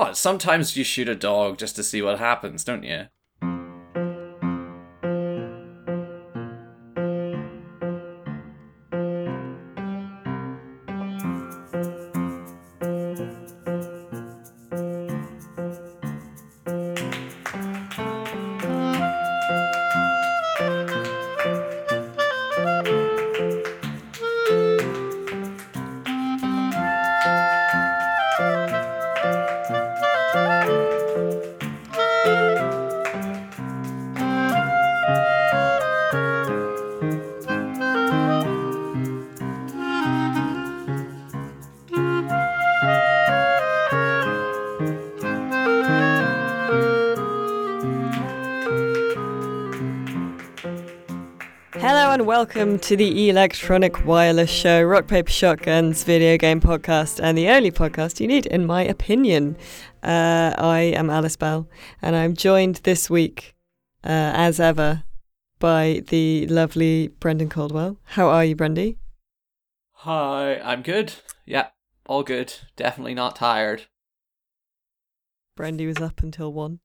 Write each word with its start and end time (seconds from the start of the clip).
What? 0.00 0.16
Sometimes 0.16 0.78
you 0.78 0.82
shoot 0.82 1.10
a 1.10 1.14
dog 1.14 1.58
just 1.58 1.76
to 1.76 1.82
see 1.82 2.00
what 2.00 2.18
happens, 2.18 2.64
don't 2.64 2.84
you? 2.84 3.08
Welcome 52.52 52.80
to 52.80 52.96
the 52.96 53.30
Electronic 53.30 54.04
Wireless 54.04 54.50
Show, 54.50 54.82
Rock 54.82 55.06
Paper 55.06 55.30
Shotgun's 55.30 56.02
video 56.02 56.36
game 56.36 56.60
podcast, 56.60 57.20
and 57.22 57.38
the 57.38 57.48
only 57.48 57.70
podcast 57.70 58.18
you 58.18 58.26
need, 58.26 58.44
in 58.46 58.66
my 58.66 58.82
opinion. 58.82 59.56
Uh, 60.02 60.52
I 60.58 60.80
am 60.96 61.10
Alice 61.10 61.36
Bell, 61.36 61.68
and 62.02 62.16
I'm 62.16 62.34
joined 62.34 62.80
this 62.82 63.08
week, 63.08 63.54
uh, 64.02 64.34
as 64.34 64.58
ever, 64.58 65.04
by 65.60 66.02
the 66.08 66.48
lovely 66.48 67.06
Brendan 67.20 67.50
Caldwell. 67.50 67.98
How 68.02 68.28
are 68.28 68.44
you, 68.44 68.56
Brendy? 68.56 68.96
Hi, 69.92 70.58
I'm 70.58 70.82
good. 70.82 71.12
Yeah, 71.46 71.68
all 72.06 72.24
good. 72.24 72.52
Definitely 72.74 73.14
not 73.14 73.36
tired. 73.36 73.84
Brendy 75.56 75.86
was 75.86 75.98
up 75.98 76.20
until 76.20 76.52
one, 76.52 76.80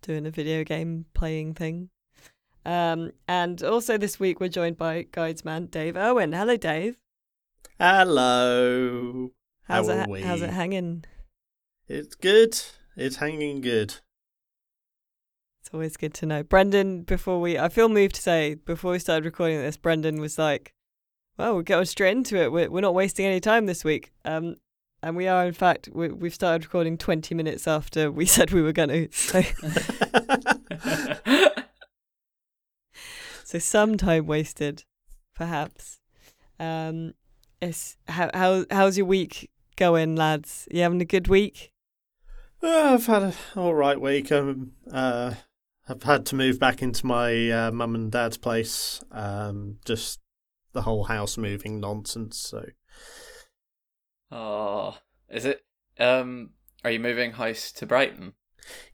doing 0.00 0.26
a 0.26 0.30
video 0.30 0.62
game 0.62 1.06
playing 1.12 1.54
thing. 1.54 1.90
Um, 2.64 3.12
and 3.28 3.62
also 3.62 3.98
this 3.98 4.18
week 4.18 4.40
we're 4.40 4.48
joined 4.48 4.78
by 4.78 5.04
Guidesman 5.12 5.70
Dave 5.70 5.96
Irwin. 5.96 6.32
Hello, 6.32 6.56
Dave. 6.56 6.96
Hello. 7.78 9.30
How's 9.64 9.88
How 9.88 9.94
it? 9.94 10.08
we? 10.08 10.22
How's 10.22 10.42
it 10.42 10.50
hanging? 10.50 11.04
It's 11.88 12.14
good. 12.14 12.58
It's 12.96 13.16
hanging 13.16 13.60
good. 13.60 13.96
It's 15.60 15.70
always 15.72 15.96
good 15.96 16.14
to 16.14 16.26
know. 16.26 16.42
Brendan, 16.42 17.02
before 17.02 17.40
we, 17.40 17.58
I 17.58 17.68
feel 17.68 17.88
moved 17.88 18.16
to 18.16 18.22
say, 18.22 18.54
before 18.54 18.92
we 18.92 18.98
started 18.98 19.24
recording 19.24 19.58
this, 19.58 19.76
Brendan 19.76 20.20
was 20.20 20.38
like, 20.38 20.74
well, 21.36 21.56
we're 21.56 21.62
going 21.62 21.86
straight 21.86 22.16
into 22.16 22.36
it. 22.36 22.52
We're, 22.52 22.70
we're 22.70 22.80
not 22.80 22.94
wasting 22.94 23.26
any 23.26 23.40
time 23.40 23.66
this 23.66 23.84
week. 23.84 24.12
Um, 24.24 24.56
and 25.02 25.16
we 25.16 25.26
are, 25.26 25.46
in 25.46 25.52
fact, 25.52 25.88
we, 25.92 26.08
we've 26.08 26.34
started 26.34 26.64
recording 26.64 26.96
20 26.96 27.34
minutes 27.34 27.66
after 27.66 28.10
we 28.10 28.26
said 28.26 28.52
we 28.52 28.62
were 28.62 28.72
going 28.72 28.88
to. 28.88 29.08
So, 29.12 29.42
so 33.54 33.58
some 33.60 33.96
time 33.96 34.26
wasted, 34.26 34.82
perhaps. 35.36 36.00
Um, 36.58 37.14
it's, 37.62 37.96
how, 38.08 38.28
how, 38.34 38.64
how's 38.68 38.98
your 38.98 39.06
week 39.06 39.48
going, 39.76 40.16
lads? 40.16 40.66
You 40.72 40.82
having 40.82 41.00
a 41.00 41.04
good 41.04 41.28
week? 41.28 41.70
Oh, 42.64 42.94
I've 42.94 43.06
had 43.06 43.22
an 43.22 43.34
all 43.54 43.74
right 43.74 44.00
week. 44.00 44.32
Um, 44.32 44.72
uh, 44.90 45.34
I've 45.88 46.02
had 46.02 46.26
to 46.26 46.34
move 46.34 46.58
back 46.58 46.82
into 46.82 47.06
my 47.06 47.48
uh, 47.48 47.70
mum 47.70 47.94
and 47.94 48.10
dad's 48.10 48.38
place. 48.38 49.04
Um, 49.12 49.78
just 49.84 50.18
the 50.72 50.82
whole 50.82 51.04
house 51.04 51.38
moving 51.38 51.78
nonsense. 51.78 52.38
So 52.38 52.64
oh, 54.32 54.98
is 55.28 55.44
it? 55.44 55.64
Um, 56.00 56.50
are 56.82 56.90
you 56.90 56.98
moving 56.98 57.32
house 57.32 57.70
to 57.72 57.86
Brighton? 57.86 58.32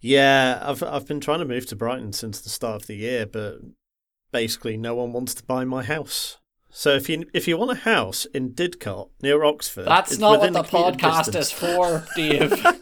yeah, 0.01 0.59
I've 0.63 0.83
I've 0.83 1.07
been 1.07 1.21
trying 1.21 1.39
to 1.39 1.45
move 1.45 1.67
to 1.67 1.77
Brighton 1.77 2.13
since 2.13 2.41
the 2.41 2.51
start 2.51 2.83
of 2.83 2.87
the 2.89 2.97
year, 2.97 3.25
but 3.25 3.61
basically 4.33 4.77
no 4.77 4.95
one 4.95 5.13
wants 5.13 5.35
to 5.35 5.43
buy 5.45 5.65
my 5.65 5.83
house. 5.83 6.39
So 6.71 6.95
if 6.95 7.09
you 7.09 7.25
if 7.35 7.49
you 7.49 7.59
want 7.59 7.73
a 7.73 7.83
house 7.83 8.27
in 8.27 8.53
Didcot 8.53 9.11
near 9.23 9.43
Oxford, 9.45 9.87
That's 9.87 10.19
not 10.19 10.39
what 10.39 10.53
the 10.53 10.61
a 10.61 10.65
commuting 10.65 11.01
podcast 11.01 11.33
distance. 11.33 11.47
is 11.47 11.53
for, 11.53 12.07
Dave. 12.15 12.65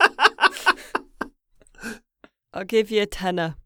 I'll 2.52 2.64
give 2.64 2.90
you 2.90 3.02
a 3.02 3.06
tenner. 3.06 3.56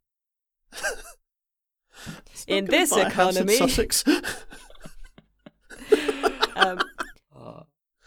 In 2.46 2.66
this 2.66 2.90
buy 2.90 3.02
in 3.02 3.06
economy. 3.06 3.58
Um, 6.54 6.78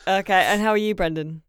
okay, 0.08 0.44
and 0.44 0.62
how 0.62 0.70
are 0.70 0.78
you, 0.78 0.96
Brendan? 0.96 1.42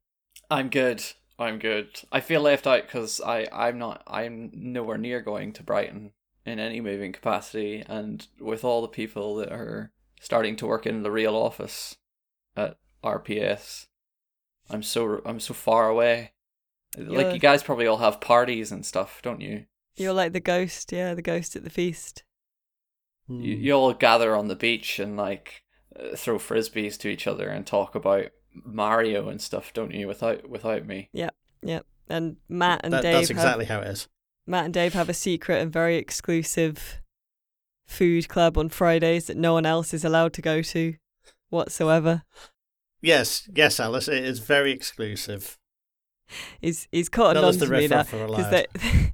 I'm 0.51 0.71
good. 0.71 1.03
I'm 1.39 1.59
good. 1.59 1.89
I 2.11 2.21
feel 2.21 2.41
left 2.41 2.67
out 2.67 2.83
because 2.83 3.21
I 3.21 3.47
I'm 3.53 3.79
not 3.79 4.03
I'm 4.07 4.51
nowhere 4.53 4.99
near 4.99 5.21
going 5.21 5.53
to 5.55 5.63
Brighton 5.63 6.13
in 6.47 6.59
any 6.59 6.81
moving 6.81 7.13
capacity, 7.13 7.85
and 7.89 8.27
with 8.41 8.65
all 8.65 8.81
the 8.83 8.89
people 8.89 9.35
that 9.37 9.51
are 9.53 9.93
starting 10.21 10.57
to 10.57 10.67
work 10.67 10.87
in 10.87 11.03
the 11.03 11.11
real 11.11 11.35
office 11.37 11.97
at 12.57 12.79
RPS, 13.05 13.87
I'm 14.71 14.83
so 14.83 15.21
I'm 15.27 15.41
so 15.41 15.55
far 15.55 15.89
away. 15.89 16.33
You're- 16.97 17.17
Like 17.25 17.35
you 17.35 17.41
guys 17.41 17.63
probably 17.63 17.87
all 17.87 17.99
have 17.99 18.21
parties 18.21 18.73
and 18.73 18.87
stuff, 18.87 19.21
don't 19.23 19.41
you? 19.41 19.67
You're 19.97 20.13
like 20.13 20.33
the 20.33 20.41
ghost, 20.41 20.93
yeah, 20.93 21.15
the 21.15 21.23
ghost 21.23 21.57
at 21.57 21.65
the 21.65 21.71
feast. 21.71 22.23
Hmm. 23.27 23.41
You, 23.43 23.55
you 23.57 23.73
all 23.73 23.93
gather 23.93 24.35
on 24.37 24.49
the 24.49 24.57
beach 24.57 24.99
and 24.99 25.17
like 25.17 25.63
uh, 25.99 26.17
throw 26.17 26.39
frisbees 26.39 26.99
to 27.01 27.09
each 27.09 27.27
other 27.27 27.49
and 27.49 27.67
talk 27.67 27.95
about 27.95 28.27
Mario 28.55 29.29
and 29.29 29.41
stuff, 29.41 29.73
don't 29.73 29.93
you? 29.93 30.07
Without 30.07 30.49
without 30.49 30.87
me. 30.87 31.09
Yep, 31.13 31.35
yep. 31.63 31.87
And 32.09 32.37
Matt 32.49 32.81
and 32.85 32.93
That- 32.93 33.03
Dave 33.03 33.15
that's 33.15 33.29
have, 33.29 33.37
exactly 33.37 33.65
how 33.67 33.81
it 33.81 33.89
is. 33.89 34.09
Matt 34.47 34.67
and 34.67 34.75
Dave 34.75 34.95
have 34.95 35.09
a 35.09 35.15
secret 35.15 35.61
and 35.61 35.73
very 35.73 35.97
exclusive 35.97 37.01
food 37.87 38.29
club 38.29 38.57
on 38.59 38.69
Fridays 38.69 39.27
that 39.27 39.37
no 39.37 39.55
one 39.55 39.67
else 39.67 39.95
is 39.95 40.05
allowed 40.05 40.33
to 40.35 40.43
go 40.43 40.63
to 40.63 40.95
whatsoever. 41.51 42.23
Yes, 43.01 43.49
yes, 43.55 43.79
Alice. 43.81 44.09
It 44.09 44.25
is 44.25 44.39
very 44.39 44.73
exclusive. 44.73 45.59
He's 46.61 46.89
he's 46.91 47.09
None 47.17 47.37
on 47.37 47.53
to 47.55 47.67
me 47.69 47.87
now 47.87 48.03
because 48.03 48.51
they 48.51 48.67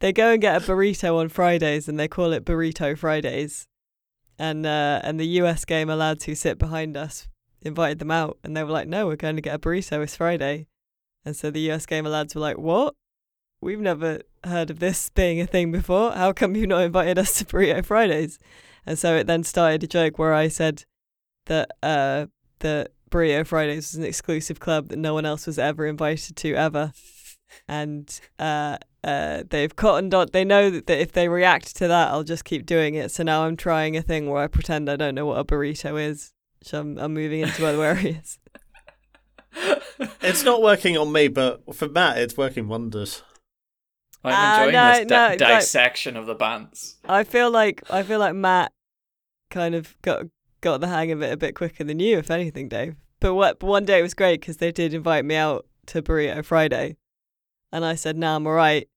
they 0.00 0.12
go 0.12 0.32
and 0.32 0.40
get 0.40 0.62
a 0.62 0.64
burrito 0.66 1.16
on 1.18 1.28
Fridays 1.28 1.88
and 1.88 1.98
they 1.98 2.08
call 2.08 2.32
it 2.32 2.44
Burrito 2.44 2.96
Fridays. 2.96 3.66
And 4.38 4.66
uh, 4.66 5.00
and 5.02 5.18
the 5.18 5.26
US 5.40 5.64
gamer 5.64 5.96
lads 5.96 6.24
who 6.24 6.34
sit 6.34 6.58
behind 6.58 6.96
us 6.96 7.28
invited 7.62 7.98
them 7.98 8.10
out 8.10 8.38
and 8.44 8.56
they 8.56 8.62
were 8.62 8.70
like, 8.70 8.88
No, 8.88 9.06
we're 9.06 9.16
going 9.16 9.36
to 9.36 9.42
get 9.42 9.54
a 9.54 9.58
burrito, 9.58 10.02
it's 10.02 10.16
Friday. 10.16 10.66
And 11.24 11.34
so 11.34 11.50
the 11.50 11.70
US 11.72 11.86
gamer 11.86 12.10
lads 12.10 12.34
were 12.34 12.42
like, 12.42 12.58
What? 12.58 12.94
We've 13.66 13.80
never 13.80 14.20
heard 14.44 14.70
of 14.70 14.78
this 14.78 15.10
being 15.10 15.40
a 15.40 15.46
thing 15.46 15.72
before. 15.72 16.12
How 16.12 16.32
come 16.32 16.54
you've 16.54 16.68
not 16.68 16.84
invited 16.84 17.18
us 17.18 17.36
to 17.38 17.44
Burrito 17.44 17.84
Fridays? 17.84 18.38
And 18.86 18.96
so 18.96 19.16
it 19.16 19.26
then 19.26 19.42
started 19.42 19.82
a 19.82 19.88
joke 19.88 20.20
where 20.20 20.32
I 20.32 20.46
said 20.46 20.84
that 21.46 21.72
uh 21.82 22.26
that 22.60 22.92
Burrito 23.10 23.44
Fridays 23.44 23.88
was 23.88 23.96
an 23.96 24.04
exclusive 24.04 24.60
club 24.60 24.90
that 24.90 25.00
no 25.00 25.14
one 25.14 25.26
else 25.26 25.48
was 25.48 25.58
ever 25.58 25.84
invited 25.84 26.36
to 26.36 26.54
ever 26.54 26.92
and 27.66 28.20
uh, 28.38 28.78
uh, 29.02 29.42
they've 29.50 29.74
cottoned 29.74 30.14
on. 30.14 30.28
They 30.32 30.44
know 30.44 30.70
that 30.70 30.88
if 30.88 31.10
they 31.10 31.28
react 31.28 31.74
to 31.76 31.88
that, 31.88 32.10
I'll 32.10 32.22
just 32.22 32.44
keep 32.44 32.66
doing 32.66 32.94
it. 32.94 33.10
So 33.10 33.24
now 33.24 33.46
I'm 33.46 33.56
trying 33.56 33.96
a 33.96 34.02
thing 34.02 34.30
where 34.30 34.44
I 34.44 34.46
pretend 34.46 34.88
I 34.88 34.94
don't 34.94 35.16
know 35.16 35.26
what 35.26 35.40
a 35.40 35.44
burrito 35.44 36.00
is. 36.00 36.32
So 36.62 36.80
I'm, 36.80 36.98
I'm 36.98 37.14
moving 37.14 37.40
into 37.40 37.66
other 37.66 37.82
areas. 37.96 38.38
It's 40.20 40.44
not 40.44 40.62
working 40.62 40.96
on 40.96 41.10
me, 41.10 41.26
but 41.26 41.74
for 41.74 41.88
Matt, 41.88 42.18
it's 42.18 42.36
working 42.36 42.68
wonders. 42.68 43.24
I'm 44.24 44.32
Ah, 44.34 44.56
enjoying 44.64 44.72
no, 44.72 44.88
this 44.92 45.06
di- 45.06 45.14
no, 45.14 45.26
like- 45.52 45.60
dissection 45.60 46.16
of 46.16 46.26
the 46.26 46.34
bands. 46.34 46.96
I 47.08 47.24
feel 47.24 47.50
like 47.50 47.82
I 47.90 48.02
feel 48.02 48.18
like 48.18 48.34
Matt 48.34 48.72
kind 49.50 49.74
of 49.74 49.96
got 50.02 50.24
got 50.60 50.80
the 50.80 50.88
hang 50.88 51.12
of 51.12 51.22
it 51.22 51.32
a 51.32 51.36
bit 51.36 51.54
quicker 51.54 51.84
than 51.84 52.00
you, 52.00 52.18
if 52.18 52.30
anything, 52.30 52.68
Dave. 52.68 52.96
But 53.20 53.34
what? 53.34 53.58
But 53.60 53.66
one 53.68 53.84
day 53.84 54.00
it 54.00 54.02
was 54.02 54.14
great 54.14 54.40
because 54.40 54.56
they 54.58 54.72
did 54.72 54.92
invite 54.94 55.24
me 55.24 55.36
out 55.36 55.66
to 55.86 56.02
Burrito 56.02 56.44
Friday, 56.44 56.96
and 57.72 57.84
I 57.84 57.94
said, 57.94 58.16
"Nah, 58.16 58.36
I'm 58.36 58.46
alright." 58.46 58.88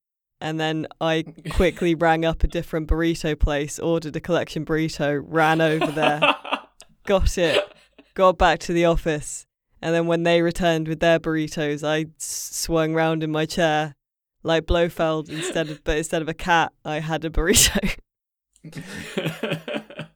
And 0.41 0.59
then 0.59 0.87
I 1.01 1.25
quickly 1.51 1.93
rang 1.95 2.23
up 2.25 2.43
a 2.43 2.47
different 2.47 2.87
burrito 2.87 3.37
place, 3.37 3.77
ordered 3.77 4.15
a 4.15 4.21
collection 4.21 4.65
burrito, 4.65 5.21
ran 5.23 5.59
over 5.61 5.91
there, 5.91 6.21
got 7.05 7.37
it, 7.37 7.61
got 8.13 8.37
back 8.37 8.59
to 8.61 8.73
the 8.73 8.85
office, 8.85 9.45
and 9.81 9.93
then 9.93 10.07
when 10.07 10.23
they 10.23 10.41
returned 10.41 10.87
with 10.87 11.01
their 11.01 11.19
burritos, 11.19 11.83
I 11.87 12.05
swung 12.17 12.93
round 12.93 13.21
in 13.23 13.31
my 13.31 13.45
chair 13.45 13.95
like 14.43 14.65
Blofeld 14.65 15.29
instead 15.29 15.69
of, 15.69 15.83
but 15.83 15.97
instead 15.97 16.21
of 16.21 16.29
a 16.29 16.33
cat, 16.33 16.71
I 16.85 16.99
had 16.99 17.25
a 17.25 17.29
burrito. 17.29 17.97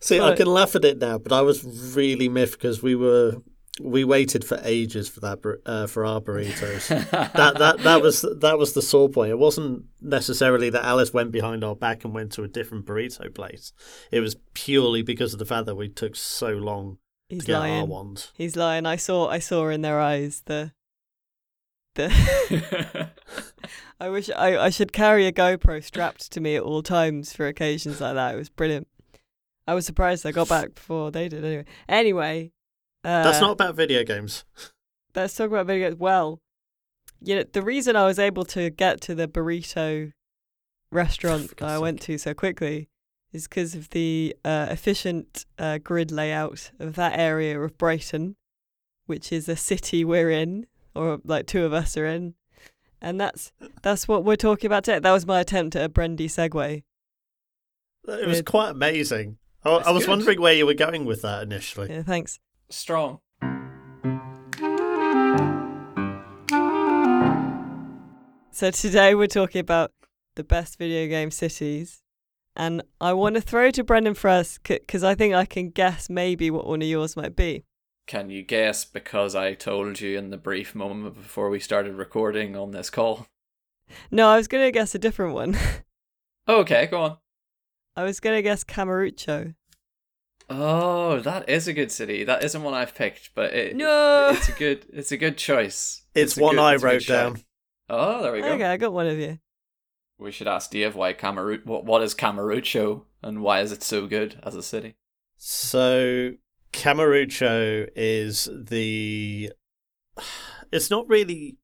See, 0.00 0.20
I 0.20 0.36
can 0.36 0.46
laugh 0.46 0.76
at 0.76 0.84
it 0.84 0.98
now, 0.98 1.16
but 1.16 1.32
I 1.32 1.40
was 1.40 1.64
really 1.96 2.28
miffed 2.28 2.58
because 2.60 2.82
we 2.82 2.94
were 2.94 3.36
we 3.80 4.04
waited 4.04 4.44
for 4.44 4.60
ages 4.62 5.08
for 5.08 5.20
that 5.20 5.40
uh, 5.66 5.86
for 5.86 6.04
our 6.04 6.20
burritos. 6.20 6.88
that 7.10 7.58
that 7.58 7.78
that 7.78 8.02
was 8.02 8.20
that 8.40 8.58
was 8.58 8.74
the 8.74 8.82
sore 8.82 9.08
point. 9.08 9.30
It 9.30 9.38
wasn't 9.38 9.84
necessarily 10.02 10.70
that 10.70 10.84
Alice 10.84 11.12
went 11.12 11.32
behind 11.32 11.64
our 11.64 11.74
back 11.74 12.04
and 12.04 12.14
went 12.14 12.32
to 12.32 12.44
a 12.44 12.48
different 12.48 12.86
burrito 12.86 13.34
place. 13.34 13.72
It 14.12 14.20
was 14.20 14.36
purely 14.52 15.02
because 15.02 15.32
of 15.32 15.38
the 15.38 15.46
fact 15.46 15.66
that 15.66 15.74
we 15.74 15.88
took 15.88 16.16
so 16.16 16.50
long 16.50 16.98
He's 17.28 17.40
to 17.40 17.46
get 17.46 17.54
our 17.56 17.60
lying. 17.60 17.88
ones. 17.88 18.30
He's 18.36 18.56
lying. 18.56 18.86
I 18.86 18.96
saw. 18.96 19.28
I 19.28 19.38
saw 19.38 19.68
in 19.68 19.80
their 19.82 20.00
eyes 20.00 20.42
the. 20.46 20.72
The. 21.94 23.10
I 24.00 24.08
wish 24.08 24.28
I, 24.30 24.58
I 24.58 24.70
should 24.70 24.92
carry 24.92 25.26
a 25.26 25.32
GoPro 25.32 25.82
strapped 25.82 26.32
to 26.32 26.40
me 26.40 26.56
at 26.56 26.62
all 26.62 26.82
times 26.82 27.32
for 27.32 27.46
occasions 27.46 28.00
like 28.00 28.14
that. 28.14 28.34
It 28.34 28.38
was 28.38 28.50
brilliant. 28.50 28.88
I 29.66 29.74
was 29.74 29.86
surprised 29.86 30.26
I 30.26 30.32
got 30.32 30.48
back 30.48 30.74
before 30.74 31.10
they 31.10 31.28
did. 31.28 31.44
Anyway, 31.44 31.64
anyway, 31.88 32.52
uh, 33.04 33.22
That's 33.22 33.40
not 33.40 33.52
about 33.52 33.76
video 33.76 34.02
games. 34.04 34.44
let's 35.14 35.34
talk 35.36 35.48
about 35.48 35.66
video 35.66 35.88
games. 35.90 36.00
Well, 36.00 36.40
you 37.20 37.36
know, 37.36 37.44
the 37.50 37.62
reason 37.62 37.96
I 37.96 38.04
was 38.04 38.18
able 38.18 38.44
to 38.46 38.70
get 38.70 39.00
to 39.02 39.14
the 39.14 39.28
burrito 39.28 40.12
restaurant 40.90 41.56
that 41.58 41.68
I 41.68 41.78
went 41.78 42.00
to 42.02 42.18
so 42.18 42.34
quickly 42.34 42.88
is 43.32 43.48
because 43.48 43.74
of 43.74 43.90
the 43.90 44.34
uh, 44.44 44.68
efficient 44.70 45.44
uh, 45.58 45.78
grid 45.78 46.10
layout 46.10 46.70
of 46.78 46.94
that 46.94 47.18
area 47.18 47.60
of 47.60 47.76
Brighton, 47.76 48.36
which 49.06 49.32
is 49.32 49.48
a 49.48 49.56
city 49.56 50.04
we're 50.04 50.30
in, 50.30 50.66
or 50.94 51.20
like 51.24 51.46
two 51.46 51.64
of 51.64 51.72
us 51.72 51.96
are 51.96 52.06
in. 52.06 52.34
And 53.00 53.20
that's 53.20 53.52
that's 53.82 54.08
what 54.08 54.24
we're 54.24 54.36
talking 54.36 54.66
about 54.66 54.84
today. 54.84 54.98
That 54.98 55.12
was 55.12 55.26
my 55.26 55.40
attempt 55.40 55.76
at 55.76 55.84
a 55.84 55.88
Brendy 55.88 56.26
segue. 56.26 56.82
It 58.06 58.26
was 58.26 58.36
Weird. 58.36 58.46
quite 58.46 58.70
amazing. 58.70 59.38
I, 59.64 59.70
I 59.70 59.90
was 59.90 60.04
good. 60.04 60.10
wondering 60.10 60.40
where 60.40 60.54
you 60.54 60.66
were 60.66 60.74
going 60.74 61.04
with 61.04 61.22
that 61.22 61.42
initially. 61.42 61.90
Yeah, 61.90 62.02
thanks. 62.02 62.38
Strong. 62.70 63.20
So 68.50 68.70
today 68.70 69.14
we're 69.14 69.26
talking 69.26 69.60
about 69.60 69.90
the 70.36 70.44
best 70.44 70.78
video 70.78 71.08
game 71.08 71.30
cities, 71.30 72.02
and 72.54 72.82
I 73.00 73.12
want 73.12 73.34
to 73.34 73.40
throw 73.40 73.70
to 73.72 73.82
Brendan 73.82 74.14
first 74.14 74.62
because 74.62 75.02
I 75.02 75.14
think 75.14 75.34
I 75.34 75.44
can 75.44 75.70
guess 75.70 76.08
maybe 76.08 76.50
what 76.50 76.66
one 76.66 76.80
of 76.80 76.88
yours 76.88 77.16
might 77.16 77.34
be. 77.34 77.64
Can 78.06 78.28
you 78.30 78.42
guess 78.42 78.84
because 78.84 79.34
I 79.34 79.54
told 79.54 80.00
you 80.00 80.18
in 80.18 80.30
the 80.30 80.36
brief 80.36 80.74
moment 80.74 81.14
before 81.16 81.48
we 81.48 81.58
started 81.58 81.94
recording 81.94 82.54
on 82.54 82.70
this 82.72 82.90
call? 82.90 83.26
No, 84.10 84.28
I 84.28 84.36
was 84.36 84.48
gonna 84.48 84.70
guess 84.70 84.94
a 84.94 84.98
different 84.98 85.34
one. 85.34 85.56
Okay, 86.46 86.86
go 86.88 87.00
on. 87.00 87.16
I 87.96 88.04
was 88.04 88.20
gonna 88.20 88.42
guess 88.42 88.64
Kamurocho. 88.64 89.54
Oh, 90.50 91.20
that 91.20 91.48
is 91.48 91.66
a 91.66 91.72
good 91.72 91.90
city. 91.90 92.22
That 92.22 92.44
isn't 92.44 92.62
one 92.62 92.74
I've 92.74 92.94
picked, 92.94 93.30
but 93.34 93.54
it, 93.54 93.74
No. 93.74 94.28
it's 94.34 94.50
a 94.50 94.52
good 94.52 94.84
it's 94.92 95.10
a 95.10 95.16
good 95.16 95.38
choice. 95.38 96.02
It's 96.14 96.36
a 96.36 96.42
one 96.42 96.56
good- 96.56 96.60
I 96.62 96.74
it's 96.74 96.82
wrote 96.82 97.02
shout. 97.02 97.34
down. 97.36 97.44
Oh, 97.88 98.22
there 98.22 98.32
we 98.32 98.42
go. 98.42 98.48
Okay, 98.52 98.64
I 98.66 98.76
got 98.76 98.92
one 98.92 99.06
of 99.06 99.16
you. 99.18 99.38
We 100.18 100.32
should 100.32 100.46
ask 100.46 100.70
Dave 100.70 100.94
why 100.94 101.14
Camaru 101.14 101.64
what 101.64 101.86
what 101.86 102.02
is 102.02 102.14
Kamurocho 102.14 103.04
and 103.22 103.40
why 103.40 103.60
is 103.62 103.72
it 103.72 103.82
so 103.82 104.06
good 104.06 104.38
as 104.42 104.54
a 104.54 104.62
city? 104.62 104.96
So 105.38 106.32
Kamurocho 106.74 107.88
is 107.94 108.48
the. 108.52 109.52
It's 110.72 110.90
not 110.90 111.08
really 111.08 111.56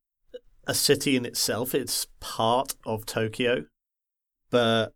a 0.66 0.74
city 0.74 1.16
in 1.16 1.26
itself. 1.26 1.74
It's 1.74 2.06
part 2.20 2.74
of 2.86 3.06
Tokyo, 3.06 3.66
but 4.50 4.92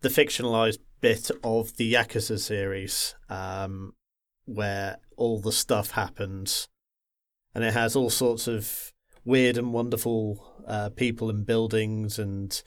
the 0.00 0.08
fictionalized 0.08 0.78
bit 1.00 1.30
of 1.44 1.76
the 1.76 1.94
Yakuza 1.94 2.38
series, 2.38 3.14
um, 3.28 3.94
where 4.46 4.98
all 5.16 5.40
the 5.40 5.52
stuff 5.52 5.92
happens, 5.92 6.68
and 7.54 7.62
it 7.62 7.72
has 7.72 7.94
all 7.94 8.10
sorts 8.10 8.48
of 8.48 8.92
weird 9.24 9.56
and 9.56 9.72
wonderful 9.72 10.62
uh, 10.66 10.90
people 10.90 11.30
and 11.30 11.46
buildings 11.46 12.18
and 12.18 12.62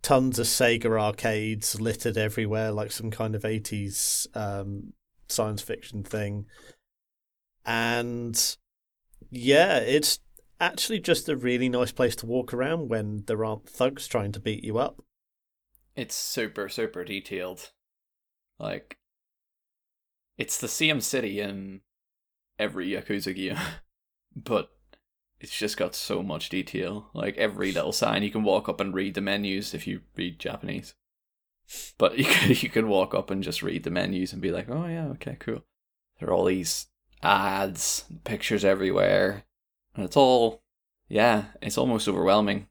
tons 0.00 0.38
of 0.38 0.46
Sega 0.46 0.98
arcades 0.98 1.80
littered 1.80 2.16
everywhere, 2.16 2.70
like 2.70 2.92
some 2.92 3.10
kind 3.10 3.34
of 3.34 3.42
80s 3.42 4.28
um, 4.36 4.92
science 5.28 5.62
fiction 5.62 6.02
thing. 6.02 6.46
And 7.64 8.56
yeah, 9.30 9.78
it's 9.78 10.20
actually 10.60 11.00
just 11.00 11.28
a 11.28 11.36
really 11.36 11.68
nice 11.68 11.92
place 11.92 12.16
to 12.16 12.26
walk 12.26 12.54
around 12.54 12.88
when 12.88 13.24
there 13.26 13.44
aren't 13.44 13.68
thugs 13.68 14.06
trying 14.06 14.32
to 14.32 14.40
beat 14.40 14.64
you 14.64 14.78
up. 14.78 15.02
It's 15.94 16.14
super 16.14 16.68
super 16.68 17.04
detailed. 17.04 17.72
Like 18.58 18.98
it's 20.38 20.58
the 20.58 20.68
same 20.68 21.00
city 21.00 21.40
in 21.40 21.80
every 22.58 22.88
Yakuza 22.88 23.34
game, 23.34 23.58
but 24.36 24.70
it's 25.40 25.56
just 25.56 25.76
got 25.76 25.94
so 25.94 26.22
much 26.22 26.48
detail. 26.48 27.10
Like 27.14 27.36
every 27.36 27.72
little 27.72 27.92
sign, 27.92 28.22
you 28.22 28.30
can 28.30 28.42
walk 28.42 28.68
up 28.68 28.80
and 28.80 28.94
read 28.94 29.14
the 29.14 29.20
menus 29.20 29.74
if 29.74 29.86
you 29.86 30.00
read 30.16 30.38
Japanese. 30.38 30.94
But 31.98 32.18
you 32.18 32.24
can, 32.24 32.50
you 32.50 32.68
can 32.68 32.88
walk 32.88 33.14
up 33.14 33.30
and 33.30 33.42
just 33.42 33.62
read 33.62 33.84
the 33.84 33.90
menus 33.90 34.32
and 34.32 34.42
be 34.42 34.50
like, 34.50 34.68
oh 34.70 34.86
yeah, 34.86 35.06
okay, 35.08 35.36
cool. 35.38 35.64
There 36.18 36.30
are 36.30 36.32
all 36.32 36.44
these 36.44 36.86
ads, 37.22 38.04
pictures 38.24 38.64
everywhere, 38.64 39.44
and 39.94 40.04
it's 40.04 40.16
all, 40.16 40.62
yeah, 41.08 41.46
it's 41.60 41.78
almost 41.78 42.08
overwhelming. 42.08 42.68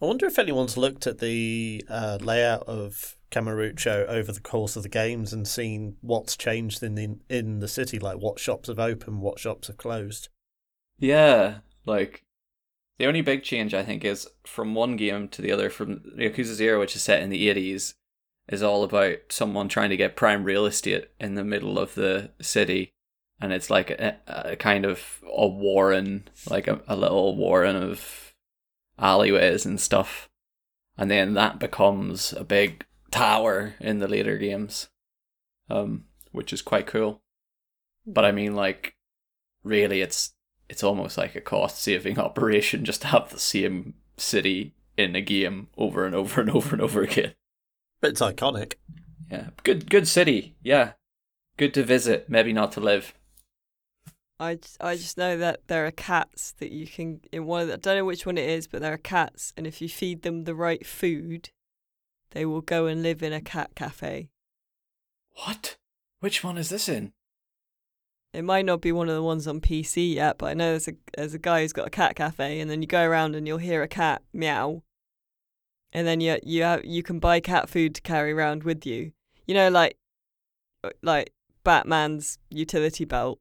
I 0.00 0.06
wonder 0.06 0.26
if 0.26 0.38
anyone's 0.38 0.76
looked 0.76 1.06
at 1.06 1.20
the 1.20 1.84
uh, 1.88 2.18
layout 2.20 2.64
of 2.66 3.16
Kamurocho 3.30 4.06
over 4.08 4.32
the 4.32 4.40
course 4.40 4.74
of 4.74 4.82
the 4.82 4.88
games 4.88 5.32
and 5.32 5.46
seen 5.46 5.96
what's 6.00 6.36
changed 6.36 6.82
in 6.82 6.96
the 6.96 7.18
in 7.28 7.60
the 7.60 7.68
city, 7.68 8.00
like 8.00 8.18
what 8.18 8.40
shops 8.40 8.68
have 8.68 8.80
opened, 8.80 9.20
what 9.20 9.38
shops 9.38 9.68
have 9.68 9.76
closed. 9.76 10.28
Yeah, 10.98 11.58
like 11.86 12.24
the 13.02 13.08
only 13.08 13.20
big 13.20 13.42
change 13.42 13.74
I 13.74 13.82
think 13.82 14.04
is 14.04 14.28
from 14.44 14.76
one 14.76 14.94
game 14.94 15.26
to 15.30 15.42
the 15.42 15.50
other. 15.50 15.70
From 15.70 16.04
Yakuza 16.16 16.54
Zero, 16.54 16.78
which 16.78 16.94
is 16.94 17.02
set 17.02 17.20
in 17.20 17.30
the 17.30 17.48
eighties, 17.48 17.96
is 18.48 18.62
all 18.62 18.84
about 18.84 19.16
someone 19.28 19.68
trying 19.68 19.90
to 19.90 19.96
get 19.96 20.14
prime 20.14 20.44
real 20.44 20.66
estate 20.66 21.08
in 21.18 21.34
the 21.34 21.42
middle 21.42 21.80
of 21.80 21.96
the 21.96 22.30
city, 22.40 22.92
and 23.40 23.52
it's 23.52 23.70
like 23.70 23.90
a, 23.90 24.18
a 24.28 24.54
kind 24.54 24.84
of 24.84 25.20
a 25.24 25.48
warren, 25.48 26.28
like 26.48 26.68
a, 26.68 26.80
a 26.86 26.94
little 26.94 27.34
warren 27.34 27.74
of 27.74 28.34
alleyways 29.00 29.66
and 29.66 29.80
stuff, 29.80 30.28
and 30.96 31.10
then 31.10 31.34
that 31.34 31.58
becomes 31.58 32.32
a 32.32 32.44
big 32.44 32.86
tower 33.10 33.74
in 33.80 33.98
the 33.98 34.06
later 34.06 34.38
games, 34.38 34.90
um, 35.68 36.04
which 36.30 36.52
is 36.52 36.62
quite 36.62 36.86
cool. 36.86 37.20
But 38.06 38.24
I 38.24 38.30
mean, 38.30 38.54
like, 38.54 38.94
really, 39.64 40.02
it's 40.02 40.34
it's 40.72 40.82
almost 40.82 41.18
like 41.18 41.36
a 41.36 41.40
cost 41.40 41.82
saving 41.82 42.18
operation 42.28 42.84
just 42.84 43.02
to 43.02 43.08
have 43.08 43.28
the 43.28 43.38
same 43.38 43.92
city 44.16 44.72
in 44.96 45.14
a 45.14 45.20
game 45.20 45.68
over 45.76 46.06
and 46.06 46.14
over 46.14 46.40
and 46.40 46.50
over 46.56 46.74
and 46.74 46.80
over 46.80 47.02
again. 47.02 47.34
But 48.00 48.12
it's 48.12 48.22
iconic. 48.22 48.74
Yeah, 49.30 49.50
good 49.62 49.88
good 49.90 50.08
city. 50.08 50.56
Yeah, 50.62 50.92
good 51.58 51.74
to 51.74 51.84
visit. 51.84 52.28
Maybe 52.28 52.54
not 52.54 52.72
to 52.72 52.80
live. 52.80 53.14
I 54.40 54.58
I 54.80 54.96
just 54.96 55.18
know 55.18 55.36
that 55.36 55.68
there 55.68 55.86
are 55.86 55.90
cats 55.90 56.52
that 56.58 56.72
you 56.72 56.86
can 56.86 57.20
in 57.30 57.44
one 57.44 57.62
of 57.62 57.68
the, 57.68 57.74
I 57.74 57.76
don't 57.76 57.96
know 57.98 58.04
which 58.06 58.24
one 58.24 58.38
it 58.38 58.48
is, 58.48 58.66
but 58.66 58.80
there 58.80 58.94
are 58.94 58.98
cats, 58.98 59.52
and 59.56 59.66
if 59.66 59.82
you 59.82 59.90
feed 59.90 60.22
them 60.22 60.44
the 60.44 60.54
right 60.54 60.86
food, 60.86 61.50
they 62.30 62.46
will 62.46 62.62
go 62.62 62.86
and 62.86 63.02
live 63.02 63.22
in 63.22 63.34
a 63.34 63.42
cat 63.42 63.74
cafe. 63.74 64.30
What? 65.44 65.76
Which 66.20 66.42
one 66.42 66.56
is 66.56 66.70
this 66.70 66.88
in? 66.88 67.12
It 68.34 68.44
might 68.44 68.64
not 68.64 68.80
be 68.80 68.92
one 68.92 69.08
of 69.10 69.14
the 69.14 69.22
ones 69.22 69.46
on 69.46 69.60
PC 69.60 70.14
yet, 70.14 70.38
but 70.38 70.46
I 70.46 70.54
know 70.54 70.70
there's 70.70 70.88
a 70.88 70.94
there's 71.16 71.34
a 71.34 71.38
guy 71.38 71.60
who's 71.60 71.72
got 71.74 71.86
a 71.86 71.90
cat 71.90 72.16
cafe, 72.16 72.60
and 72.60 72.70
then 72.70 72.80
you 72.80 72.88
go 72.88 73.02
around 73.04 73.34
and 73.36 73.46
you'll 73.46 73.58
hear 73.58 73.82
a 73.82 73.88
cat 73.88 74.22
meow, 74.32 74.82
and 75.92 76.06
then 76.06 76.20
you 76.20 76.38
you 76.42 76.62
have, 76.62 76.84
you 76.84 77.02
can 77.02 77.18
buy 77.18 77.40
cat 77.40 77.68
food 77.68 77.94
to 77.96 78.00
carry 78.00 78.32
around 78.32 78.62
with 78.64 78.86
you. 78.86 79.12
You 79.46 79.54
know, 79.54 79.68
like 79.68 79.96
uh, 80.82 80.90
like 81.02 81.32
Batman's 81.62 82.38
utility 82.48 83.04
belt. 83.04 83.38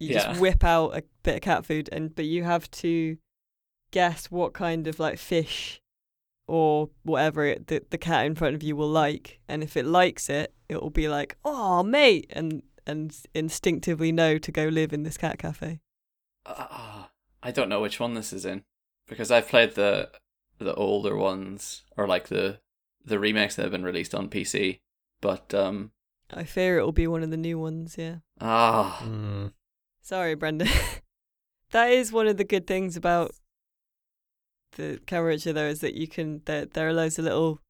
You 0.00 0.08
Yeah. 0.08 0.28
just 0.32 0.40
whip 0.40 0.64
out 0.64 0.96
a 0.96 1.04
bit 1.22 1.36
of 1.36 1.40
cat 1.42 1.64
food, 1.64 1.88
and 1.92 2.12
but 2.14 2.24
you 2.24 2.42
have 2.42 2.68
to 2.72 3.18
guess 3.92 4.28
what 4.30 4.54
kind 4.54 4.88
of 4.88 4.98
like 4.98 5.18
fish 5.18 5.80
or 6.48 6.88
whatever 7.04 7.44
it, 7.46 7.68
the 7.68 7.84
the 7.90 7.98
cat 7.98 8.26
in 8.26 8.34
front 8.34 8.56
of 8.56 8.62
you 8.64 8.74
will 8.74 8.88
like, 8.90 9.38
and 9.48 9.62
if 9.62 9.76
it 9.76 9.86
likes 9.86 10.28
it, 10.28 10.52
it 10.68 10.82
will 10.82 10.90
be 10.90 11.08
like, 11.08 11.36
"Oh, 11.44 11.84
mate," 11.84 12.26
and 12.30 12.62
and 12.86 13.14
instinctively 13.34 14.12
know 14.12 14.38
to 14.38 14.52
go 14.52 14.64
live 14.66 14.92
in 14.92 15.02
this 15.02 15.16
cat 15.16 15.38
cafe. 15.38 15.80
Uh, 16.44 17.04
I 17.42 17.50
don't 17.50 17.68
know 17.68 17.80
which 17.80 18.00
one 18.00 18.14
this 18.14 18.32
is 18.32 18.44
in 18.44 18.64
because 19.06 19.30
I've 19.30 19.48
played 19.48 19.74
the 19.74 20.10
the 20.58 20.74
older 20.74 21.16
ones 21.16 21.82
or 21.96 22.06
like 22.06 22.28
the 22.28 22.60
the 23.04 23.18
remakes 23.18 23.56
that 23.56 23.62
have 23.62 23.72
been 23.72 23.84
released 23.84 24.14
on 24.14 24.28
PC. 24.28 24.80
But 25.20 25.52
um 25.54 25.92
I 26.32 26.44
fear 26.44 26.78
it 26.78 26.84
will 26.84 26.92
be 26.92 27.06
one 27.06 27.22
of 27.22 27.30
the 27.30 27.36
new 27.36 27.58
ones. 27.58 27.96
Yeah. 27.98 28.16
ah 28.40 29.02
Mm. 29.04 29.52
Sorry, 30.00 30.34
Brenda. 30.34 30.66
that 31.70 31.90
is 31.90 32.12
one 32.12 32.26
of 32.26 32.36
the 32.36 32.44
good 32.44 32.66
things 32.66 32.96
about 32.96 33.34
the 34.76 34.98
Kamurocho, 35.06 35.52
though, 35.54 35.66
is 35.66 35.80
that 35.80 35.94
you 35.94 36.08
can 36.08 36.42
there 36.46 36.66
there 36.66 36.88
are 36.88 36.92
loads 36.92 37.18
of 37.18 37.24
little 37.24 37.60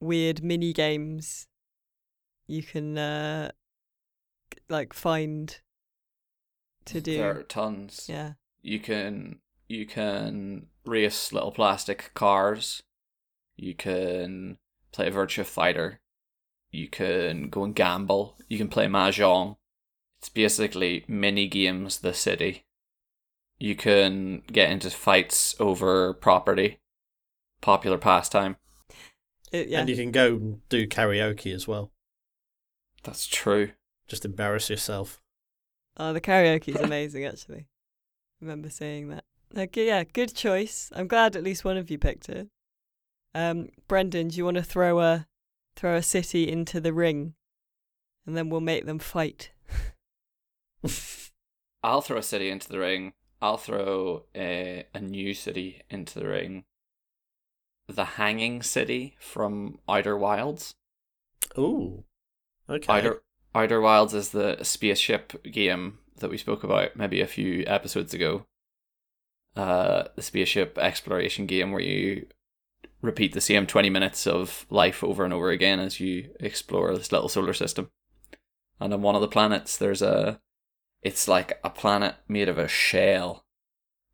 weird 0.00 0.42
mini 0.42 0.72
games 0.74 1.46
you 2.46 2.62
can 2.62 2.98
uh 2.98 3.50
like 4.68 4.92
find 4.92 5.58
to 6.86 7.00
do? 7.00 7.18
There 7.18 7.38
are 7.38 7.42
tons. 7.42 8.06
Yeah. 8.08 8.32
You 8.62 8.80
can 8.80 9.40
you 9.68 9.86
can 9.86 10.66
race 10.84 11.32
little 11.32 11.52
plastic 11.52 12.12
cars. 12.14 12.82
You 13.56 13.74
can 13.74 14.58
play 14.92 15.10
Virtua 15.10 15.44
Fighter. 15.44 16.00
You 16.70 16.88
can 16.88 17.48
go 17.48 17.64
and 17.64 17.74
gamble. 17.74 18.36
You 18.48 18.58
can 18.58 18.68
play 18.68 18.86
mahjong. 18.86 19.56
It's 20.18 20.28
basically 20.28 21.04
mini 21.08 21.48
games. 21.48 21.98
The 21.98 22.14
city. 22.14 22.64
You 23.58 23.74
can 23.74 24.42
get 24.52 24.70
into 24.70 24.90
fights 24.90 25.54
over 25.58 26.12
property. 26.14 26.80
Popular 27.62 27.98
pastime. 27.98 28.56
It, 29.50 29.68
yeah. 29.68 29.80
And 29.80 29.88
you 29.88 29.96
can 29.96 30.10
go 30.10 30.34
and 30.34 30.68
do 30.68 30.86
karaoke 30.86 31.54
as 31.54 31.66
well. 31.66 31.92
That's 33.02 33.26
true. 33.26 33.70
Just 34.06 34.24
embarrass 34.24 34.70
yourself. 34.70 35.20
Oh, 35.96 36.12
the 36.12 36.20
karaoke 36.20 36.74
is 36.74 36.80
amazing, 36.80 37.24
actually. 37.24 37.66
remember 38.40 38.70
seeing 38.70 39.08
that. 39.08 39.24
Like, 39.52 39.76
yeah, 39.76 40.04
good 40.04 40.34
choice. 40.34 40.90
I'm 40.94 41.08
glad 41.08 41.36
at 41.36 41.44
least 41.44 41.64
one 41.64 41.76
of 41.76 41.90
you 41.90 41.98
picked 41.98 42.28
it. 42.28 42.48
Um, 43.34 43.68
Brendan, 43.88 44.28
do 44.28 44.36
you 44.36 44.44
want 44.44 44.56
to 44.56 44.62
throw 44.62 45.00
a 45.00 45.26
throw 45.76 45.96
a 45.96 46.02
city 46.02 46.50
into 46.50 46.80
the 46.80 46.92
ring, 46.92 47.34
and 48.26 48.36
then 48.36 48.48
we'll 48.48 48.60
make 48.60 48.86
them 48.86 48.98
fight? 48.98 49.50
I'll 51.82 52.00
throw 52.00 52.18
a 52.18 52.22
city 52.22 52.50
into 52.50 52.68
the 52.68 52.78
ring. 52.78 53.12
I'll 53.40 53.58
throw 53.58 54.24
a, 54.34 54.86
a 54.94 55.00
new 55.00 55.34
city 55.34 55.82
into 55.90 56.18
the 56.18 56.26
ring. 56.26 56.64
The 57.88 58.04
Hanging 58.04 58.62
City 58.62 59.16
from 59.20 59.78
Outer 59.88 60.16
Wilds. 60.16 60.74
Ooh. 61.56 62.04
Okay. 62.68 62.92
Outer 62.92 63.22
Outer 63.56 63.80
Wilds 63.80 64.12
is 64.12 64.30
the 64.30 64.62
spaceship 64.62 65.42
game 65.44 65.98
that 66.18 66.28
we 66.28 66.36
spoke 66.36 66.62
about 66.62 66.94
maybe 66.94 67.22
a 67.22 67.26
few 67.26 67.64
episodes 67.66 68.12
ago. 68.12 68.44
Uh, 69.56 70.04
the 70.14 70.20
spaceship 70.20 70.76
exploration 70.76 71.46
game 71.46 71.72
where 71.72 71.80
you 71.80 72.26
repeat 73.00 73.32
the 73.32 73.40
same 73.40 73.66
20 73.66 73.88
minutes 73.88 74.26
of 74.26 74.66
life 74.68 75.02
over 75.02 75.24
and 75.24 75.32
over 75.32 75.48
again 75.48 75.80
as 75.80 76.00
you 76.00 76.28
explore 76.38 76.94
this 76.94 77.10
little 77.10 77.30
solar 77.30 77.54
system. 77.54 77.88
And 78.78 78.92
on 78.92 79.00
one 79.00 79.14
of 79.14 79.22
the 79.22 79.28
planets, 79.28 79.78
there's 79.78 80.02
a. 80.02 80.38
It's 81.00 81.26
like 81.26 81.58
a 81.64 81.70
planet 81.70 82.16
made 82.28 82.50
of 82.50 82.58
a 82.58 82.68
shell, 82.68 83.46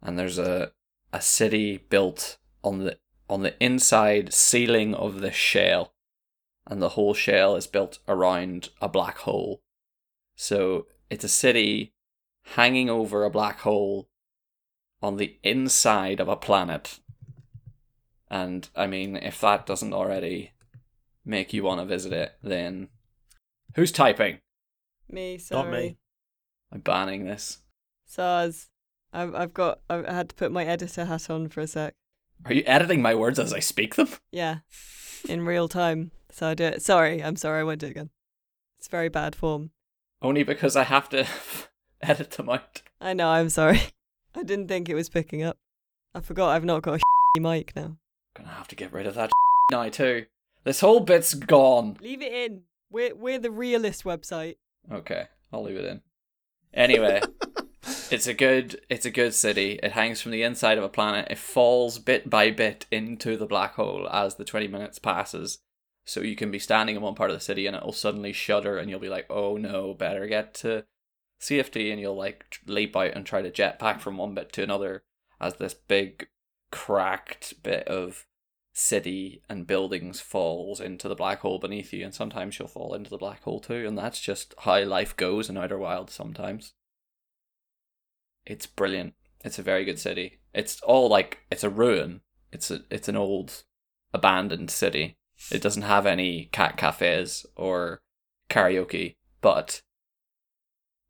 and 0.00 0.16
there's 0.16 0.38
a 0.38 0.70
a 1.12 1.20
city 1.20 1.78
built 1.78 2.38
on 2.62 2.78
the 2.78 2.98
on 3.28 3.42
the 3.42 3.60
inside 3.60 4.32
ceiling 4.32 4.94
of 4.94 5.20
the 5.20 5.32
shell, 5.32 5.91
and 6.72 6.80
the 6.80 6.90
whole 6.90 7.12
shell 7.12 7.54
is 7.54 7.66
built 7.66 7.98
around 8.08 8.70
a 8.80 8.88
black 8.88 9.18
hole. 9.18 9.60
So 10.34 10.86
it's 11.10 11.22
a 11.22 11.28
city 11.28 11.92
hanging 12.54 12.88
over 12.88 13.24
a 13.24 13.30
black 13.30 13.60
hole 13.60 14.08
on 15.02 15.18
the 15.18 15.36
inside 15.42 16.18
of 16.18 16.28
a 16.28 16.36
planet. 16.36 16.98
And 18.30 18.70
I 18.74 18.86
mean, 18.86 19.16
if 19.16 19.38
that 19.42 19.66
doesn't 19.66 19.92
already 19.92 20.52
make 21.26 21.52
you 21.52 21.62
want 21.62 21.82
to 21.82 21.84
visit 21.84 22.14
it, 22.14 22.32
then 22.42 22.88
who's 23.74 23.92
typing? 23.92 24.38
Me, 25.10 25.36
sorry. 25.36 25.62
Not 25.62 25.72
me. 25.72 25.98
I'm 26.72 26.80
banning 26.80 27.26
this. 27.26 27.58
Sars. 28.06 28.70
I've 29.12 29.34
I've 29.34 29.52
got 29.52 29.80
I 29.90 29.96
had 30.10 30.30
to 30.30 30.34
put 30.34 30.50
my 30.50 30.64
editor 30.64 31.04
hat 31.04 31.28
on 31.28 31.50
for 31.50 31.60
a 31.60 31.66
sec. 31.66 31.92
Are 32.46 32.54
you 32.54 32.62
editing 32.64 33.02
my 33.02 33.14
words 33.14 33.38
as 33.38 33.52
I 33.52 33.58
speak 33.58 33.96
them? 33.96 34.08
Yeah, 34.30 34.60
in 35.28 35.44
real 35.44 35.68
time. 35.68 36.12
So 36.32 36.48
I 36.48 36.54
do 36.54 36.64
it. 36.64 36.82
Sorry, 36.82 37.22
I'm 37.22 37.36
sorry. 37.36 37.60
I 37.60 37.64
won't 37.64 37.78
do 37.78 37.86
it 37.86 37.90
again. 37.90 38.10
It's 38.78 38.88
very 38.88 39.10
bad 39.10 39.36
form. 39.36 39.70
Only 40.22 40.42
because 40.42 40.76
I 40.76 40.84
have 40.84 41.08
to 41.10 41.26
edit 42.00 42.32
them 42.32 42.48
out. 42.48 42.82
I 43.00 43.12
know. 43.12 43.28
I'm 43.28 43.50
sorry. 43.50 43.80
I 44.34 44.42
didn't 44.42 44.68
think 44.68 44.88
it 44.88 44.94
was 44.94 45.10
picking 45.10 45.42
up. 45.42 45.58
I 46.14 46.20
forgot 46.20 46.50
I've 46.50 46.64
not 46.64 46.82
got 46.82 47.00
a 47.36 47.40
mic 47.40 47.76
now. 47.76 47.98
Gonna 48.34 48.48
have 48.48 48.68
to 48.68 48.76
get 48.76 48.92
rid 48.92 49.06
of 49.06 49.14
that 49.14 49.30
now 49.70 49.88
too. 49.90 50.26
This 50.64 50.80
whole 50.80 51.00
bit's 51.00 51.34
gone. 51.34 51.98
Leave 52.00 52.22
it 52.22 52.32
in. 52.32 52.62
We're 52.90 53.14
we're 53.14 53.38
the 53.38 53.50
realist 53.50 54.04
website. 54.04 54.56
Okay, 54.90 55.26
I'll 55.52 55.62
leave 55.62 55.76
it 55.76 55.84
in. 55.84 56.00
Anyway, 56.72 57.20
it's 58.10 58.26
a 58.26 58.32
good 58.34 58.80
it's 58.88 59.04
a 59.04 59.10
good 59.10 59.34
city. 59.34 59.78
It 59.82 59.92
hangs 59.92 60.22
from 60.22 60.32
the 60.32 60.42
inside 60.42 60.78
of 60.78 60.84
a 60.84 60.88
planet. 60.88 61.28
It 61.30 61.38
falls 61.38 61.98
bit 61.98 62.30
by 62.30 62.50
bit 62.50 62.86
into 62.90 63.36
the 63.36 63.46
black 63.46 63.74
hole 63.74 64.08
as 64.10 64.36
the 64.36 64.44
20 64.44 64.68
minutes 64.68 64.98
passes. 64.98 65.58
So 66.04 66.20
you 66.20 66.36
can 66.36 66.50
be 66.50 66.58
standing 66.58 66.96
in 66.96 67.02
one 67.02 67.14
part 67.14 67.30
of 67.30 67.36
the 67.36 67.40
city 67.40 67.66
and 67.66 67.76
it'll 67.76 67.92
suddenly 67.92 68.32
shudder 68.32 68.76
and 68.76 68.90
you'll 68.90 69.00
be 69.00 69.08
like, 69.08 69.26
"Oh 69.30 69.56
no, 69.56 69.94
better 69.94 70.26
get 70.26 70.54
to 70.54 70.84
safety." 71.38 71.90
And 71.90 72.00
you'll 72.00 72.16
like 72.16 72.58
leap 72.66 72.96
out 72.96 73.12
and 73.14 73.24
try 73.24 73.42
to 73.42 73.50
jetpack 73.50 74.00
from 74.00 74.16
one 74.16 74.34
bit 74.34 74.52
to 74.54 74.62
another 74.62 75.04
as 75.40 75.56
this 75.56 75.74
big 75.74 76.28
cracked 76.70 77.62
bit 77.62 77.86
of 77.86 78.26
city 78.74 79.42
and 79.48 79.66
buildings 79.66 80.20
falls 80.20 80.80
into 80.80 81.08
the 81.08 81.14
black 81.14 81.40
hole 81.40 81.58
beneath 81.58 81.92
you. 81.92 82.04
And 82.04 82.14
sometimes 82.14 82.58
you'll 82.58 82.68
fall 82.68 82.94
into 82.94 83.10
the 83.10 83.18
black 83.18 83.42
hole 83.42 83.60
too. 83.60 83.86
And 83.86 83.96
that's 83.96 84.20
just 84.20 84.54
how 84.60 84.82
life 84.84 85.16
goes 85.16 85.48
in 85.48 85.56
outer 85.56 85.78
wild 85.78 86.10
sometimes. 86.10 86.72
It's 88.44 88.66
brilliant. 88.66 89.14
It's 89.44 89.58
a 89.58 89.62
very 89.62 89.84
good 89.84 89.98
city. 89.98 90.40
It's 90.52 90.80
all 90.82 91.08
like 91.08 91.40
it's 91.50 91.64
a 91.64 91.70
ruin. 91.70 92.22
It's 92.50 92.70
a 92.70 92.80
it's 92.90 93.08
an 93.08 93.16
old 93.16 93.62
abandoned 94.12 94.70
city 94.70 95.16
it 95.50 95.60
doesn't 95.62 95.82
have 95.82 96.06
any 96.06 96.46
cat 96.52 96.76
cafes 96.76 97.44
or 97.56 98.00
karaoke 98.48 99.16
but 99.40 99.82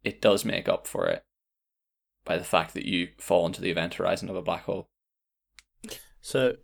it 0.03 0.21
does 0.21 0.45
make 0.45 0.69
up 0.69 0.87
for 0.87 1.07
it 1.07 1.25
by 2.25 2.39
the 2.39 2.45
fact 2.45 2.75
that 2.75 2.87
you 2.87 3.09
fall 3.19 3.47
into 3.47 3.61
the 3.61 3.71
event 3.71 3.95
horizon 3.95 4.29
of 4.29 4.37
a 4.37 4.43
black 4.43 4.65
hole 4.65 4.89
So, 6.21 6.55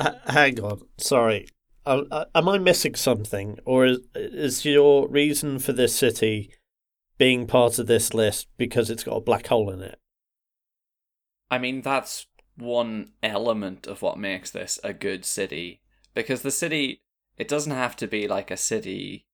h- 0.00 0.14
hang 0.26 0.60
on. 0.60 0.80
Sorry. 0.98 1.48
Am 1.84 2.48
I 2.48 2.58
missing 2.58 2.94
something? 2.94 3.58
Or 3.64 3.84
is, 3.86 3.98
is 4.14 4.64
your 4.64 5.08
reason 5.08 5.58
for 5.58 5.72
this 5.72 5.96
city 5.96 6.54
being 7.18 7.48
part 7.48 7.80
of 7.80 7.88
this 7.88 8.14
list 8.14 8.46
because 8.56 8.88
it's 8.88 9.02
got 9.02 9.16
a 9.16 9.20
black 9.20 9.48
hole 9.48 9.70
in 9.70 9.82
it? 9.82 9.98
I 11.50 11.58
mean, 11.58 11.82
that's 11.82 12.26
one 12.56 13.12
element 13.22 13.88
of 13.88 14.00
what 14.02 14.18
makes 14.18 14.50
this 14.52 14.78
a 14.84 14.92
good 14.92 15.24
city. 15.24 15.80
Because 16.14 16.42
the 16.42 16.50
city, 16.50 17.02
it 17.36 17.48
doesn't 17.48 17.72
have 17.72 17.96
to 17.96 18.06
be 18.06 18.28
like 18.28 18.50
a 18.50 18.56
city. 18.56 19.26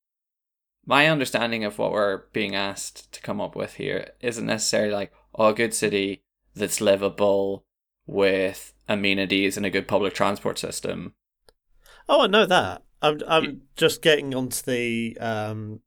My 0.87 1.09
understanding 1.09 1.65
of 1.65 1.79
what 1.79 1.93
we're 1.93 2.25
being 2.33 2.55
asked 2.55 3.13
to 3.13 3.21
come 3.21 3.41
up 3.41 3.55
with 3.55 3.75
here 3.75 4.13
isn't 4.21 4.47
necessarily 4.47 4.93
like, 4.93 5.13
oh, 5.35 5.49
a 5.49 5.55
good 5.55 5.75
city 5.75 6.23
that's 6.55 6.81
livable 6.81 7.65
with 8.07 8.73
amenities 8.89 9.57
and 9.57 9.67
a 9.67 9.71
good 9.71 9.87
public 9.87 10.15
transport 10.15 10.59
system. 10.59 11.15
Oh, 12.09 12.23
I 12.23 12.27
know 12.27 12.47
that. 12.47 12.83
I'm 13.01 13.21
I'm 13.29 13.63
just 13.77 14.03
getting 14.03 14.35
onto 14.35 14.63
the 14.63 15.17
um 15.21 15.81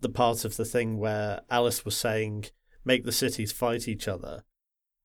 the 0.00 0.08
part 0.08 0.44
of 0.44 0.56
the 0.56 0.64
thing 0.64 0.98
where 0.98 1.40
Alice 1.50 1.84
was 1.84 1.96
saying 1.96 2.46
make 2.84 3.04
the 3.04 3.12
cities 3.12 3.50
fight 3.50 3.88
each 3.88 4.06
other. 4.06 4.44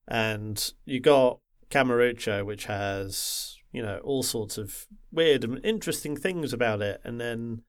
And 0.08 0.74
you 0.86 1.00
got 1.00 1.40
Kamurocho 1.70 2.46
which 2.46 2.66
has, 2.66 3.58
you 3.74 3.82
know, 3.82 3.98
all 4.04 4.24
sorts 4.24 4.58
of 4.58 4.88
weird 5.12 5.44
and 5.44 5.64
interesting 5.66 6.16
things 6.16 6.54
about 6.54 6.82
it 6.82 7.02
and 7.04 7.20
then 7.20 7.64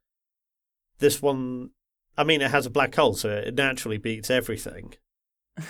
this 0.99 1.20
one 1.20 1.70
I 2.16 2.23
mean 2.23 2.40
it 2.40 2.52
has 2.52 2.66
a 2.66 2.70
black 2.70 2.94
hole 2.94 3.14
so 3.14 3.30
it 3.30 3.54
naturally 3.54 3.99
beats 3.99 4.30
everything. 4.30 4.94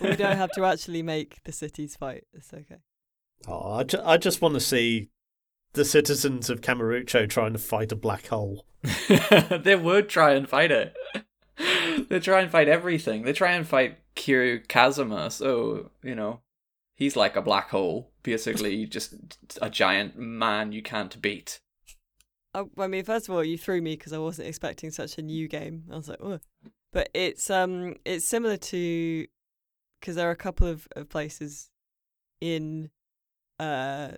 We 0.00 0.16
don't 0.16 0.36
have 0.36 0.52
to 0.52 0.64
actually 0.64 1.02
make 1.02 1.42
the 1.44 1.52
cities 1.52 1.96
fight. 1.96 2.24
It's 2.32 2.52
okay. 2.52 2.78
Oh, 3.46 3.72
I, 3.74 3.84
ju- 3.84 4.02
I 4.04 4.16
just 4.16 4.40
want 4.42 4.54
to 4.54 4.60
see 4.60 5.08
the 5.72 5.84
citizens 5.84 6.50
of 6.50 6.60
Kamurocho 6.60 7.28
trying 7.28 7.52
to 7.52 7.58
fight 7.58 7.92
a 7.92 7.96
black 7.96 8.26
hole. 8.26 8.66
they 9.62 9.76
would 9.76 10.08
try 10.08 10.32
and 10.32 10.48
fight 10.48 10.70
it. 10.70 10.94
they 12.08 12.20
try 12.20 12.40
and 12.40 12.50
fight 12.50 12.68
everything. 12.68 13.22
They 13.22 13.32
try 13.32 13.52
and 13.52 13.66
fight 13.66 13.98
Kiryu 14.14 14.66
Kazuma, 14.68 15.30
so, 15.30 15.90
you 16.02 16.14
know, 16.14 16.40
he's 16.94 17.16
like 17.16 17.36
a 17.36 17.42
black 17.42 17.70
hole. 17.70 18.12
Basically, 18.22 18.86
just 18.86 19.14
a 19.60 19.68
giant 19.68 20.16
man 20.16 20.72
you 20.72 20.82
can't 20.82 21.20
beat. 21.20 21.60
I, 22.54 22.64
I 22.78 22.86
mean, 22.86 23.04
first 23.04 23.28
of 23.28 23.34
all, 23.34 23.44
you 23.44 23.58
threw 23.58 23.80
me 23.80 23.96
because 23.96 24.12
I 24.12 24.18
wasn't 24.18 24.48
expecting 24.48 24.90
such 24.90 25.18
a 25.18 25.22
new 25.22 25.48
game. 25.48 25.84
I 25.90 25.96
was 25.96 26.08
like, 26.08 26.20
oh, 26.22 26.38
but 26.92 27.08
it's 27.14 27.50
um, 27.50 27.96
it's 28.04 28.26
similar 28.26 28.56
to 28.56 29.26
because 30.00 30.16
there 30.16 30.28
are 30.28 30.32
a 30.32 30.36
couple 30.36 30.66
of, 30.66 30.86
of 30.94 31.08
places 31.08 31.70
in 32.40 32.90
uh, 33.58 34.10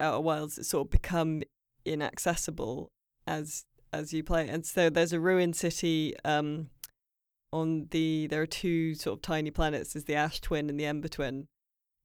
Outer 0.00 0.20
Wilds 0.20 0.56
that 0.56 0.64
sort 0.64 0.86
of 0.86 0.90
become 0.90 1.42
inaccessible 1.84 2.90
as 3.26 3.64
as 3.92 4.12
you 4.12 4.22
play, 4.22 4.48
and 4.48 4.64
so 4.66 4.90
there's 4.90 5.12
a 5.12 5.20
ruined 5.20 5.56
city 5.56 6.14
um 6.24 6.70
on 7.52 7.86
the 7.90 8.26
there 8.28 8.42
are 8.42 8.46
two 8.46 8.94
sort 8.94 9.18
of 9.18 9.22
tiny 9.22 9.50
planets. 9.50 9.92
There's 9.92 10.04
the 10.04 10.14
Ash 10.14 10.40
Twin 10.40 10.68
and 10.68 10.78
the 10.78 10.86
Ember 10.86 11.08
Twin, 11.08 11.48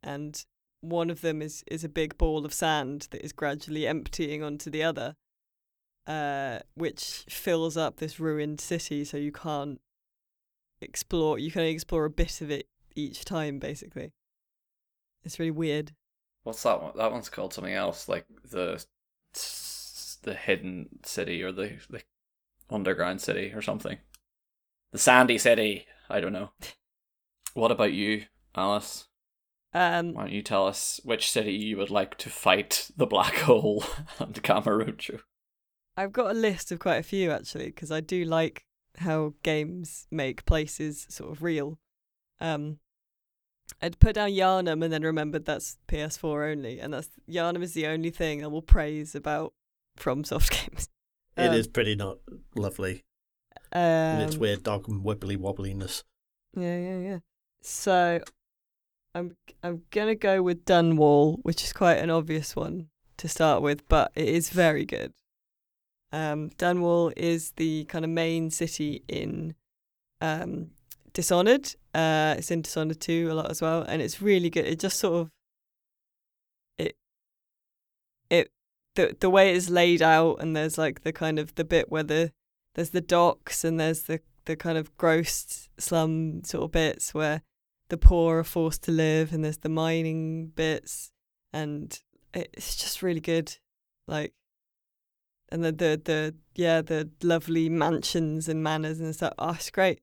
and 0.04 0.46
one 0.82 1.10
of 1.10 1.22
them 1.22 1.42
is 1.42 1.64
is 1.68 1.84
a 1.84 1.90
big 1.90 2.18
ball 2.18 2.46
of 2.46 2.54
sand 2.54 3.08
that 3.12 3.24
is 3.24 3.34
gradually 3.34 3.88
emptying 3.88 4.44
onto 4.44 4.70
the 4.70 4.84
other 4.84 5.16
uh, 6.08 6.60
which 6.74 7.26
fills 7.30 7.76
up 7.76 7.98
this 7.98 8.20
ruined 8.20 8.62
city, 8.62 9.04
so 9.04 9.18
you 9.18 9.32
can't 9.32 9.82
explore. 10.82 11.38
You 11.38 11.52
can 11.52 11.62
only 11.62 11.74
explore 11.74 12.06
a 12.06 12.10
bit 12.10 12.42
of 12.42 12.50
it 12.50 12.68
each 12.96 13.26
time, 13.26 13.60
basically. 13.60 14.14
It's 15.24 15.38
really 15.38 15.52
weird. 15.52 15.92
What's 16.44 16.64
that 16.64 16.82
one? 16.82 16.94
That 16.96 17.12
one's 17.12 17.30
called 17.30 17.54
something 17.54 17.74
else, 17.74 18.08
like 18.08 18.26
the 18.50 18.84
the 20.24 20.34
hidden 20.34 20.88
city 21.04 21.44
or 21.44 21.52
the 21.52 21.78
the 21.90 22.02
underground 22.70 23.20
city 23.22 23.52
or 23.54 23.62
something. 23.62 23.98
The 24.94 24.98
sandy 24.98 25.38
city. 25.38 25.86
I 26.10 26.20
don't 26.20 26.34
know. 26.34 26.52
What 27.54 27.72
about 27.72 27.92
you, 27.92 28.26
Alice? 28.54 29.08
Um, 29.78 30.14
Why 30.14 30.24
don't 30.24 30.32
you 30.32 30.42
tell 30.42 30.66
us 30.66 31.00
which 31.04 31.30
city 31.30 31.54
you 31.54 31.78
would 31.78 31.92
like 31.92 32.18
to 32.20 32.30
fight 32.30 32.90
the 32.98 33.06
black 33.06 33.36
hole 33.48 33.84
and 34.18 34.34
Kamurocho? 34.42 35.20
I've 35.96 36.14
got 36.14 36.32
a 36.32 36.34
list 36.40 36.72
of 36.72 36.80
quite 36.80 36.98
a 36.98 37.04
few 37.04 37.32
actually 37.32 37.68
because 37.68 37.92
I 37.92 38.00
do 38.00 38.24
like 38.26 38.66
how 38.98 39.34
games 39.44 40.08
make 40.10 40.46
places 40.46 41.06
sort 41.10 41.32
of 41.32 41.44
real. 41.44 41.78
Um, 42.40 42.80
I'd 43.82 44.00
put 44.00 44.16
down 44.16 44.30
Yharnam 44.32 44.84
and 44.84 44.92
then 44.92 45.04
remembered 45.04 45.46
that's 45.46 45.78
PS4 45.88 46.52
only, 46.52 46.80
and 46.80 46.94
that's 46.94 47.10
Yharnam 47.30 47.62
is 47.62 47.74
the 47.74 47.86
only 47.88 48.10
thing 48.10 48.44
I 48.44 48.48
will 48.48 48.62
praise 48.64 49.14
about 49.14 49.54
FromSoft 50.00 50.50
games. 50.72 50.88
It 51.36 51.50
Um, 51.50 51.54
is 51.54 51.68
pretty 51.68 51.94
not 51.96 52.18
lovely 52.56 53.04
Um, 53.72 53.82
in 53.82 54.20
its 54.22 54.38
weird 54.38 54.64
dog 54.64 54.88
and 54.90 55.04
wibbly 55.06 55.38
wobbliness. 55.38 56.04
Yeah, 56.56 56.78
yeah, 56.78 56.98
yeah. 57.00 57.20
So, 57.62 58.22
I'm 59.18 59.36
I'm 59.64 59.82
gonna 59.90 60.16
go 60.16 60.44
with 60.44 60.64
Dunwall, 60.66 61.40
which 61.42 61.64
is 61.64 61.74
quite 61.74 61.96
an 61.96 62.12
obvious 62.12 62.56
one 62.56 62.90
to 63.18 63.28
start 63.28 63.64
with, 63.64 63.88
but 63.88 64.12
it 64.14 64.28
is 64.28 64.50
very 64.50 64.86
good. 64.86 65.14
Um, 66.12 66.52
Dunwall 66.52 67.14
is 67.18 67.52
the 67.58 67.86
kind 67.86 68.06
of 68.06 68.12
main 68.12 68.52
city 68.52 69.04
in 69.08 69.56
um, 70.22 70.70
Dishonored. 71.14 71.76
Uh, 71.96 72.36
it's 72.38 72.52
in 72.52 72.62
Dishonored 72.62 73.02
2 73.02 73.30
a 73.32 73.34
lot 73.34 73.50
as 73.50 73.60
well, 73.62 73.82
and 73.82 74.02
it's 74.04 74.22
really 74.22 74.52
good. 74.52 74.66
It 74.66 74.80
just 74.80 75.00
sort 75.00 75.22
of 75.22 75.32
it 76.78 76.96
it 78.30 78.52
the 78.94 79.18
the 79.20 79.32
way 79.32 79.56
it's 79.56 79.70
laid 79.70 80.04
out, 80.04 80.36
and 80.42 80.56
there's 80.56 80.78
like 80.78 81.02
the 81.02 81.12
kind 81.12 81.40
of 81.40 81.56
the 81.56 81.66
bit 81.66 81.92
where 81.92 82.04
the 82.04 82.32
there's 82.76 82.92
the 82.92 83.02
docks 83.02 83.64
and 83.64 83.80
there's 83.80 84.04
the 84.04 84.22
the 84.46 84.56
kind 84.56 84.78
of 84.78 84.96
gross 84.96 85.70
slum 85.80 86.44
sort 86.44 86.66
of 86.66 86.72
bits 86.72 87.14
where 87.16 87.42
the 87.90 87.98
poor 87.98 88.40
are 88.40 88.44
forced 88.44 88.84
to 88.84 88.92
live, 88.92 89.34
and 89.34 89.44
there's 89.44 89.58
the 89.58 89.70
mining 89.70 90.48
bits, 90.48 91.12
and 91.54 92.00
it's 92.34 92.76
just 92.76 93.02
really 93.02 93.20
good. 93.20 93.58
Like 94.08 94.34
and 95.50 95.64
the 95.64 95.72
the 95.72 96.02
the 96.04 96.36
yeah 96.56 96.82
the 96.82 97.10
lovely 97.24 97.70
mansions 97.70 98.50
and 98.50 98.64
manors 98.64 99.00
and 99.00 99.14
stuff. 99.16 99.34
Oh, 99.38 99.52
it's 99.52 99.70
great, 99.70 100.02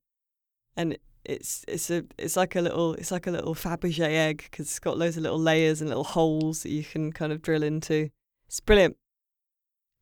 and 0.76 0.96
it's 1.24 1.64
it's 1.68 1.90
a 1.90 2.04
it's 2.18 2.36
like 2.36 2.56
a 2.56 2.60
little 2.60 2.94
it's 2.94 3.10
like 3.10 3.26
a 3.26 3.30
little 3.30 3.54
Fabergé 3.54 4.08
egg 4.08 4.44
because 4.50 4.66
it's 4.66 4.78
got 4.78 4.98
loads 4.98 5.16
of 5.16 5.22
little 5.22 5.38
layers 5.38 5.80
and 5.80 5.88
little 5.88 6.04
holes 6.04 6.62
that 6.62 6.70
you 6.70 6.84
can 6.84 7.12
kind 7.12 7.32
of 7.32 7.42
drill 7.42 7.62
into. 7.62 8.10
It's 8.46 8.60
brilliant. 8.60 8.96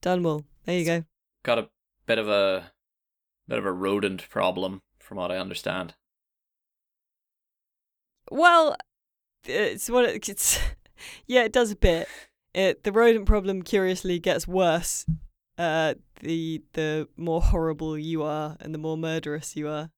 Dunwall. 0.02 0.44
There 0.64 0.78
you 0.78 0.84
go. 0.84 1.04
Got 1.44 1.58
a 1.58 1.68
bit 2.06 2.18
of 2.18 2.28
a 2.28 2.72
bit 3.48 3.58
of 3.58 3.66
a 3.66 3.72
rodent 3.72 4.28
problem, 4.28 4.82
from 4.98 5.18
what 5.18 5.32
I 5.32 5.38
understand. 5.38 5.94
Well, 8.32 8.76
it's 9.44 9.88
what 9.90 10.04
it, 10.06 10.28
it's. 10.28 10.58
Yeah, 11.26 11.42
it 11.42 11.52
does 11.52 11.72
a 11.72 11.76
bit. 11.76 12.06
It 12.54 12.84
the 12.84 12.92
rodent 12.92 13.26
problem 13.26 13.62
curiously 13.62 14.20
gets 14.20 14.46
worse. 14.46 15.04
Uh, 15.58 15.94
the 16.20 16.62
the 16.74 17.08
more 17.16 17.42
horrible 17.42 17.98
you 17.98 18.22
are 18.22 18.56
and 18.60 18.72
the 18.72 18.78
more 18.78 18.96
murderous 18.96 19.56
you 19.56 19.66
are. 19.66 19.90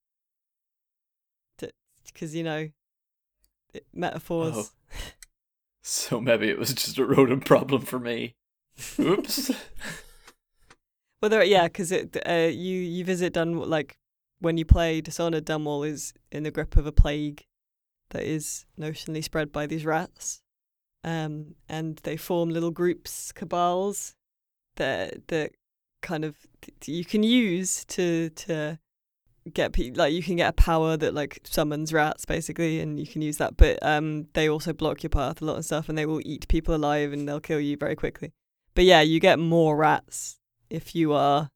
Because 2.07 2.35
you 2.35 2.43
know, 2.43 2.71
it, 3.75 3.85
metaphors. 3.93 4.55
Oh. 4.57 4.97
So 5.83 6.23
maybe 6.23 6.49
it 6.49 6.59
was 6.59 6.73
just 6.73 6.97
a 6.97 7.05
rodent 7.05 7.45
problem 7.45 7.83
for 7.83 7.99
me. 7.99 8.35
Oops. 8.99 9.51
Well, 11.21 11.31
there, 11.31 11.43
yeah, 11.43 11.69
because 11.69 11.91
it 11.91 12.19
uh, 12.29 12.51
you 12.53 12.79
you 12.81 13.03
visit 13.03 13.33
Dunwall 13.33 13.67
like 13.67 13.97
when 14.41 14.59
you 14.59 14.67
play 14.67 15.01
Dishonored, 15.01 15.47
Dunwall 15.47 15.89
is 15.89 16.13
in 16.31 16.43
the 16.43 16.51
grip 16.51 16.77
of 16.77 16.87
a 16.87 16.93
plague 16.93 17.47
that 18.15 18.23
is 18.23 18.65
notionally 18.81 19.23
spread 19.23 19.53
by 19.53 19.67
these 19.67 19.85
rats, 19.85 20.41
um, 21.03 21.57
and 21.69 22.01
they 22.05 22.17
form 22.17 22.49
little 22.49 22.71
groups, 22.71 23.33
cabals, 23.33 24.15
that 24.77 25.29
that 25.29 25.51
kind 26.01 26.25
of 26.25 26.37
you 26.87 27.05
can 27.05 27.23
use 27.23 27.85
to 27.87 28.31
to 28.31 28.79
get 29.53 29.73
pe- 29.73 29.91
like 29.91 30.13
you 30.13 30.23
can 30.23 30.37
get 30.37 30.49
a 30.49 30.53
power 30.53 30.97
that 30.97 31.13
like 31.13 31.41
summons 31.45 31.93
rats 31.93 32.25
basically, 32.25 32.81
and 32.81 33.01
you 33.01 33.07
can 33.07 33.21
use 33.21 33.37
that. 33.39 33.57
But 33.57 33.81
um, 33.83 34.29
they 34.35 34.49
also 34.49 34.73
block 34.73 35.03
your 35.03 35.11
path 35.11 35.43
a 35.43 35.45
lot 35.45 35.59
of 35.59 35.65
stuff, 35.65 35.89
and 35.89 35.99
they 35.99 36.07
will 36.07 36.23
eat 36.25 36.47
people 36.49 36.75
alive, 36.75 37.13
and 37.13 37.29
they'll 37.29 37.41
kill 37.41 37.61
you 37.61 37.77
very 37.77 37.97
quickly. 37.97 38.33
But 38.75 38.85
yeah, 38.85 39.01
you 39.01 39.19
get 39.19 39.39
more 39.41 39.77
rats 39.77 40.39
if 40.71 40.95
you 40.95 41.13
are 41.13 41.51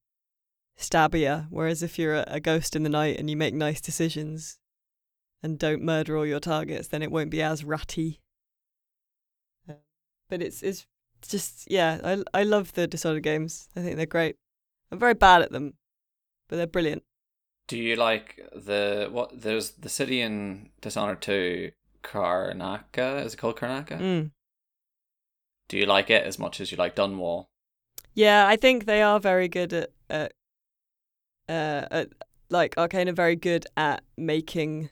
stabbier, 0.76 1.46
whereas 1.50 1.84
if 1.84 1.98
you're 2.00 2.16
a, 2.16 2.24
a 2.26 2.40
ghost 2.40 2.74
in 2.74 2.82
the 2.82 2.88
night 2.88 3.16
and 3.18 3.30
you 3.30 3.36
make 3.36 3.54
nice 3.54 3.80
decisions 3.80 4.58
and 5.42 5.58
don't 5.58 5.82
murder 5.82 6.16
all 6.16 6.26
your 6.26 6.40
targets, 6.40 6.88
then 6.88 7.02
it 7.02 7.10
won't 7.10 7.30
be 7.30 7.42
as 7.42 7.64
ratty. 7.64 8.20
Uh, 9.68 9.74
But 10.28 10.42
it's 10.42 10.62
it's 10.62 10.86
just 11.28 11.70
yeah, 11.70 12.00
I 12.04 12.40
I 12.40 12.42
love 12.42 12.72
the 12.72 12.86
Dishonored 12.86 13.22
games. 13.22 13.68
I 13.76 13.80
think 13.80 13.96
they're 13.96 14.06
great. 14.06 14.36
I'm 14.90 14.98
very 14.98 15.14
bad 15.14 15.42
at 15.42 15.52
them, 15.52 15.74
but 16.48 16.56
they're 16.56 16.66
brilliant. 16.66 17.02
Do 17.66 17.76
you 17.76 17.96
like 17.96 18.40
the 18.54 19.08
what? 19.10 19.42
There's 19.42 19.72
the 19.72 19.88
city 19.88 20.20
in 20.20 20.70
Dishonored 20.80 21.20
Two, 21.20 21.72
Karnaka. 22.02 23.24
Is 23.24 23.34
it 23.34 23.36
called 23.36 23.56
Karnaka? 23.56 23.98
Mm. 24.00 24.30
Do 25.68 25.76
you 25.76 25.84
like 25.84 26.08
it 26.08 26.24
as 26.24 26.38
much 26.38 26.60
as 26.60 26.72
you 26.72 26.78
like 26.78 26.96
Dunwall? 26.96 27.46
Yeah, 28.14 28.46
I 28.48 28.56
think 28.56 28.86
they 28.86 29.02
are 29.02 29.20
very 29.20 29.48
good 29.48 29.72
at, 29.72 29.90
at 30.08 30.32
uh, 31.48 31.86
at 31.90 32.08
like 32.48 32.76
Arcane 32.78 33.08
are 33.08 33.12
very 33.12 33.36
good 33.36 33.66
at 33.76 34.02
making 34.16 34.90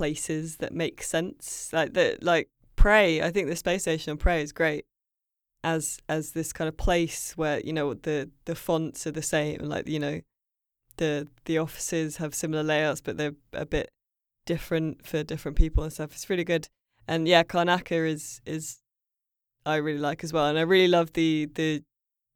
places 0.00 0.56
that 0.56 0.72
make 0.72 1.02
sense. 1.02 1.68
Like 1.74 1.92
the 1.92 2.16
like 2.22 2.48
Prey, 2.74 3.20
I 3.20 3.30
think 3.30 3.48
the 3.48 3.56
space 3.56 3.82
station 3.82 4.12
on 4.12 4.16
Prey 4.16 4.40
is 4.40 4.52
great 4.52 4.86
as 5.62 5.98
as 6.08 6.32
this 6.32 6.54
kind 6.54 6.68
of 6.68 6.76
place 6.78 7.36
where 7.36 7.60
you 7.60 7.74
know 7.74 7.92
the 7.92 8.30
the 8.46 8.54
fonts 8.54 9.06
are 9.06 9.10
the 9.10 9.28
same, 9.36 9.58
like 9.74 9.86
you 9.86 9.98
know 9.98 10.22
the 10.96 11.28
the 11.44 11.58
offices 11.58 12.16
have 12.16 12.34
similar 12.34 12.62
layouts, 12.62 13.02
but 13.02 13.18
they're 13.18 13.36
a 13.52 13.66
bit 13.66 13.90
different 14.46 15.06
for 15.06 15.22
different 15.22 15.58
people 15.58 15.84
and 15.84 15.92
stuff. 15.92 16.12
It's 16.14 16.30
really 16.30 16.44
good. 16.44 16.68
And 17.06 17.28
yeah, 17.28 17.42
Karnaka 17.42 18.08
is 18.08 18.40
is 18.46 18.78
I 19.66 19.76
really 19.76 19.98
like 20.08 20.24
as 20.24 20.32
well, 20.32 20.46
and 20.46 20.58
I 20.58 20.62
really 20.62 20.88
love 20.88 21.12
the 21.12 21.46
the 21.54 21.82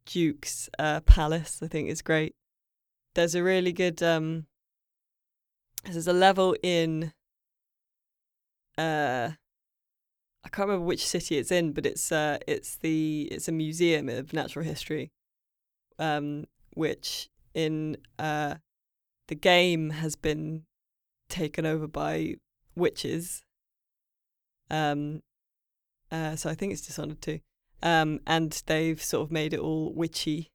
Duke's 0.04 0.68
uh, 0.78 1.00
palace. 1.00 1.60
I 1.62 1.68
think 1.68 1.88
is 1.88 2.02
great. 2.02 2.34
There's 3.14 3.34
a 3.34 3.42
really 3.42 3.72
good 3.72 4.02
um. 4.02 4.46
There's 5.84 6.08
a 6.08 6.12
level 6.12 6.54
in. 6.62 7.12
Uh, 8.76 9.30
I 10.44 10.48
can't 10.48 10.68
remember 10.68 10.86
which 10.86 11.06
city 11.06 11.38
it's 11.38 11.50
in, 11.50 11.72
but 11.72 11.86
it's 11.86 12.12
uh, 12.12 12.38
it's 12.46 12.76
the 12.76 13.28
it's 13.30 13.48
a 13.48 13.52
museum 13.52 14.08
of 14.08 14.32
natural 14.32 14.64
history, 14.64 15.10
um, 15.98 16.44
which 16.74 17.30
in 17.54 17.96
uh, 18.18 18.56
the 19.28 19.34
game 19.34 19.90
has 19.90 20.16
been 20.16 20.64
taken 21.28 21.64
over 21.64 21.86
by 21.86 22.34
witches. 22.76 23.42
Um, 24.70 25.22
uh, 26.10 26.36
so 26.36 26.50
I 26.50 26.54
think 26.54 26.72
it's 26.72 26.86
Dishonored 26.86 27.22
too. 27.22 27.40
Um, 27.82 28.20
and 28.26 28.62
they've 28.66 29.02
sort 29.02 29.26
of 29.26 29.32
made 29.32 29.52
it 29.52 29.60
all 29.60 29.92
witchy. 29.94 30.50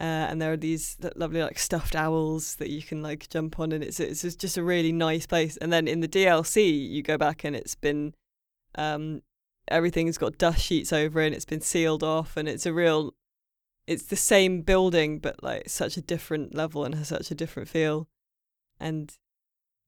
Uh, 0.00 0.30
and 0.30 0.40
there 0.40 0.52
are 0.52 0.56
these 0.56 0.96
lovely 1.16 1.42
like 1.42 1.58
stuffed 1.58 1.96
owls 1.96 2.54
that 2.56 2.70
you 2.70 2.82
can 2.82 3.02
like 3.02 3.28
jump 3.28 3.58
on, 3.58 3.72
and 3.72 3.82
it's 3.82 3.98
it's 3.98 4.22
just- 4.36 4.56
a 4.56 4.62
really 4.62 4.92
nice 4.92 5.26
place. 5.26 5.56
And 5.56 5.72
then 5.72 5.88
in 5.88 6.00
the 6.00 6.08
DLC, 6.08 6.70
you 6.88 7.02
go 7.02 7.18
back 7.18 7.42
and 7.44 7.56
it's 7.56 7.74
been, 7.74 8.14
um, 8.76 9.22
everything's 9.66 10.16
got 10.18 10.38
dust 10.38 10.60
sheets 10.64 10.92
over 10.92 11.20
it, 11.20 11.26
and 11.26 11.34
it's 11.34 11.44
been 11.44 11.60
sealed 11.60 12.04
off, 12.04 12.36
and 12.36 12.48
it's 12.48 12.64
a 12.64 12.72
real, 12.72 13.12
it's 13.88 14.04
the 14.04 14.16
same 14.16 14.62
building 14.62 15.18
but 15.18 15.42
like 15.42 15.68
such 15.68 15.96
a 15.96 16.02
different 16.02 16.54
level 16.54 16.84
and 16.84 16.94
has 16.94 17.08
such 17.08 17.30
a 17.32 17.34
different 17.34 17.68
feel, 17.68 18.06
and 18.78 19.16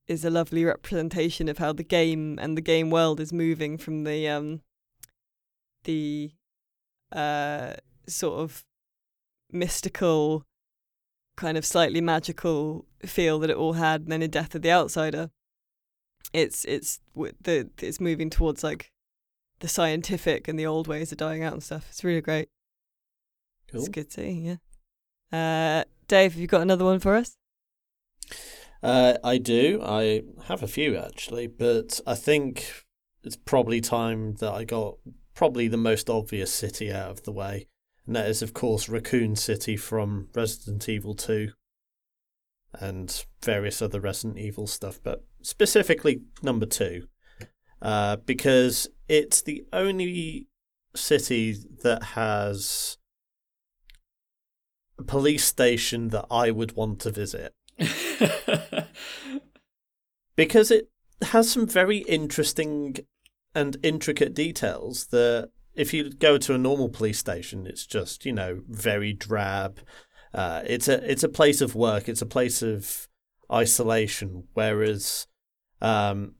is 0.07 0.25
a 0.25 0.29
lovely 0.29 0.65
representation 0.65 1.47
of 1.47 1.57
how 1.57 1.71
the 1.71 1.83
game 1.83 2.37
and 2.41 2.57
the 2.57 2.61
game 2.61 2.89
world 2.89 3.19
is 3.21 3.31
moving 3.31 3.77
from 3.77 4.03
the 4.03 4.27
um 4.27 4.59
the 5.85 6.31
uh 7.13 7.73
sort 8.07 8.39
of 8.41 8.65
mystical 9.53 10.45
kind 11.35 11.57
of 11.57 11.65
slightly 11.65 12.01
magical 12.01 12.85
feel 13.05 13.39
that 13.39 13.49
it 13.49 13.55
all 13.55 13.73
had 13.73 14.01
and 14.01 14.11
then 14.11 14.21
in 14.21 14.29
death 14.29 14.55
of 14.55 14.61
the 14.61 14.71
outsider. 14.71 15.29
It's 16.33 16.65
it's 16.65 16.99
the 17.15 17.69
it's 17.79 17.99
moving 17.99 18.29
towards 18.29 18.63
like 18.63 18.91
the 19.59 19.67
scientific 19.67 20.47
and 20.47 20.57
the 20.57 20.65
old 20.65 20.87
ways 20.87 21.11
are 21.11 21.17
dying 21.17 21.43
out 21.43 21.53
and 21.53 21.63
stuff. 21.63 21.87
It's 21.89 22.03
really 22.03 22.21
great. 22.21 22.49
Cool. 23.71 23.81
it's 23.81 23.89
good 23.89 24.09
to 24.11 24.21
see 24.21 24.57
yeah. 25.31 25.79
Uh 25.79 25.83
dave 26.07 26.33
have 26.33 26.41
you 26.41 26.47
got 26.47 26.61
another 26.61 26.85
one 26.85 26.99
for 26.99 27.15
us? 27.15 27.37
Uh, 28.83 29.17
I 29.23 29.37
do. 29.37 29.79
I 29.83 30.23
have 30.45 30.63
a 30.63 30.67
few 30.67 30.97
actually, 30.97 31.47
but 31.47 31.99
I 32.07 32.15
think 32.15 32.83
it's 33.23 33.35
probably 33.35 33.79
time 33.79 34.35
that 34.35 34.51
I 34.51 34.63
got 34.63 34.97
probably 35.35 35.67
the 35.67 35.77
most 35.77 36.09
obvious 36.09 36.53
city 36.53 36.91
out 36.91 37.11
of 37.11 37.23
the 37.23 37.31
way, 37.31 37.67
and 38.05 38.15
that 38.15 38.27
is, 38.27 38.41
of 38.41 38.53
course, 38.53 38.89
Raccoon 38.89 39.35
City 39.35 39.77
from 39.77 40.29
Resident 40.33 40.89
Evil 40.89 41.13
2 41.13 41.51
and 42.73 43.25
various 43.43 43.81
other 43.81 43.99
Resident 43.99 44.39
Evil 44.39 44.67
stuff, 44.67 44.99
but 45.03 45.23
specifically 45.41 46.21
number 46.41 46.65
two, 46.65 47.07
uh, 47.81 48.15
because 48.17 48.87
it's 49.07 49.41
the 49.41 49.65
only 49.73 50.47
city 50.95 51.55
that 51.83 52.03
has 52.03 52.97
a 54.97 55.03
police 55.03 55.45
station 55.45 56.09
that 56.09 56.25
I 56.31 56.51
would 56.51 56.73
want 56.73 56.99
to 57.01 57.11
visit. 57.11 57.53
because 60.35 60.71
it 60.71 60.89
has 61.21 61.51
some 61.51 61.67
very 61.67 61.99
interesting 61.99 62.97
and 63.53 63.77
intricate 63.83 64.33
details 64.33 65.07
that 65.07 65.49
if 65.75 65.93
you 65.93 66.09
go 66.11 66.37
to 66.37 66.53
a 66.53 66.57
normal 66.57 66.89
police 66.89 67.19
station 67.19 67.65
it's 67.65 67.85
just 67.85 68.25
you 68.25 68.33
know 68.33 68.61
very 68.67 69.13
drab. 69.13 69.79
Uh, 70.33 70.61
it's 70.65 70.87
a 70.87 71.09
it's 71.09 71.23
a 71.23 71.29
place 71.29 71.61
of 71.61 71.75
work. 71.75 72.07
It's 72.07 72.21
a 72.21 72.25
place 72.25 72.61
of 72.61 73.07
isolation. 73.51 74.47
Whereas 74.53 75.27
um, 75.81 76.35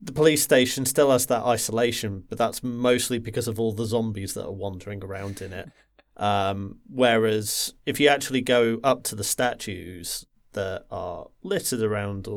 the 0.00 0.12
police 0.12 0.42
station 0.42 0.86
still 0.86 1.10
has 1.10 1.26
that 1.26 1.42
isolation 1.42 2.22
but 2.28 2.38
that's 2.38 2.62
mostly 2.62 3.18
because 3.18 3.48
of 3.48 3.58
all 3.58 3.72
the 3.72 3.84
zombies 3.84 4.34
that 4.34 4.46
are 4.46 4.52
wandering 4.52 5.02
around 5.02 5.42
in 5.42 5.52
it. 5.52 5.70
Um, 6.16 6.80
whereas 6.88 7.74
if 7.86 8.00
you 8.00 8.08
actually 8.08 8.40
go 8.40 8.80
up 8.82 9.04
to 9.04 9.14
the 9.14 9.24
statues 9.24 10.26
that 10.52 10.84
are 10.90 11.28
littered 11.42 11.82
around 11.82 12.28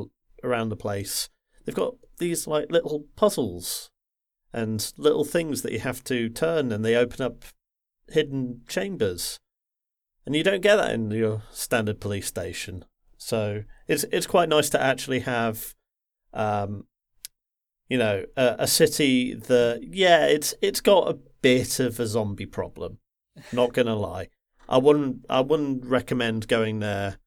around 0.44 0.70
the 0.70 0.76
place, 0.76 1.30
they've 1.66 1.76
got 1.76 1.96
these 2.18 2.48
like 2.48 2.72
little 2.72 3.06
puzzles 3.16 3.90
and 4.54 4.92
little 4.98 5.24
things 5.24 5.62
that 5.62 5.72
you 5.72 5.80
have 5.80 6.04
to 6.06 6.30
turn, 6.30 6.72
and 6.72 6.84
they 6.84 6.96
open 6.96 7.26
up 7.26 7.46
hidden 8.10 8.62
chambers, 8.68 9.40
and 10.26 10.36
you 10.36 10.44
don't 10.44 10.62
get 10.62 10.76
that 10.78 10.94
in 10.94 11.12
your 11.12 11.44
standard 11.52 12.00
police 12.00 12.28
station. 12.28 12.86
So 13.18 13.64
it's 13.88 14.04
it's 14.12 14.28
quite 14.28 14.50
nice 14.50 14.70
to 14.72 14.82
actually 14.82 15.20
have, 15.22 15.76
um, 16.34 16.86
you 17.88 17.98
know, 17.98 18.26
a, 18.36 18.56
a 18.60 18.68
city 18.68 19.34
that 19.34 19.82
yeah, 19.84 20.26
it's 20.26 20.54
it's 20.62 20.82
got 20.82 21.10
a 21.10 21.20
bit 21.42 21.80
of 21.80 22.00
a 22.00 22.08
zombie 22.08 22.46
problem 22.46 23.00
not 23.52 23.74
gonna 23.74 23.96
lie, 23.96 24.28
I 24.68 24.78
wouldn't. 24.78 25.26
I 25.30 25.42
wouldn't 25.42 25.86
recommend 25.86 26.48
going 26.48 26.80
there 26.80 27.18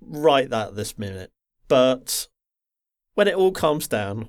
right 0.00 0.48
that 0.50 0.76
this 0.76 0.98
minute. 0.98 1.32
But 1.68 2.28
when 3.14 3.28
it 3.28 3.34
all 3.34 3.52
calms 3.52 3.88
down, 3.88 4.28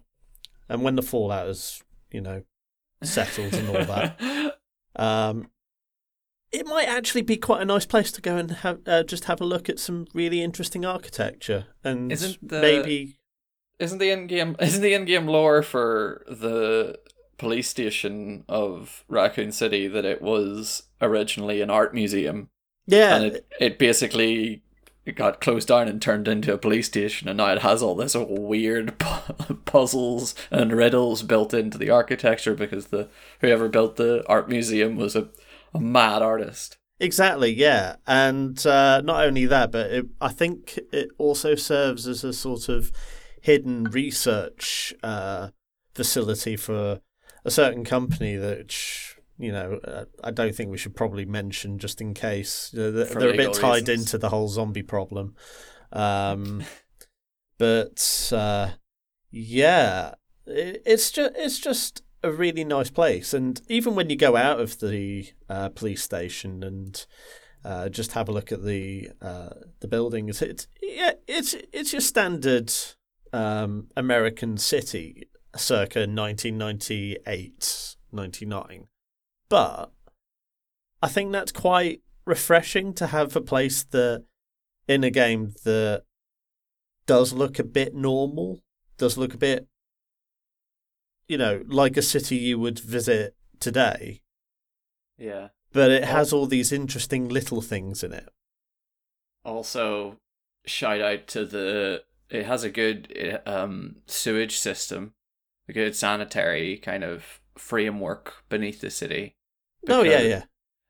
and 0.69 0.81
when 0.81 0.95
the 0.95 1.01
fallout 1.01 1.47
is, 1.47 1.83
you 2.11 2.21
know, 2.21 2.43
settled 3.03 3.53
and 3.53 3.69
all 3.69 3.85
that, 3.85 4.57
um, 4.95 5.47
it 6.51 6.65
might 6.65 6.87
actually 6.87 7.21
be 7.21 7.37
quite 7.37 7.61
a 7.61 7.65
nice 7.65 7.85
place 7.85 8.11
to 8.13 8.21
go 8.21 8.37
and 8.37 8.51
have 8.51 8.79
uh, 8.87 9.03
just 9.03 9.25
have 9.25 9.41
a 9.41 9.45
look 9.45 9.69
at 9.69 9.79
some 9.79 10.07
really 10.13 10.41
interesting 10.41 10.85
architecture 10.85 11.67
and 11.83 12.11
isn't 12.11 12.47
the, 12.47 12.61
maybe 12.61 13.17
isn't 13.79 13.97
the 13.97 14.11
end 14.11 14.29
game 14.29 14.55
isn't 14.61 14.81
the 14.81 14.93
end 14.93 15.07
game 15.07 15.27
lore 15.27 15.61
for 15.61 16.23
the 16.27 16.97
police 17.37 17.67
station 17.67 18.43
of 18.47 19.03
Raccoon 19.07 19.51
City 19.51 19.87
that 19.87 20.05
it 20.05 20.21
was 20.21 20.83
originally 21.01 21.61
an 21.61 21.69
art 21.69 21.93
museum. 21.93 22.49
Yeah. 22.87 23.15
And 23.15 23.25
it, 23.25 23.47
it 23.59 23.79
basically 23.79 24.63
got 25.11 25.41
closed 25.41 25.67
down 25.67 25.87
and 25.87 26.01
turned 26.01 26.27
into 26.27 26.53
a 26.53 26.57
police 26.57 26.87
station, 26.87 27.27
and 27.27 27.37
now 27.37 27.53
it 27.53 27.61
has 27.61 27.83
all 27.83 27.95
this 27.95 28.15
weird 28.15 28.97
puzzles 29.65 30.33
and 30.49 30.71
riddles 30.71 31.23
built 31.23 31.53
into 31.53 31.77
the 31.77 31.89
architecture 31.89 32.55
because 32.55 32.87
the 32.87 33.09
whoever 33.41 33.69
built 33.69 33.97
the 33.97 34.23
art 34.27 34.49
museum 34.49 34.95
was 34.95 35.15
a, 35.15 35.29
a 35.73 35.79
mad 35.79 36.21
artist. 36.21 36.77
Exactly, 36.99 37.53
yeah, 37.53 37.97
and 38.07 38.65
uh, 38.65 39.01
not 39.01 39.25
only 39.25 39.45
that, 39.45 39.71
but 39.71 39.91
it, 39.91 40.05
I 40.21 40.29
think 40.29 40.79
it 40.91 41.09
also 41.17 41.55
serves 41.55 42.07
as 42.07 42.23
a 42.23 42.33
sort 42.33 42.69
of 42.69 42.91
hidden 43.41 43.83
research 43.83 44.93
uh, 45.03 45.49
facility 45.93 46.55
for 46.55 47.01
a 47.43 47.51
certain 47.51 47.83
company 47.83 48.37
that 48.37 48.73
you 49.37 49.51
know 49.51 49.79
uh, 49.83 50.05
I 50.23 50.31
don't 50.31 50.55
think 50.55 50.71
we 50.71 50.77
should 50.77 50.95
probably 50.95 51.25
mention 51.25 51.77
just 51.77 52.01
in 52.01 52.13
case 52.13 52.69
they're, 52.73 52.91
they're 52.91 53.33
a 53.33 53.37
bit 53.37 53.53
tied 53.53 53.87
reasons. 53.87 54.01
into 54.01 54.17
the 54.17 54.29
whole 54.29 54.47
zombie 54.47 54.83
problem. 54.83 55.35
Um, 55.91 56.63
but 57.57 58.31
uh, 58.33 58.69
yeah, 59.31 60.15
it, 60.45 60.81
it's 60.85 61.11
just 61.11 61.31
it's 61.35 61.59
just 61.59 62.01
a 62.23 62.31
really 62.31 62.63
nice 62.63 62.89
place, 62.89 63.33
and 63.33 63.61
even 63.67 63.95
when 63.95 64.09
you 64.09 64.15
go 64.15 64.35
out 64.35 64.59
of 64.59 64.79
the 64.79 65.31
uh, 65.49 65.69
police 65.69 66.03
station 66.03 66.63
and 66.63 67.05
uh, 67.65 67.89
just 67.89 68.11
have 68.11 68.29
a 68.29 68.31
look 68.31 68.51
at 68.51 68.63
the 68.63 69.09
uh, 69.21 69.49
the 69.79 69.87
buildings. 69.87 70.41
It's 70.41 70.67
yeah, 70.81 71.13
it's 71.27 71.55
it's 71.73 71.93
your 71.93 72.01
standard 72.01 72.71
um, 73.33 73.87
American 73.97 74.57
city 74.57 75.29
circa 75.55 76.01
1998, 76.01 77.95
99. 78.11 78.87
But 79.49 79.91
I 81.01 81.07
think 81.07 81.31
that's 81.31 81.51
quite 81.51 82.01
refreshing 82.25 82.93
to 82.95 83.07
have 83.07 83.35
a 83.35 83.41
place 83.41 83.83
that 83.83 84.25
in 84.87 85.03
a 85.03 85.11
game 85.11 85.53
that 85.63 86.03
does 87.05 87.33
look 87.33 87.59
a 87.59 87.63
bit 87.63 87.93
normal, 87.93 88.61
does 88.97 89.17
look 89.17 89.33
a 89.33 89.37
bit, 89.37 89.67
you 91.27 91.37
know, 91.37 91.63
like 91.67 91.97
a 91.97 92.01
city 92.01 92.37
you 92.37 92.59
would 92.59 92.79
visit 92.79 93.35
today. 93.59 94.21
Yeah. 95.17 95.49
But 95.71 95.91
it 95.91 96.05
has 96.05 96.31
all 96.31 96.47
these 96.47 96.71
interesting 96.71 97.27
little 97.27 97.61
things 97.61 98.03
in 98.03 98.13
it. 98.13 98.29
Also, 99.43 100.17
shout 100.65 101.01
out 101.01 101.27
to 101.27 101.45
the. 101.45 102.03
It 102.29 102.45
has 102.45 102.63
a 102.63 102.71
good 102.71 103.41
um, 103.45 103.97
sewage 104.07 104.57
system 104.57 105.13
a 105.67 105.73
good 105.73 105.95
sanitary 105.95 106.77
kind 106.77 107.03
of 107.03 107.41
framework 107.57 108.43
beneath 108.49 108.81
the 108.81 108.91
city. 108.91 109.34
Because, 109.85 109.99
oh 109.99 110.03
yeah, 110.03 110.21
yeah. 110.21 110.43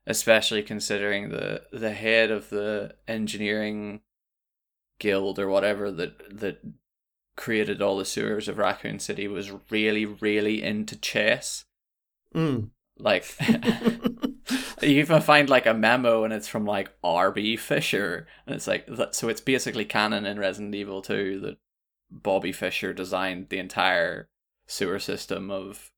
Especially 0.06 0.62
considering 0.62 1.30
the 1.30 1.62
the 1.72 1.92
head 1.92 2.30
of 2.30 2.50
the 2.50 2.94
engineering 3.06 4.00
guild 4.98 5.38
or 5.38 5.48
whatever 5.48 5.90
that 5.90 6.38
that 6.38 6.60
created 7.36 7.82
all 7.82 7.98
the 7.98 8.04
sewers 8.04 8.48
of 8.48 8.58
Raccoon 8.58 8.98
City 8.98 9.28
was 9.28 9.52
really 9.70 10.06
really 10.06 10.62
into 10.62 10.96
chess. 10.96 11.64
Mm. 12.34 12.70
Like 12.98 13.26
you 14.82 14.98
even 14.98 15.20
find 15.20 15.50
like 15.50 15.66
a 15.66 15.74
memo 15.74 16.24
and 16.24 16.32
it's 16.32 16.48
from 16.48 16.64
like 16.64 16.90
R.B. 17.04 17.56
Fisher 17.56 18.26
and 18.46 18.54
it's 18.54 18.66
like 18.66 18.86
that 18.86 19.14
so 19.14 19.28
it's 19.28 19.40
basically 19.40 19.84
canon 19.84 20.24
in 20.24 20.38
Resident 20.38 20.74
Evil 20.74 21.02
2 21.02 21.40
that 21.40 21.58
Bobby 22.10 22.52
Fischer 22.52 22.92
designed 22.92 23.48
the 23.48 23.58
entire 23.58 24.28
sewer 24.66 24.98
system 24.98 25.50
of 25.50 25.90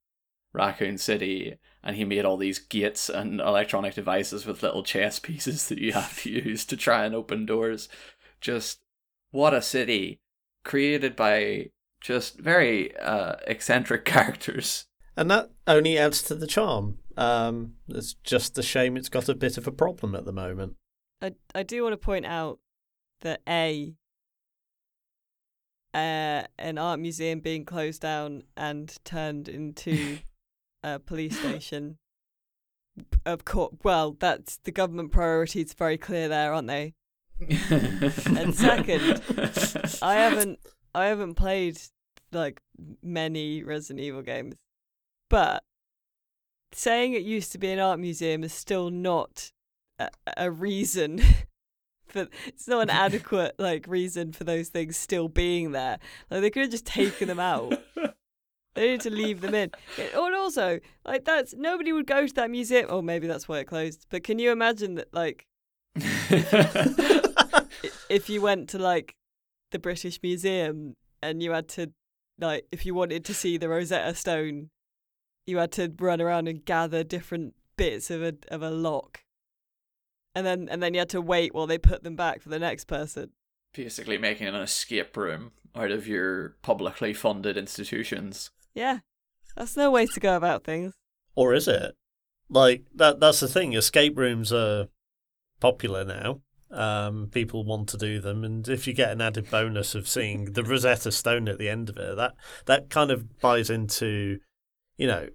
Raccoon 0.53 0.97
City, 0.97 1.57
and 1.83 1.95
he 1.95 2.05
made 2.05 2.25
all 2.25 2.37
these 2.37 2.59
gates 2.59 3.09
and 3.09 3.39
electronic 3.39 3.93
devices 3.93 4.45
with 4.45 4.63
little 4.63 4.83
chess 4.83 5.19
pieces 5.19 5.67
that 5.69 5.79
you 5.79 5.93
have 5.93 6.19
to 6.23 6.29
use 6.29 6.65
to 6.65 6.77
try 6.77 7.05
and 7.05 7.15
open 7.15 7.45
doors. 7.45 7.87
Just 8.41 8.79
what 9.31 9.53
a 9.53 9.61
city 9.61 10.19
created 10.63 11.15
by 11.15 11.69
just 12.01 12.39
very 12.39 12.95
uh, 12.97 13.35
eccentric 13.47 14.05
characters. 14.05 14.85
And 15.15 15.29
that 15.29 15.51
only 15.67 15.97
adds 15.97 16.21
to 16.23 16.35
the 16.35 16.47
charm. 16.47 16.99
Um, 17.17 17.73
it's 17.89 18.13
just 18.13 18.57
a 18.57 18.63
shame 18.63 18.95
it's 18.95 19.09
got 19.09 19.27
a 19.27 19.35
bit 19.35 19.57
of 19.57 19.67
a 19.67 19.71
problem 19.71 20.15
at 20.15 20.25
the 20.25 20.31
moment. 20.31 20.75
I, 21.21 21.33
I 21.53 21.63
do 21.63 21.83
want 21.83 21.93
to 21.93 21.97
point 21.97 22.25
out 22.25 22.59
that 23.21 23.41
A, 23.47 23.93
uh, 25.93 26.43
an 26.57 26.77
art 26.77 27.01
museum 27.01 27.41
being 27.41 27.65
closed 27.65 28.01
down 28.01 28.43
and 28.55 28.95
turned 29.03 29.49
into 29.49 30.19
a 30.83 30.99
police 30.99 31.39
station. 31.39 31.97
Of 33.25 33.45
course, 33.45 33.75
well, 33.83 34.15
that's 34.19 34.57
the 34.57 34.71
government 34.71 35.11
priorities 35.11 35.73
very 35.73 35.97
clear 35.97 36.27
there, 36.27 36.53
aren't 36.53 36.67
they? 36.67 36.93
and 37.39 38.53
second, 38.53 39.21
I 40.01 40.13
haven't 40.15 40.59
I 40.93 41.05
haven't 41.05 41.35
played 41.35 41.79
like 42.33 42.61
many 43.01 43.63
Resident 43.63 44.01
Evil 44.01 44.21
games, 44.21 44.55
but 45.29 45.63
saying 46.73 47.13
it 47.13 47.23
used 47.23 47.51
to 47.53 47.57
be 47.57 47.71
an 47.71 47.79
art 47.79 47.99
museum 47.99 48.43
is 48.43 48.53
still 48.53 48.89
not 48.89 49.51
a, 49.97 50.09
a 50.35 50.51
reason 50.51 51.21
but 52.13 52.29
it's 52.47 52.67
not 52.67 52.81
an 52.83 52.89
adequate 52.89 53.55
like 53.57 53.85
reason 53.87 54.31
for 54.31 54.43
those 54.43 54.69
things 54.69 54.97
still 54.97 55.27
being 55.27 55.71
there. 55.71 55.99
Like 56.29 56.41
they 56.41 56.49
could 56.49 56.63
have 56.63 56.71
just 56.71 56.85
taken 56.85 57.27
them 57.27 57.39
out. 57.39 57.73
they 58.79 58.91
need 58.91 59.01
to 59.01 59.09
leave 59.09 59.41
them 59.41 59.53
in. 59.53 59.71
Oh, 60.13 60.27
and 60.27 60.35
also, 60.35 60.79
like 61.05 61.25
that's 61.25 61.53
nobody 61.53 61.91
would 61.91 62.07
go 62.07 62.25
to 62.25 62.33
that 62.35 62.49
museum. 62.49 62.85
Oh, 62.87 63.01
maybe 63.01 63.27
that's 63.27 63.45
why 63.45 63.59
it 63.59 63.65
closed. 63.65 64.05
But 64.09 64.23
can 64.23 64.39
you 64.39 64.53
imagine 64.53 64.95
that? 64.95 65.13
Like, 65.13 65.45
if 68.09 68.29
you 68.29 68.39
went 68.41 68.69
to 68.69 68.79
like 68.79 69.17
the 69.71 69.79
British 69.79 70.19
Museum 70.23 70.95
and 71.21 71.43
you 71.43 71.51
had 71.51 71.67
to 71.69 71.91
like 72.39 72.67
if 72.71 72.85
you 72.85 72.95
wanted 72.95 73.25
to 73.25 73.33
see 73.33 73.57
the 73.57 73.67
Rosetta 73.67 74.15
Stone, 74.15 74.69
you 75.45 75.57
had 75.57 75.73
to 75.73 75.93
run 75.99 76.21
around 76.21 76.47
and 76.47 76.63
gather 76.63 77.03
different 77.03 77.55
bits 77.75 78.09
of 78.09 78.23
a 78.23 78.33
of 78.49 78.63
a 78.63 78.71
lock. 78.71 79.25
And 80.33 80.45
then 80.45 80.69
and 80.71 80.81
then 80.81 80.93
you 80.93 80.99
had 80.99 81.09
to 81.09 81.19
wait 81.19 81.53
while 81.53 81.67
they 81.67 81.77
put 81.77 82.03
them 82.03 82.15
back 82.15 82.41
for 82.41 82.47
the 82.47 82.59
next 82.59 82.85
person. 82.85 83.31
Basically, 83.73 84.17
making 84.17 84.47
an 84.47 84.55
escape 84.55 85.17
room 85.17 85.51
out 85.75 85.91
of 85.91 86.07
your 86.07 86.55
publicly 86.61 87.13
funded 87.13 87.57
institutions. 87.57 88.51
Yeah. 88.73 88.99
That's 89.55 89.75
no 89.75 89.91
way 89.91 90.05
to 90.05 90.19
go 90.19 90.35
about 90.35 90.63
things. 90.63 90.93
Or 91.35 91.53
is 91.53 91.67
it? 91.67 91.95
Like 92.49 92.85
that 92.95 93.19
that's 93.19 93.41
the 93.41 93.47
thing, 93.47 93.73
escape 93.73 94.17
rooms 94.17 94.51
are 94.51 94.87
popular 95.59 96.03
now. 96.03 96.41
Um, 96.71 97.29
people 97.31 97.63
want 97.63 97.89
to 97.89 97.97
do 97.97 98.19
them, 98.19 98.43
and 98.43 98.67
if 98.67 98.87
you 98.87 98.93
get 98.93 99.11
an 99.11 99.21
added 99.21 99.49
bonus 99.49 99.95
of 99.95 100.07
seeing 100.07 100.53
the 100.53 100.63
Rosetta 100.63 101.11
Stone 101.11 101.47
at 101.47 101.57
the 101.57 101.69
end 101.69 101.89
of 101.89 101.97
it, 101.97 102.15
that 102.15 102.33
that 102.65 102.89
kind 102.89 103.11
of 103.11 103.39
buys 103.39 103.69
into, 103.69 104.39
you 104.97 105.07
know, 105.07 105.29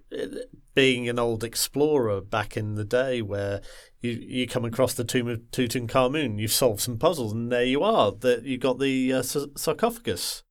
being 0.73 1.07
an 1.07 1.19
old 1.19 1.43
explorer 1.43 2.21
back 2.21 2.57
in 2.57 2.75
the 2.75 2.85
day, 2.85 3.21
where 3.21 3.61
you 4.01 4.11
you 4.11 4.47
come 4.47 4.65
across 4.65 4.93
the 4.93 5.03
tomb 5.03 5.27
of 5.27 5.39
Tutankhamun, 5.51 6.39
you've 6.39 6.51
solved 6.51 6.81
some 6.81 6.97
puzzles, 6.97 7.33
and 7.33 7.51
there 7.51 7.65
you 7.65 7.83
are. 7.83 8.11
That 8.11 8.43
you 8.43 8.57
got 8.57 8.79
the 8.79 9.13
uh, 9.13 9.23
sarcophagus 9.23 10.43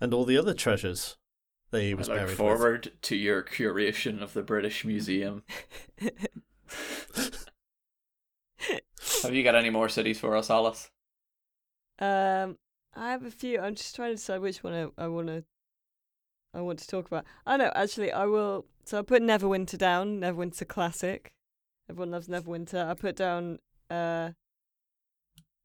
and 0.00 0.12
all 0.14 0.24
the 0.24 0.38
other 0.38 0.54
treasures 0.54 1.16
that 1.70 1.82
he 1.82 1.94
was 1.94 2.08
I 2.08 2.14
look 2.14 2.18
buried 2.20 2.38
with. 2.38 2.38
forward 2.38 2.92
to 3.02 3.16
your 3.16 3.42
curation 3.42 4.22
of 4.22 4.32
the 4.32 4.42
British 4.42 4.84
Museum. 4.84 5.42
Have 9.22 9.34
you 9.34 9.42
got 9.42 9.54
any 9.54 9.70
more 9.70 9.88
cities 9.88 10.18
for 10.18 10.36
us, 10.36 10.50
Alice? 10.50 10.90
Um, 11.98 12.58
I 12.94 13.10
have 13.10 13.24
a 13.24 13.30
few. 13.30 13.58
I'm 13.60 13.74
just 13.74 13.94
trying 13.96 14.10
to 14.10 14.16
decide 14.16 14.40
which 14.40 14.62
one 14.62 14.74
I, 14.74 15.04
I 15.04 15.06
want 15.08 15.28
to. 15.28 15.44
I 16.52 16.60
want 16.60 16.78
to 16.80 16.86
talk 16.86 17.06
about. 17.06 17.24
I 17.46 17.56
know. 17.56 17.72
Actually, 17.74 18.12
I 18.12 18.26
will. 18.26 18.66
So 18.84 18.98
I 18.98 19.02
put 19.02 19.22
Neverwinter 19.22 19.78
down. 19.78 20.20
Neverwinter 20.20 20.68
classic. 20.68 21.32
Everyone 21.88 22.10
loves 22.10 22.28
Neverwinter. 22.28 22.88
I 22.88 22.94
put 22.94 23.16
down 23.16 23.58
uh, 23.90 24.30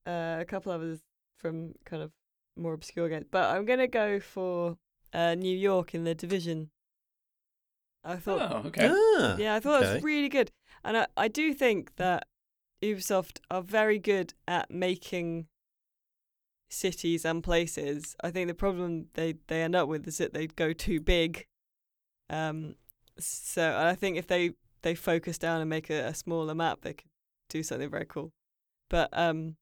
uh, 0.07 0.37
a 0.39 0.45
couple 0.47 0.71
others 0.71 0.99
from 1.37 1.73
kind 1.85 2.01
of 2.01 2.11
more 2.59 2.73
obscure 2.73 3.09
games, 3.09 3.25
but 3.31 3.55
I'm 3.55 3.65
gonna 3.65 3.87
go 3.87 4.19
for 4.19 4.77
uh, 5.13 5.35
New 5.35 5.55
York 5.57 5.95
in 5.95 6.03
the 6.03 6.15
Division. 6.15 6.69
I 8.03 8.15
thought 8.17 8.51
Oh, 8.51 8.67
okay. 8.67 8.89
Ah, 8.91 9.35
yeah, 9.37 9.55
I 9.55 9.59
thought 9.59 9.81
it 9.81 9.85
okay. 9.85 9.93
was 9.95 10.03
really 10.03 10.29
good. 10.29 10.51
And 10.83 10.97
I, 10.97 11.07
I 11.17 11.27
do 11.27 11.53
think 11.53 11.95
that 11.97 12.27
Ubisoft 12.81 13.39
are 13.51 13.61
very 13.61 13.99
good 13.99 14.33
at 14.47 14.71
making 14.71 15.47
cities 16.69 17.25
and 17.25 17.43
places. 17.43 18.15
I 18.23 18.31
think 18.31 18.47
the 18.47 18.53
problem 18.53 19.07
they, 19.15 19.35
they 19.47 19.61
end 19.63 19.75
up 19.75 19.87
with 19.87 20.07
is 20.07 20.17
that 20.19 20.33
they 20.33 20.47
go 20.47 20.71
too 20.71 21.01
big. 21.01 21.45
Um, 22.29 22.75
so 23.19 23.75
I 23.77 23.95
think 23.95 24.17
if 24.17 24.27
they, 24.27 24.51
they 24.81 24.95
focus 24.95 25.37
down 25.37 25.59
and 25.61 25.69
make 25.69 25.89
a, 25.89 26.07
a 26.07 26.13
smaller 26.13 26.55
map, 26.55 26.81
they 26.81 26.93
could 26.93 27.09
do 27.49 27.63
something 27.63 27.89
very 27.89 28.05
cool. 28.05 28.31
But 28.89 29.09
um, 29.11 29.57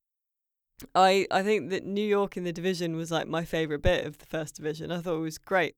I 0.93 1.27
I 1.31 1.43
think 1.43 1.69
that 1.71 1.85
New 1.85 2.05
York 2.05 2.37
in 2.37 2.43
the 2.43 2.53
division 2.53 2.95
was 2.95 3.11
like 3.11 3.27
my 3.27 3.43
favorite 3.43 3.81
bit 3.81 4.05
of 4.05 4.17
the 4.19 4.25
first 4.25 4.55
division. 4.55 4.91
I 4.91 5.01
thought 5.01 5.17
it 5.17 5.21
was 5.21 5.37
great. 5.37 5.75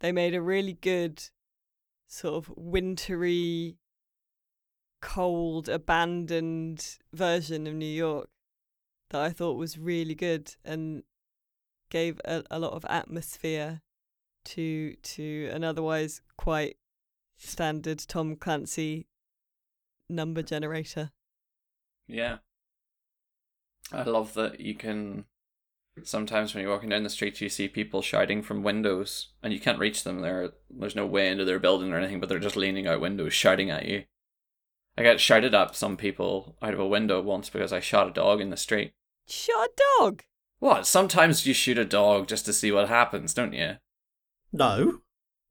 They 0.00 0.12
made 0.12 0.34
a 0.34 0.42
really 0.42 0.74
good 0.74 1.22
sort 2.08 2.34
of 2.34 2.52
wintry, 2.56 3.78
cold, 5.00 5.68
abandoned 5.68 6.98
version 7.12 7.66
of 7.66 7.74
New 7.74 7.86
York 7.86 8.28
that 9.10 9.22
I 9.22 9.30
thought 9.30 9.56
was 9.56 9.78
really 9.78 10.14
good 10.14 10.54
and 10.64 11.04
gave 11.90 12.20
a, 12.24 12.42
a 12.50 12.58
lot 12.58 12.72
of 12.72 12.84
atmosphere 12.88 13.82
to 14.44 14.94
to 14.96 15.50
an 15.52 15.64
otherwise 15.64 16.22
quite 16.36 16.76
standard 17.36 17.98
Tom 18.08 18.36
Clancy 18.36 19.06
number 20.08 20.42
generator. 20.42 21.12
Yeah. 22.06 22.38
I 23.92 24.02
love 24.02 24.34
that 24.34 24.60
you 24.60 24.74
can. 24.74 25.24
Sometimes 26.02 26.54
when 26.54 26.62
you're 26.62 26.72
walking 26.72 26.88
down 26.88 27.04
the 27.04 27.10
street, 27.10 27.40
you 27.40 27.48
see 27.48 27.68
people 27.68 28.02
shouting 28.02 28.42
from 28.42 28.64
windows, 28.64 29.28
and 29.42 29.52
you 29.52 29.60
can't 29.60 29.78
reach 29.78 30.02
them. 30.02 30.20
There, 30.20 30.50
there's 30.68 30.96
no 30.96 31.06
way 31.06 31.28
into 31.28 31.44
their 31.44 31.60
building 31.60 31.92
or 31.92 31.98
anything, 31.98 32.18
but 32.18 32.28
they're 32.28 32.38
just 32.40 32.56
leaning 32.56 32.86
out 32.86 33.00
windows, 33.00 33.32
shouting 33.32 33.70
at 33.70 33.86
you. 33.86 34.04
I 34.96 35.02
got 35.02 35.20
shouted 35.20 35.54
at 35.54 35.76
some 35.76 35.96
people 35.96 36.56
out 36.62 36.74
of 36.74 36.80
a 36.80 36.86
window 36.86 37.20
once 37.20 37.50
because 37.50 37.72
I 37.72 37.80
shot 37.80 38.08
a 38.08 38.12
dog 38.12 38.40
in 38.40 38.50
the 38.50 38.56
street. 38.56 38.92
Shot 39.26 39.68
a 39.68 39.70
dog. 40.00 40.22
What? 40.58 40.86
Sometimes 40.86 41.46
you 41.46 41.54
shoot 41.54 41.78
a 41.78 41.84
dog 41.84 42.28
just 42.28 42.46
to 42.46 42.52
see 42.52 42.70
what 42.70 42.88
happens, 42.88 43.34
don't 43.34 43.52
you? 43.52 43.76
No. 44.52 45.00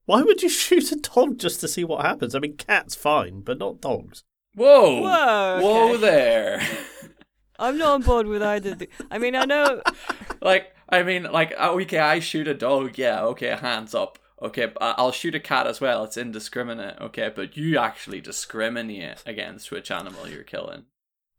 Why 0.05 0.21
would 0.21 0.41
you 0.41 0.49
shoot 0.49 0.91
a 0.91 0.95
dog 0.95 1.39
just 1.39 1.59
to 1.61 1.67
see 1.67 1.83
what 1.83 2.05
happens? 2.05 2.35
I 2.35 2.39
mean, 2.39 2.57
cats 2.57 2.95
fine, 2.95 3.41
but 3.41 3.59
not 3.59 3.81
dogs. 3.81 4.23
Whoa! 4.55 5.01
Whoa, 5.01 5.59
Whoa 5.61 5.97
there! 5.97 6.61
I'm 7.63 7.77
not 7.77 7.91
on 7.93 8.01
board 8.01 8.27
with 8.27 8.41
either. 8.43 8.75
The, 8.75 8.89
I 9.09 9.17
mean, 9.17 9.35
I 9.35 9.45
know. 9.45 9.81
like, 10.41 10.73
I 10.89 11.03
mean, 11.03 11.23
like, 11.23 11.53
uh, 11.57 11.71
okay, 11.71 11.99
I 11.99 12.19
shoot 12.19 12.47
a 12.47 12.53
dog, 12.53 12.97
yeah, 12.97 13.23
okay, 13.23 13.55
hands 13.55 13.95
up. 13.95 14.19
Okay, 14.41 14.71
I- 14.81 14.95
I'll 14.97 15.11
shoot 15.11 15.35
a 15.35 15.39
cat 15.39 15.67
as 15.67 15.79
well. 15.79 16.03
It's 16.03 16.17
indiscriminate, 16.17 16.99
okay, 16.99 17.31
but 17.33 17.55
you 17.55 17.77
actually 17.77 18.19
discriminate 18.21 19.23
against 19.25 19.71
which 19.71 19.89
animal 19.89 20.27
you're 20.27 20.43
killing. 20.43 20.83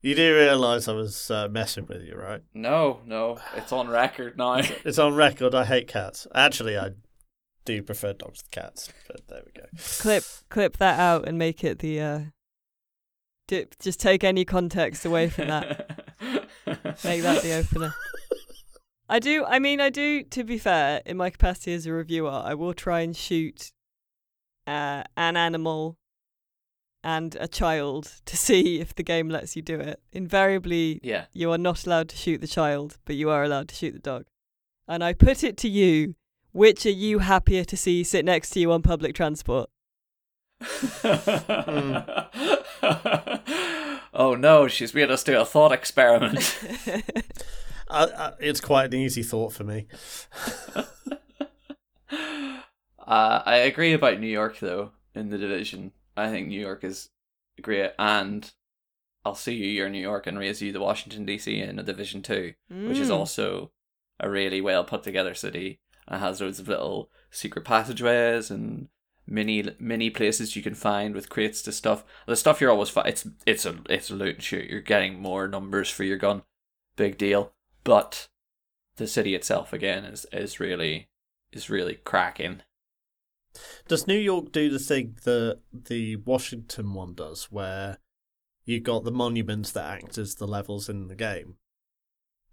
You 0.01 0.15
do 0.15 0.35
realise 0.35 0.87
I 0.89 0.93
was 0.93 1.31
uh, 1.31 1.49
messing 1.49 1.87
with 1.87 2.03
you, 2.03 2.15
right? 2.15 2.43
No, 2.53 3.01
no, 3.07 3.39
it's 3.57 3.73
on 3.73 3.89
record 3.89 4.37
now. 4.37 4.57
It's 4.85 4.99
on 4.99 5.15
record. 5.15 5.55
I 5.55 5.65
hate 5.65 5.89
cats. 5.89 6.27
Actually, 6.35 6.77
I 6.77 6.91
do 7.65 7.83
prefer 7.83 8.13
dogs 8.13 8.43
to 8.43 8.51
cats, 8.51 8.91
but 9.09 9.27
there 9.29 9.43
we 9.47 9.53
go. 9.53 9.67
clip 9.99 10.25
clip 10.51 10.77
that 10.77 10.99
out 11.01 11.27
and 11.27 11.39
make 11.39 11.65
it 11.65 11.79
the. 11.79 12.01
uh 12.01 12.21
do, 13.49 13.65
Just 13.81 13.99
take 14.01 14.25
any 14.25 14.45
context 14.45 15.05
away 15.07 15.29
from 15.31 15.49
that. 15.49 16.01
Make 16.67 17.23
that 17.23 17.43
the 17.43 17.59
opener. 17.59 17.95
I 19.09 19.19
do. 19.19 19.45
I 19.45 19.59
mean, 19.59 19.81
I 19.81 19.91
do. 19.91 20.23
To 20.25 20.45
be 20.45 20.59
fair, 20.59 21.03
in 21.05 21.17
my 21.17 21.31
capacity 21.31 21.75
as 21.75 21.87
a 21.87 21.93
reviewer, 21.93 22.31
I 22.31 22.55
will 22.55 22.75
try 22.75 23.01
and 23.01 23.17
shoot 23.17 23.73
uh, 24.67 25.05
an 25.17 25.37
animal 25.37 25.97
and 27.03 27.37
a 27.39 27.47
child 27.47 28.13
to 28.25 28.37
see 28.37 28.81
if 28.81 28.95
the 28.95 29.03
game 29.03 29.29
lets 29.29 29.57
you 29.57 29.63
do 29.63 29.79
it. 29.79 30.01
Invariably, 30.13 31.01
yeah. 31.03 31.27
you 31.35 31.53
are 31.53 31.59
not 31.59 31.87
allowed 31.87 32.09
to 32.09 32.17
shoot 32.17 32.41
the 32.41 32.47
child, 32.47 32.97
but 33.05 33.17
you 33.17 33.29
are 33.29 33.45
allowed 33.45 33.69
to 33.69 33.75
shoot 33.75 33.93
the 33.93 33.99
dog. 33.99 34.25
And 34.89 35.05
I 35.05 35.13
put 35.13 35.45
it 35.45 35.59
to 35.59 35.69
you: 35.69 36.15
which 36.53 36.87
are 36.87 36.91
you 36.91 37.19
happier 37.19 37.65
to 37.65 37.77
see 37.77 38.05
sit 38.05 38.25
next 38.25 38.51
to 38.51 38.61
you 38.61 38.73
on 38.73 38.83
public 38.83 39.15
transport? 39.15 39.69
oh 44.15 44.35
no, 44.35 44.69
she's 44.69 44.95
made 44.95 45.11
us 45.11 45.23
do 45.25 45.39
a 45.41 45.45
thought 45.45 45.73
experiment. 45.73 46.59
I, 47.91 48.05
I, 48.07 48.33
it's 48.41 48.61
quite 48.61 48.95
an 48.95 49.01
easy 49.01 49.23
thought 49.23 49.53
for 49.53 49.65
me. 49.65 49.87
Uh, 53.07 53.43
I 53.45 53.57
agree 53.57 53.93
about 53.93 54.19
New 54.19 54.27
York 54.29 54.59
though 54.61 54.93
in 55.15 55.29
the 55.29 55.37
division. 55.37 55.93
I 56.17 56.31
think 56.31 56.49
New 56.49 56.59
York 56.61 56.85
is 56.85 57.11
great, 57.61 57.91
and 57.99 58.51
I'll 59.27 59.35
see 59.35 59.55
you 59.55 59.67
your 59.67 59.91
New 59.91 60.01
York 60.01 60.27
and 60.27 60.39
raise 60.39 60.63
you 60.63 60.73
the 60.73 60.81
Washington 60.81 61.27
DC 61.27 61.47
in 61.69 61.79
a 61.79 61.83
Division 61.83 62.23
Two, 62.23 62.55
which 62.71 62.99
is 62.99 63.11
Mm. 63.11 63.15
also 63.19 63.73
a 64.19 64.31
really 64.31 64.61
well 64.63 64.85
put 64.85 65.03
together 65.03 65.35
city. 65.35 65.81
It 66.11 66.19
has 66.19 66.41
loads 66.41 66.59
of 66.61 66.69
little 66.69 67.11
secret 67.31 67.67
passageways 67.67 68.51
and 68.51 68.89
mini 69.27 69.65
mini 69.79 70.11
places 70.11 70.55
you 70.55 70.63
can 70.63 70.75
find 70.75 71.15
with 71.15 71.29
crates 71.29 71.63
to 71.63 71.73
stuff. 71.73 72.05
The 72.27 72.37
stuff 72.37 72.61
you're 72.61 72.71
always 72.71 72.91
fi- 72.91 73.09
it's 73.09 73.27
it's 73.47 73.67
a 73.67 73.77
it's 73.89 74.11
a 74.11 74.15
loot 74.15 74.43
shoot. 74.43 74.69
You're 74.69 74.81
getting 74.81 75.21
more 75.21 75.49
numbers 75.49 75.91
for 75.91 76.05
your 76.05 76.19
gun, 76.19 76.43
big 76.97 77.19
deal. 77.19 77.53
But 77.85 78.29
the 78.97 79.07
city 79.07 79.35
itself 79.35 79.73
again 79.73 80.05
is 80.05 80.27
is 80.33 80.61
really 80.61 81.09
is 81.53 81.71
really 81.71 81.97
cracking. 81.97 82.63
Does 83.87 84.07
New 84.07 84.19
York 84.19 84.51
do 84.51 84.69
the 84.69 84.79
thing 84.79 85.17
that 85.25 85.61
the 85.73 86.17
Washington 86.17 86.93
one 86.93 87.15
does, 87.15 87.45
where 87.53 87.99
you 88.65 88.81
got 88.81 89.05
the 89.05 89.13
monuments 89.13 89.71
that 89.73 90.03
act 90.03 90.19
as 90.19 90.37
the 90.37 90.47
levels 90.47 90.89
in 90.89 91.09
the 91.09 91.15
game? 91.15 91.57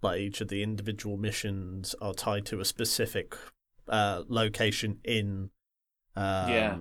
Like 0.00 0.20
each 0.20 0.40
of 0.40 0.48
the 0.48 0.62
individual 0.62 1.16
missions 1.16 1.94
are 2.00 2.14
tied 2.14 2.46
to 2.46 2.60
a 2.60 2.64
specific 2.64 3.36
uh, 3.88 4.22
location 4.28 4.98
in. 5.04 5.50
Um, 6.16 6.50
Yeah. 6.50 6.78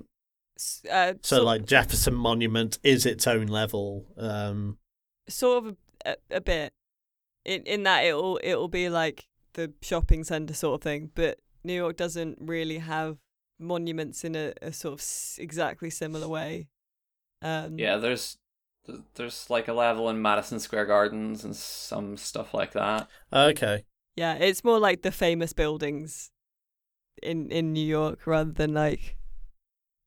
Uh, 0.91 1.13
So, 1.24 1.38
sort- 1.38 1.44
like 1.46 1.65
Jefferson 1.65 2.13
Monument 2.13 2.78
is 2.84 3.06
its 3.06 3.26
own 3.28 3.48
level. 3.48 4.06
Um, 4.17 4.78
sort 5.28 5.65
of 5.65 5.76
a, 6.06 6.12
a, 6.12 6.38
a 6.38 6.41
bit 6.41 6.74
in 7.46 7.63
in 7.63 7.84
that 7.84 8.04
it'll 8.06 8.39
it'll 8.44 8.67
be 8.67 8.89
like 8.89 9.28
the 9.54 9.74
shopping 9.82 10.24
center 10.24 10.54
sort 10.54 10.76
of 10.76 10.82
thing 10.84 11.10
but 11.15 11.39
new 11.63 11.74
york 11.74 11.96
doesn't 11.98 12.38
really 12.39 12.78
have 12.80 13.17
monuments 13.60 14.24
in 14.24 14.36
a, 14.36 14.54
a 14.62 14.72
sort 14.72 14.94
of 14.94 15.00
s- 15.00 15.38
exactly 15.41 15.89
similar 15.89 16.28
way 16.28 16.67
um 17.41 17.78
Yeah, 17.80 17.98
there's 17.98 18.38
There's 19.15 19.50
like 19.50 19.67
a 19.67 19.74
level 19.74 20.10
in 20.10 20.22
Madison 20.22 20.60
Square 20.60 20.86
Gardens 20.88 21.44
and 21.44 21.56
some 21.56 22.17
stuff 22.17 22.54
like 22.54 22.74
that. 22.74 23.08
Okay. 23.32 23.86
Yeah, 24.15 24.34
it's 24.36 24.63
more 24.63 24.80
like 24.80 25.02
the 25.02 25.12
famous 25.12 25.54
buildings 25.54 26.32
in 27.24 27.50
in 27.52 27.74
New 27.74 27.86
York 27.86 28.26
rather 28.28 28.52
than 28.52 28.74
like 28.74 29.17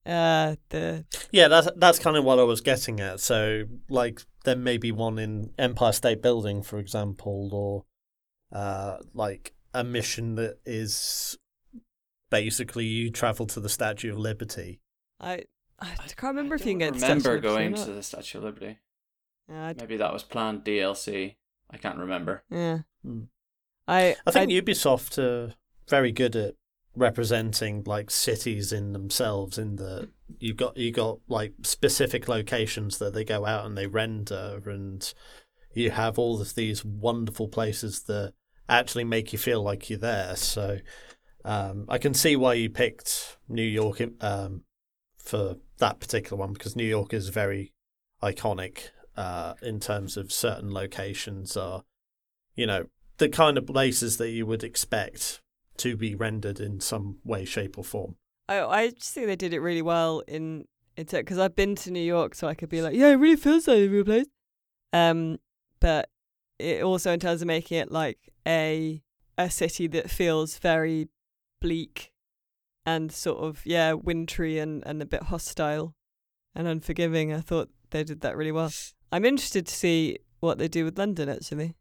uh 0.07 0.57
the 0.69 1.05
Yeah, 1.31 1.49
that's 1.49 1.69
that's 1.77 1.99
kind 1.99 2.17
of 2.17 2.25
what 2.25 2.39
I 2.39 2.43
was 2.43 2.61
getting 2.61 3.01
at. 3.01 3.21
So, 3.21 3.65
like, 3.89 4.23
there 4.45 4.57
may 4.57 4.77
be 4.77 4.93
one 4.93 5.19
in 5.19 5.53
Empire 5.59 5.93
State 5.93 6.23
Building, 6.23 6.63
for 6.63 6.79
example, 6.79 7.51
or 7.53 7.85
uh, 8.59 8.99
like 9.15 9.55
a 9.73 9.83
mission 9.83 10.37
that 10.37 10.59
is 10.65 11.39
basically 12.31 12.85
you 12.85 13.11
travel 13.11 13.47
to 13.47 13.61
the 13.61 13.69
Statue 13.69 14.13
of 14.13 14.19
Liberty. 14.19 14.81
I 15.21 15.45
I 15.81 15.89
can't 16.17 16.37
remember 16.37 16.55
if 16.55 16.65
you 16.65 16.73
can 16.73 16.79
get 16.79 16.93
to 16.95 16.99
Statue 16.99 17.13
remember 17.15 17.37
of 17.37 17.45
Liberty 17.45 17.67
or 17.67 17.71
going 17.71 17.87
to 17.87 17.93
the 17.93 18.03
Statue 18.03 18.39
of 18.39 18.45
Liberty. 18.45 18.79
Yeah, 19.49 19.73
Maybe 19.79 19.97
that 19.99 20.13
was 20.13 20.23
planned 20.23 20.65
DLC. 20.65 21.37
I 21.71 21.77
can't 21.77 21.99
remember. 21.99 22.45
yeah. 22.51 22.81
Hmm. 23.05 23.25
I 23.87 24.17
I 24.27 24.31
think 24.31 24.51
Ubisoft 24.51 25.19
are 25.19 25.55
very 25.89 26.13
good 26.13 26.35
at 26.37 26.55
representing 26.97 27.83
like 27.85 28.11
cities 28.11 28.73
in 28.73 28.93
themselves. 28.93 29.59
In 29.59 29.77
the 29.77 30.09
you 30.39 30.55
got 30.55 30.77
you 30.77 30.93
got 30.93 31.19
like 31.29 31.55
specific 31.63 32.29
locations 32.29 32.99
that 32.99 33.15
they 33.15 33.25
go 33.25 33.47
out 33.47 33.67
and 33.67 33.77
they 33.77 33.87
render, 33.87 34.63
and 34.67 35.13
you 35.73 35.91
have 35.91 36.19
all 36.19 36.41
of 36.41 36.55
these 36.55 36.85
wonderful 36.85 37.49
places 37.49 38.03
that 38.05 38.35
actually 38.69 39.05
make 39.05 39.33
you 39.33 39.39
feel 39.39 39.63
like 39.63 39.91
you're 39.91 39.99
there. 39.99 40.37
So 40.37 40.79
um, 41.45 41.85
I 41.89 41.99
can 41.99 42.15
see 42.15 42.37
why 42.37 42.55
you 42.55 42.71
picked 42.71 43.37
New 43.49 43.63
York 43.63 44.01
um, 44.21 44.63
for 45.17 45.57
that 45.79 46.01
particular 46.01 46.39
one 46.39 46.53
because 46.53 46.77
New 46.77 46.87
York 46.87 47.13
is 47.13 47.29
very 47.29 47.73
iconic 48.23 48.91
uh, 49.17 49.55
in 49.63 49.81
terms 49.81 50.17
of 50.17 50.33
certain 50.33 50.73
locations 50.73 51.57
are, 51.57 51.83
you 52.55 52.67
know, 52.67 52.87
the 53.19 53.29
kind 53.29 53.59
of 53.59 53.67
places 53.67 54.17
that 54.17 54.31
you 54.31 54.47
would 54.47 54.65
expect 54.65 55.41
to 55.79 55.97
be 55.97 56.15
rendered 56.15 56.61
in 56.61 56.81
some 56.81 57.19
way, 57.25 57.45
shape, 57.45 57.79
or 57.79 57.85
form. 57.85 58.17
I 58.49 58.61
I 58.61 58.91
just 58.91 59.15
think 59.15 59.27
they 59.27 59.37
did 59.37 59.55
it 59.55 59.61
really 59.61 59.83
well 59.83 60.23
in 60.27 60.67
in 60.97 61.07
because 61.07 61.39
I've 61.39 61.57
been 61.57 61.75
to 61.77 61.91
New 61.91 62.01
York, 62.01 62.35
so 62.35 62.47
I 62.49 62.55
could 62.55 62.69
be 62.69 62.83
like, 62.83 62.95
yeah, 62.95 63.09
it 63.09 63.15
really 63.17 63.37
feels 63.37 63.67
like 63.67 63.79
a 63.79 63.89
real 63.89 64.05
place. 64.05 64.27
Um, 64.93 65.39
but 65.81 66.09
it 66.59 66.83
also 66.83 67.13
in 67.13 67.21
terms 67.21 67.43
of 67.43 67.49
making 67.49 67.79
it 67.79 67.91
like 67.91 68.19
a 68.47 69.03
a 69.37 69.51
city 69.51 69.87
that 69.89 70.11
feels 70.11 70.59
very 70.59 71.09
bleak 71.61 72.13
and 72.87 73.11
sort 73.11 73.39
of 73.39 73.65
yeah 73.65 73.93
wintry 73.93 74.59
and 74.59 74.83
and 74.87 75.03
a 75.03 75.07
bit 75.07 75.25
hostile 75.25 75.95
and 76.55 76.69
unforgiving. 76.69 77.33
I 77.33 77.41
thought 77.41 77.71
they 77.91 78.05
did 78.05 78.21
that 78.21 78.37
really 78.37 78.53
well. 78.53 78.71
I'm 79.11 79.25
interested 79.25 79.67
to 79.67 79.75
see 79.75 80.19
what 80.41 80.59
they 80.59 80.69
do 80.69 80.85
with 80.85 80.99
London 80.99 81.29
actually. 81.29 81.75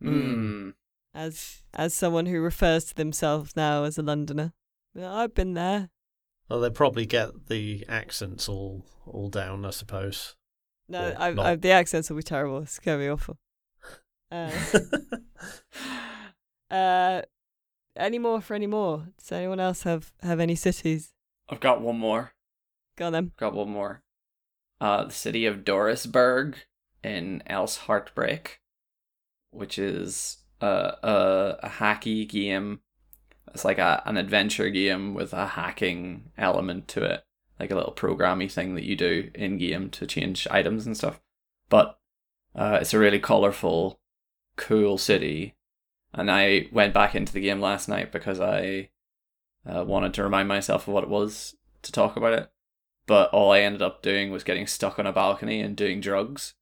Hmm. 0.00 0.70
As 1.14 1.62
as 1.74 1.94
someone 1.94 2.26
who 2.26 2.40
refers 2.40 2.84
to 2.86 2.94
themselves 2.94 3.56
now 3.56 3.84
as 3.84 3.98
a 3.98 4.02
Londoner, 4.02 4.52
I've 5.00 5.34
been 5.34 5.54
there. 5.54 5.90
Well, 6.48 6.60
they 6.60 6.70
probably 6.70 7.06
get 7.06 7.48
the 7.48 7.84
accents 7.88 8.48
all 8.48 8.84
all 9.06 9.28
down, 9.28 9.64
I 9.64 9.70
suppose. 9.70 10.36
No, 10.88 11.14
I, 11.18 11.32
not. 11.32 11.46
I, 11.46 11.56
the 11.56 11.70
accents 11.70 12.08
will 12.08 12.16
be 12.16 12.22
terrible. 12.22 12.62
It's 12.62 12.78
gonna 12.78 12.98
be 12.98 13.08
awful. 13.08 13.38
Uh, 14.30 14.50
uh, 16.70 17.22
any 17.96 18.18
more 18.18 18.42
for 18.42 18.52
any 18.52 18.66
more? 18.66 19.08
Does 19.16 19.32
anyone 19.32 19.58
else 19.58 19.84
have 19.84 20.12
have 20.22 20.38
any 20.38 20.54
cities? 20.54 21.14
I've 21.48 21.60
got 21.60 21.80
one 21.80 21.98
more. 21.98 22.32
Go 22.96 23.06
on 23.06 23.12
then. 23.12 23.32
Got 23.38 23.54
one 23.54 23.70
more. 23.70 24.02
Uh, 24.80 25.04
the 25.04 25.14
city 25.14 25.46
of 25.46 25.64
Dorisburg 25.64 26.56
in 27.02 27.42
Else 27.46 27.78
Heartbreak, 27.78 28.60
which 29.50 29.78
is 29.78 30.38
uh, 30.60 30.92
a 31.02 31.56
a 31.62 31.68
hacky 31.68 32.28
game. 32.28 32.80
It's 33.54 33.64
like 33.64 33.78
a 33.78 34.02
an 34.06 34.16
adventure 34.16 34.70
game 34.70 35.14
with 35.14 35.32
a 35.32 35.46
hacking 35.46 36.30
element 36.36 36.88
to 36.88 37.04
it, 37.04 37.24
like 37.58 37.70
a 37.70 37.74
little 37.74 37.94
programmy 37.94 38.50
thing 38.50 38.74
that 38.74 38.84
you 38.84 38.96
do 38.96 39.30
in 39.34 39.58
game 39.58 39.90
to 39.90 40.06
change 40.06 40.46
items 40.50 40.86
and 40.86 40.96
stuff. 40.96 41.20
But 41.68 41.98
uh, 42.54 42.78
it's 42.80 42.94
a 42.94 42.98
really 42.98 43.20
colorful, 43.20 44.00
cool 44.56 44.98
city, 44.98 45.54
and 46.12 46.30
I 46.30 46.68
went 46.72 46.94
back 46.94 47.14
into 47.14 47.32
the 47.32 47.40
game 47.40 47.60
last 47.60 47.88
night 47.88 48.12
because 48.12 48.40
I 48.40 48.90
uh, 49.66 49.84
wanted 49.84 50.14
to 50.14 50.22
remind 50.22 50.48
myself 50.48 50.88
of 50.88 50.94
what 50.94 51.04
it 51.04 51.10
was 51.10 51.56
to 51.82 51.92
talk 51.92 52.16
about 52.16 52.32
it 52.32 52.50
but 53.08 53.30
all 53.30 53.50
I 53.50 53.60
ended 53.60 53.82
up 53.82 54.02
doing 54.02 54.30
was 54.30 54.44
getting 54.44 54.68
stuck 54.68 54.98
on 54.98 55.06
a 55.06 55.12
balcony 55.12 55.60
and 55.60 55.74
doing 55.74 56.00
drugs 56.00 56.54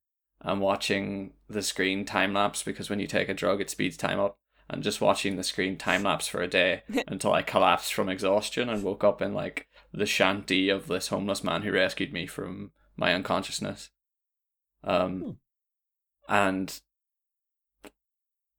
and 0.46 0.60
watching 0.60 1.32
the 1.50 1.60
screen 1.60 2.04
time 2.04 2.32
lapse 2.32 2.62
because 2.62 2.88
when 2.88 3.00
you 3.00 3.06
take 3.06 3.28
a 3.28 3.34
drug 3.34 3.60
it 3.60 3.68
speeds 3.68 3.96
time 3.96 4.18
up 4.18 4.38
and 4.70 4.82
just 4.82 5.00
watching 5.00 5.36
the 5.36 5.42
screen 5.42 5.76
time 5.76 6.04
lapse 6.04 6.26
for 6.28 6.40
a 6.40 6.48
day 6.48 6.82
until 7.08 7.32
I 7.32 7.42
collapsed 7.42 7.92
from 7.92 8.08
exhaustion 8.08 8.68
and 8.68 8.82
woke 8.82 9.04
up 9.04 9.20
in 9.20 9.34
like 9.34 9.66
the 9.92 10.06
shanty 10.06 10.68
of 10.70 10.86
this 10.86 11.08
homeless 11.08 11.44
man 11.44 11.62
who 11.62 11.72
rescued 11.72 12.12
me 12.12 12.26
from 12.26 12.70
my 12.96 13.12
unconsciousness. 13.12 13.90
Um 14.82 15.20
Hmm. 15.20 15.30
and 16.28 16.80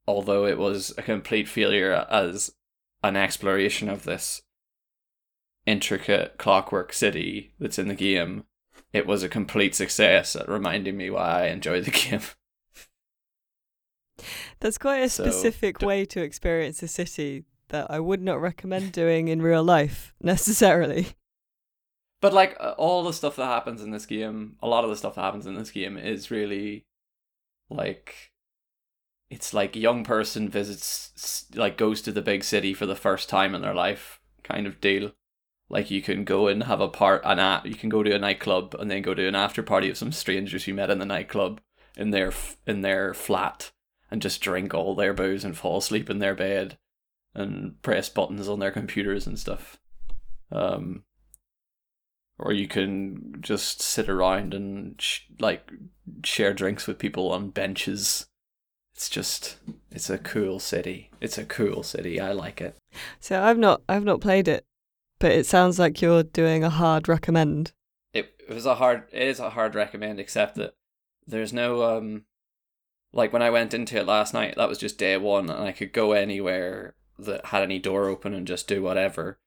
although 0.08 0.46
it 0.46 0.58
was 0.58 0.94
a 0.98 1.02
complete 1.02 1.48
failure 1.48 2.06
as 2.10 2.54
an 3.04 3.16
exploration 3.16 3.90
of 3.90 4.04
this 4.04 4.42
intricate 5.66 6.38
clockwork 6.38 6.94
city 6.94 7.54
that's 7.60 7.78
in 7.78 7.88
the 7.90 7.96
game, 7.96 8.46
it 8.98 9.08
was 9.08 9.24
a 9.24 9.30
complete 9.30 9.76
success 9.76 10.36
at 10.36 10.50
reminding 10.50 10.98
me 10.98 11.10
why 11.10 11.44
I 11.44 11.48
enjoy 11.48 11.82
the 11.82 11.92
game. 11.92 12.22
That's 14.60 14.78
quite 14.78 14.98
a 15.04 15.10
So, 15.10 15.56
specific 15.56 15.80
d- 15.80 15.88
way 15.88 16.06
to 16.06 16.22
experience 16.22 16.82
a 16.84 16.88
city 16.88 17.46
that 17.70 17.90
I 17.92 18.00
would 18.00 18.22
not 18.22 18.42
recommend 18.42 18.92
doing 18.92 19.28
in 19.28 19.42
real 19.42 19.64
life 19.64 20.14
necessarily. 20.22 21.16
But 22.22 22.34
like 22.34 22.58
all 22.78 23.04
the 23.04 23.14
stuff 23.14 23.36
that 23.36 23.46
happens 23.46 23.82
in 23.82 23.92
this 23.92 24.06
game, 24.06 24.58
a 24.62 24.68
lot 24.68 24.84
of 24.84 24.90
the 24.90 24.96
stuff 24.98 25.16
that 25.16 25.22
happens 25.22 25.46
in 25.46 25.56
this 25.56 25.72
game 25.72 25.98
is 25.98 26.32
really 26.32 26.86
like 27.70 28.32
it's 29.30 29.54
like 29.54 29.76
a 29.76 29.80
young 29.80 30.04
person 30.04 30.50
visits 30.50 31.46
like 31.56 31.78
goes 31.78 32.02
to 32.02 32.12
the 32.12 32.22
big 32.22 32.44
city 32.44 32.74
for 32.74 32.86
the 32.86 32.96
first 32.96 33.30
time 33.30 33.54
in 33.56 33.62
their 33.62 33.74
life 33.74 34.20
kind 34.44 34.68
of 34.68 34.82
deal. 34.82 35.12
Like 35.70 35.92
you 35.92 36.02
can 36.02 36.24
go 36.24 36.48
and 36.48 36.64
have 36.64 36.80
a 36.80 36.88
part 36.88 37.22
an 37.26 37.40
a- 37.40 37.62
you 37.66 37.76
can 37.76 37.90
go 37.90 38.04
to 38.04 38.16
a 38.16 38.20
nightclub 38.20 38.76
and 38.80 38.90
then 38.90 39.02
go 39.02 39.14
to 39.14 39.28
an 39.28 39.36
after 39.36 39.62
party 39.62 39.90
of 39.90 39.98
some 39.98 40.12
strangers 40.12 40.68
you 40.68 40.74
met 40.74 40.90
in 40.90 41.00
the 41.00 41.06
nightclub 41.06 41.60
in 41.98 42.12
their 42.12 42.32
in 42.66 42.82
their 42.82 43.14
flat 43.14 43.72
and 44.10 44.22
just 44.22 44.42
drink 44.42 44.74
all 44.74 44.96
their 44.96 45.14
booze 45.14 45.44
and 45.44 45.58
fall 45.58 45.78
asleep 45.78 46.10
in 46.10 46.20
their 46.20 46.36
bed 46.36 46.78
and 47.36 47.82
press 47.82 48.08
buttons 48.08 48.48
on 48.48 48.60
their 48.60 48.72
computers 48.72 49.28
and 49.28 49.38
stuff. 49.38 49.78
Um 50.52 51.04
or 52.40 52.54
you 52.54 52.68
can 52.68 53.36
just 53.42 53.82
sit 53.82 54.08
around 54.08 54.54
and 54.54 55.02
sh- 55.02 55.22
like 55.40 55.70
share 56.24 56.54
drinks 56.54 56.88
with 56.88 57.00
people 57.00 57.32
on 57.32 57.50
benches. 57.50 58.28
It's 58.96 59.10
just 59.10 59.58
it's 59.92 60.10
a 60.10 60.18
cool 60.18 60.60
city. 60.60 61.12
It's 61.20 61.38
a 61.38 61.46
cool 61.46 61.84
city. 61.84 62.20
I 62.22 62.32
like 62.32 62.62
it. 62.62 62.78
So 63.20 63.42
I've 63.42 63.58
not 63.58 63.82
I've 63.90 64.04
not 64.06 64.22
played 64.22 64.48
it, 64.48 64.66
but 65.20 65.32
it 65.32 65.46
sounds 65.46 65.80
like 65.80 66.02
you're 66.02 66.24
doing 66.24 66.64
a 66.64 66.70
hard 66.70 67.08
recommend. 67.08 67.72
It, 68.14 68.34
was 68.50 68.66
a 68.66 68.76
hard 68.76 69.04
it 69.12 69.28
is 69.28 69.40
a 69.40 69.52
hard 69.52 69.76
recommend 69.76 70.20
except 70.20 70.56
that 70.56 70.76
there's 71.26 71.52
no 71.52 71.84
um 71.84 72.24
like 73.12 73.34
when 73.34 73.42
I 73.42 73.50
went 73.50 73.74
into 73.74 73.98
it 73.98 74.06
last 74.06 74.34
night 74.34 74.56
that 74.56 74.70
was 74.70 74.78
just 74.78 74.98
day 74.98 75.18
1 75.18 75.50
and 75.50 75.64
I 75.64 75.72
could 75.72 75.92
go 75.92 76.14
anywhere 76.14 76.96
that 77.20 77.48
had 77.48 77.64
any 77.64 77.80
door 77.80 78.08
open 78.08 78.34
and 78.34 78.48
just 78.48 78.68
do 78.68 78.82
whatever. 78.82 79.40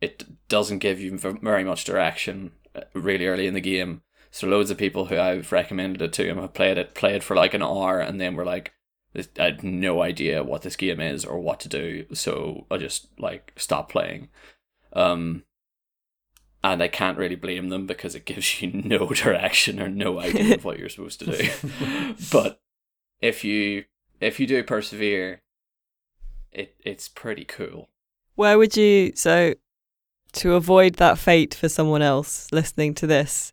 It 0.00 0.48
doesn't 0.48 0.78
give 0.78 1.00
you 1.00 1.18
very 1.18 1.64
much 1.64 1.84
direction 1.84 2.52
uh, 2.74 2.82
really 2.94 3.26
early 3.26 3.46
in 3.46 3.54
the 3.54 3.60
game. 3.60 4.02
So 4.30 4.46
loads 4.46 4.70
of 4.70 4.78
people 4.78 5.06
who 5.06 5.18
I've 5.18 5.50
recommended 5.50 6.02
it 6.02 6.12
to 6.14 6.28
and 6.28 6.38
have 6.38 6.54
played 6.54 6.78
it 6.78 6.94
played 6.94 7.24
for 7.24 7.34
like 7.34 7.54
an 7.54 7.62
hour 7.62 7.98
and 7.98 8.20
then 8.20 8.36
were 8.36 8.44
like 8.44 8.72
I 9.16 9.42
had 9.42 9.64
no 9.64 10.02
idea 10.02 10.44
what 10.44 10.62
this 10.62 10.76
game 10.76 11.00
is 11.00 11.24
or 11.24 11.38
what 11.38 11.60
to 11.60 11.68
do, 11.68 12.06
so 12.12 12.66
I 12.70 12.76
just 12.76 13.08
like 13.18 13.52
stopped 13.56 13.90
playing. 13.90 14.28
Um 14.92 15.44
and 16.62 16.82
I 16.82 16.88
can't 16.88 17.18
really 17.18 17.36
blame 17.36 17.68
them 17.68 17.86
because 17.86 18.14
it 18.14 18.24
gives 18.24 18.60
you 18.60 18.70
no 18.84 19.08
direction 19.08 19.80
or 19.80 19.88
no 19.88 20.18
idea 20.20 20.54
of 20.54 20.64
what 20.64 20.78
you're 20.78 20.88
supposed 20.88 21.20
to 21.20 21.26
do. 21.26 22.14
but 22.32 22.60
if 23.20 23.44
you 23.44 23.84
if 24.20 24.40
you 24.40 24.46
do 24.46 24.62
persevere, 24.64 25.42
it 26.52 26.74
it's 26.84 27.08
pretty 27.08 27.44
cool. 27.44 27.88
Where 28.34 28.58
would 28.58 28.76
you 28.76 29.12
so 29.14 29.54
to 30.32 30.54
avoid 30.54 30.94
that 30.94 31.18
fate 31.18 31.54
for 31.54 31.68
someone 31.68 32.02
else 32.02 32.50
listening 32.52 32.94
to 32.94 33.06
this, 33.06 33.52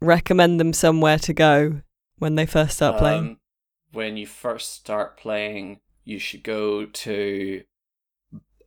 recommend 0.00 0.58
them 0.58 0.72
somewhere 0.72 1.18
to 1.18 1.32
go 1.32 1.82
when 2.18 2.34
they 2.36 2.46
first 2.46 2.76
start 2.76 2.98
playing? 2.98 3.20
Um, 3.20 3.40
when 3.92 4.16
you 4.16 4.26
first 4.26 4.74
start 4.74 5.16
playing, 5.16 5.80
you 6.04 6.18
should 6.18 6.42
go 6.42 6.86
to 6.86 7.62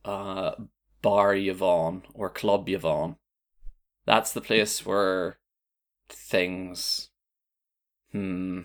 uh, 0.04 0.52
Bar 1.04 1.34
Yvonne 1.34 2.02
or 2.14 2.30
Club 2.30 2.68
Yvonne. 2.68 3.16
That's 4.06 4.32
the 4.32 4.40
place 4.40 4.84
where 4.86 5.38
things 6.08 7.10
Hmm. 8.14 8.60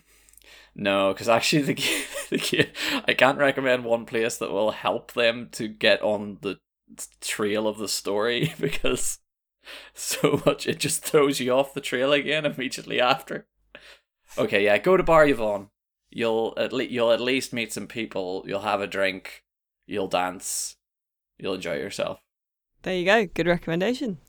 No, 0.75 1.11
because 1.11 1.27
actually 1.27 1.63
the, 1.63 1.73
the 2.29 2.69
I 3.05 3.13
can't 3.15 3.39
recommend 3.39 3.83
one 3.83 4.05
place 4.05 4.37
that 4.37 4.51
will 4.51 4.71
help 4.71 5.13
them 5.13 5.49
to 5.53 5.67
get 5.67 6.01
on 6.03 6.37
the 6.41 6.59
trail 7.19 7.67
of 7.67 7.79
the 7.79 7.87
story 7.87 8.53
because 8.59 9.19
so 9.93 10.41
much 10.45 10.67
it 10.67 10.79
just 10.79 11.03
throws 11.03 11.39
you 11.39 11.51
off 11.51 11.73
the 11.73 11.81
trail 11.81 12.13
again 12.13 12.45
immediately 12.45 13.01
after. 13.01 13.47
Okay, 14.37 14.65
yeah, 14.65 14.77
go 14.77 14.95
to 14.95 15.03
Bar 15.03 15.27
Yvonne. 15.27 15.69
You'll 16.11 16.53
at 16.57 16.71
le- 16.71 16.83
you'll 16.83 17.11
at 17.11 17.19
least 17.19 17.51
meet 17.51 17.73
some 17.73 17.87
people. 17.87 18.43
You'll 18.47 18.61
have 18.61 18.81
a 18.81 18.87
drink. 18.87 19.43
You'll 19.87 20.07
dance. 20.07 20.75
You'll 21.39 21.55
enjoy 21.55 21.77
yourself. 21.77 22.19
There 22.83 22.95
you 22.95 23.05
go. 23.05 23.25
Good 23.25 23.47
recommendation. 23.47 24.19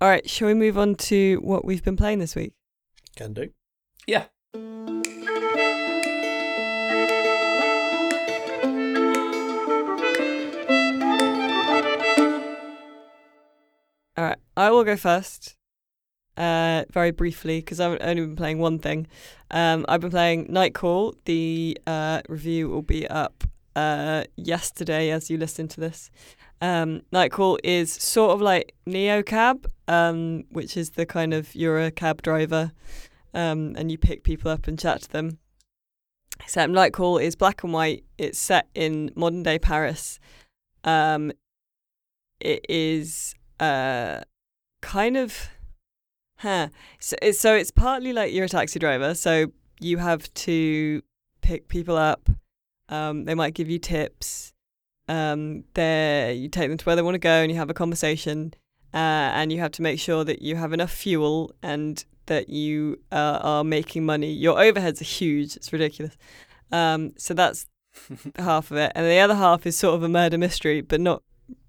All 0.00 0.08
right, 0.08 0.28
shall 0.28 0.48
we 0.48 0.54
move 0.54 0.78
on 0.78 0.94
to 0.94 1.40
what 1.42 1.64
we've 1.64 1.82
been 1.82 1.96
playing 1.96 2.20
this 2.20 2.36
week? 2.36 2.52
Can 3.16 3.32
do. 3.32 3.50
Yeah. 4.06 4.26
All 14.18 14.24
right, 14.24 14.38
I 14.56 14.70
will 14.70 14.84
go 14.84 14.96
first. 14.96 15.56
Uh, 16.36 16.84
very 16.90 17.10
briefly 17.12 17.60
because 17.60 17.80
I've 17.80 17.98
only 18.02 18.20
been 18.20 18.36
playing 18.36 18.58
one 18.58 18.78
thing. 18.78 19.06
Um, 19.50 19.86
I've 19.88 20.02
been 20.02 20.10
playing 20.10 20.46
Night 20.50 20.74
Call. 20.74 21.14
The 21.24 21.78
uh, 21.86 22.20
review 22.28 22.68
will 22.68 22.82
be 22.82 23.08
up 23.08 23.44
uh, 23.74 24.24
yesterday 24.36 25.10
as 25.10 25.30
you 25.30 25.38
listen 25.38 25.66
to 25.68 25.80
this. 25.80 26.10
Um, 26.60 27.02
Night 27.12 27.32
Call 27.32 27.58
is 27.62 27.92
sort 27.92 28.32
of 28.32 28.40
like 28.40 28.74
Neo 28.86 29.22
Cab, 29.22 29.70
um, 29.88 30.44
which 30.50 30.76
is 30.76 30.90
the 30.90 31.06
kind 31.06 31.34
of 31.34 31.54
you're 31.54 31.80
a 31.80 31.90
cab 31.90 32.22
driver, 32.22 32.72
um, 33.34 33.74
and 33.76 33.90
you 33.90 33.98
pick 33.98 34.24
people 34.24 34.50
up 34.50 34.66
and 34.66 34.78
chat 34.78 35.02
to 35.02 35.12
them. 35.12 35.38
Except 36.40 36.70
Night 36.70 36.92
Call 36.92 37.18
is 37.18 37.36
black 37.36 37.62
and 37.62 37.72
white. 37.72 38.04
It's 38.18 38.38
set 38.38 38.68
in 38.74 39.10
modern 39.14 39.42
day 39.42 39.58
Paris. 39.58 40.18
Um, 40.84 41.32
it 42.40 42.64
is 42.68 43.34
uh, 43.58 44.20
kind 44.82 45.16
of, 45.16 45.48
huh. 46.38 46.68
So 47.00 47.16
it's, 47.22 47.40
so 47.40 47.54
it's 47.54 47.70
partly 47.70 48.12
like 48.12 48.32
you're 48.32 48.44
a 48.44 48.48
taxi 48.48 48.78
driver. 48.78 49.14
So 49.14 49.52
you 49.80 49.98
have 49.98 50.32
to 50.34 51.02
pick 51.40 51.68
people 51.68 51.96
up. 51.96 52.28
Um, 52.88 53.24
they 53.24 53.34
might 53.34 53.54
give 53.54 53.68
you 53.68 53.78
tips. 53.78 54.52
Um, 55.08 55.64
there 55.74 56.32
you 56.32 56.48
take 56.48 56.68
them 56.68 56.78
to 56.78 56.84
where 56.84 56.96
they 56.96 57.02
want 57.02 57.14
to 57.14 57.18
go, 57.18 57.30
and 57.30 57.50
you 57.50 57.58
have 57.58 57.70
a 57.70 57.74
conversation. 57.74 58.54
Uh, 58.94 59.28
and 59.34 59.52
you 59.52 59.58
have 59.58 59.72
to 59.72 59.82
make 59.82 60.00
sure 60.00 60.24
that 60.24 60.40
you 60.40 60.56
have 60.56 60.72
enough 60.72 60.90
fuel 60.90 61.52
and 61.62 62.04
that 62.26 62.48
you 62.48 62.98
uh, 63.12 63.40
are 63.42 63.64
making 63.64 64.06
money. 64.06 64.32
Your 64.32 64.56
overheads 64.56 65.00
are 65.00 65.04
huge; 65.04 65.56
it's 65.56 65.72
ridiculous. 65.72 66.16
Um, 66.72 67.12
so 67.16 67.34
that's 67.34 67.66
half 68.36 68.70
of 68.70 68.76
it, 68.78 68.92
and 68.94 69.06
the 69.06 69.18
other 69.18 69.34
half 69.34 69.66
is 69.66 69.76
sort 69.76 69.94
of 69.94 70.02
a 70.02 70.08
murder 70.08 70.38
mystery, 70.38 70.80
but 70.80 71.00
not 71.00 71.22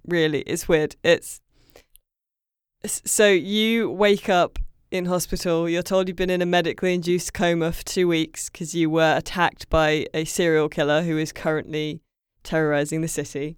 really. 0.06 0.42
It's 0.42 0.68
weird. 0.68 0.96
It's 1.04 1.42
so 2.86 3.28
you 3.28 3.90
wake 3.90 4.30
up 4.30 4.60
in 4.92 5.06
hospital. 5.06 5.68
You're 5.68 5.84
told 5.84 6.08
you've 6.08 6.18
been 6.18 6.30
in 6.30 6.42
a 6.42 6.46
medically 6.46 6.94
induced 6.94 7.34
coma 7.34 7.72
for 7.72 7.84
two 7.84 8.08
weeks 8.08 8.50
because 8.50 8.74
you 8.74 8.90
were 8.90 9.16
attacked 9.18 9.70
by 9.70 10.08
a 10.14 10.26
serial 10.26 10.70
killer 10.70 11.02
who 11.02 11.18
is 11.18 11.32
currently 11.32 12.02
terrorizing 12.48 13.02
the 13.02 13.08
city. 13.08 13.58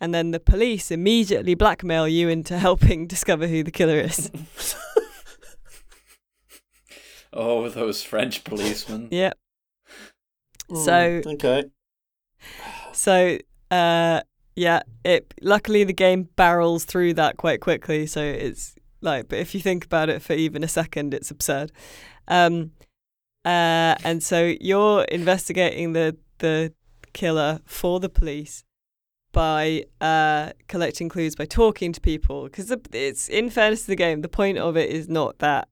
And 0.00 0.12
then 0.14 0.30
the 0.32 0.40
police 0.40 0.90
immediately 0.90 1.54
blackmail 1.54 2.06
you 2.06 2.28
into 2.28 2.58
helping 2.68 3.06
discover 3.06 3.46
who 3.46 3.62
the 3.62 3.70
killer 3.70 3.98
is. 4.00 4.30
Oh, 7.38 7.68
those 7.68 8.02
French 8.02 8.44
policemen. 8.44 9.08
yep. 9.10 9.36
Mm, 10.70 10.84
So- 10.84 11.30
okay. 11.32 11.64
So, 12.92 13.36
uh, 13.70 14.22
yeah, 14.54 14.80
it 15.04 15.34
luckily 15.42 15.84
the 15.84 15.92
game 15.92 16.30
barrels 16.34 16.86
through 16.86 17.12
that 17.14 17.36
quite 17.36 17.60
quickly. 17.60 18.06
So 18.06 18.22
it's 18.22 18.74
like, 19.02 19.28
but 19.28 19.38
if 19.38 19.54
you 19.54 19.60
think 19.60 19.84
about 19.84 20.08
it 20.08 20.22
for 20.22 20.32
even 20.32 20.64
a 20.64 20.68
second, 20.68 21.12
it's 21.12 21.30
absurd. 21.30 21.72
Um, 22.26 22.70
uh, 23.44 23.96
and 24.02 24.22
so 24.22 24.54
you're 24.62 25.02
investigating 25.04 25.92
the 25.92 26.16
the 26.38 26.72
killer 27.16 27.60
for 27.64 27.98
the 27.98 28.08
police 28.08 28.62
by 29.32 29.84
uh, 30.00 30.50
collecting 30.68 31.08
clues 31.08 31.34
by 31.34 31.44
talking 31.44 31.92
to 31.92 32.00
people 32.00 32.44
because 32.44 32.70
it's 32.92 33.28
in 33.28 33.50
fairness 33.50 33.82
to 33.82 33.88
the 33.88 33.96
game 33.96 34.20
the 34.20 34.28
point 34.28 34.58
of 34.58 34.76
it 34.76 34.88
is 34.90 35.08
not 35.08 35.38
that 35.40 35.68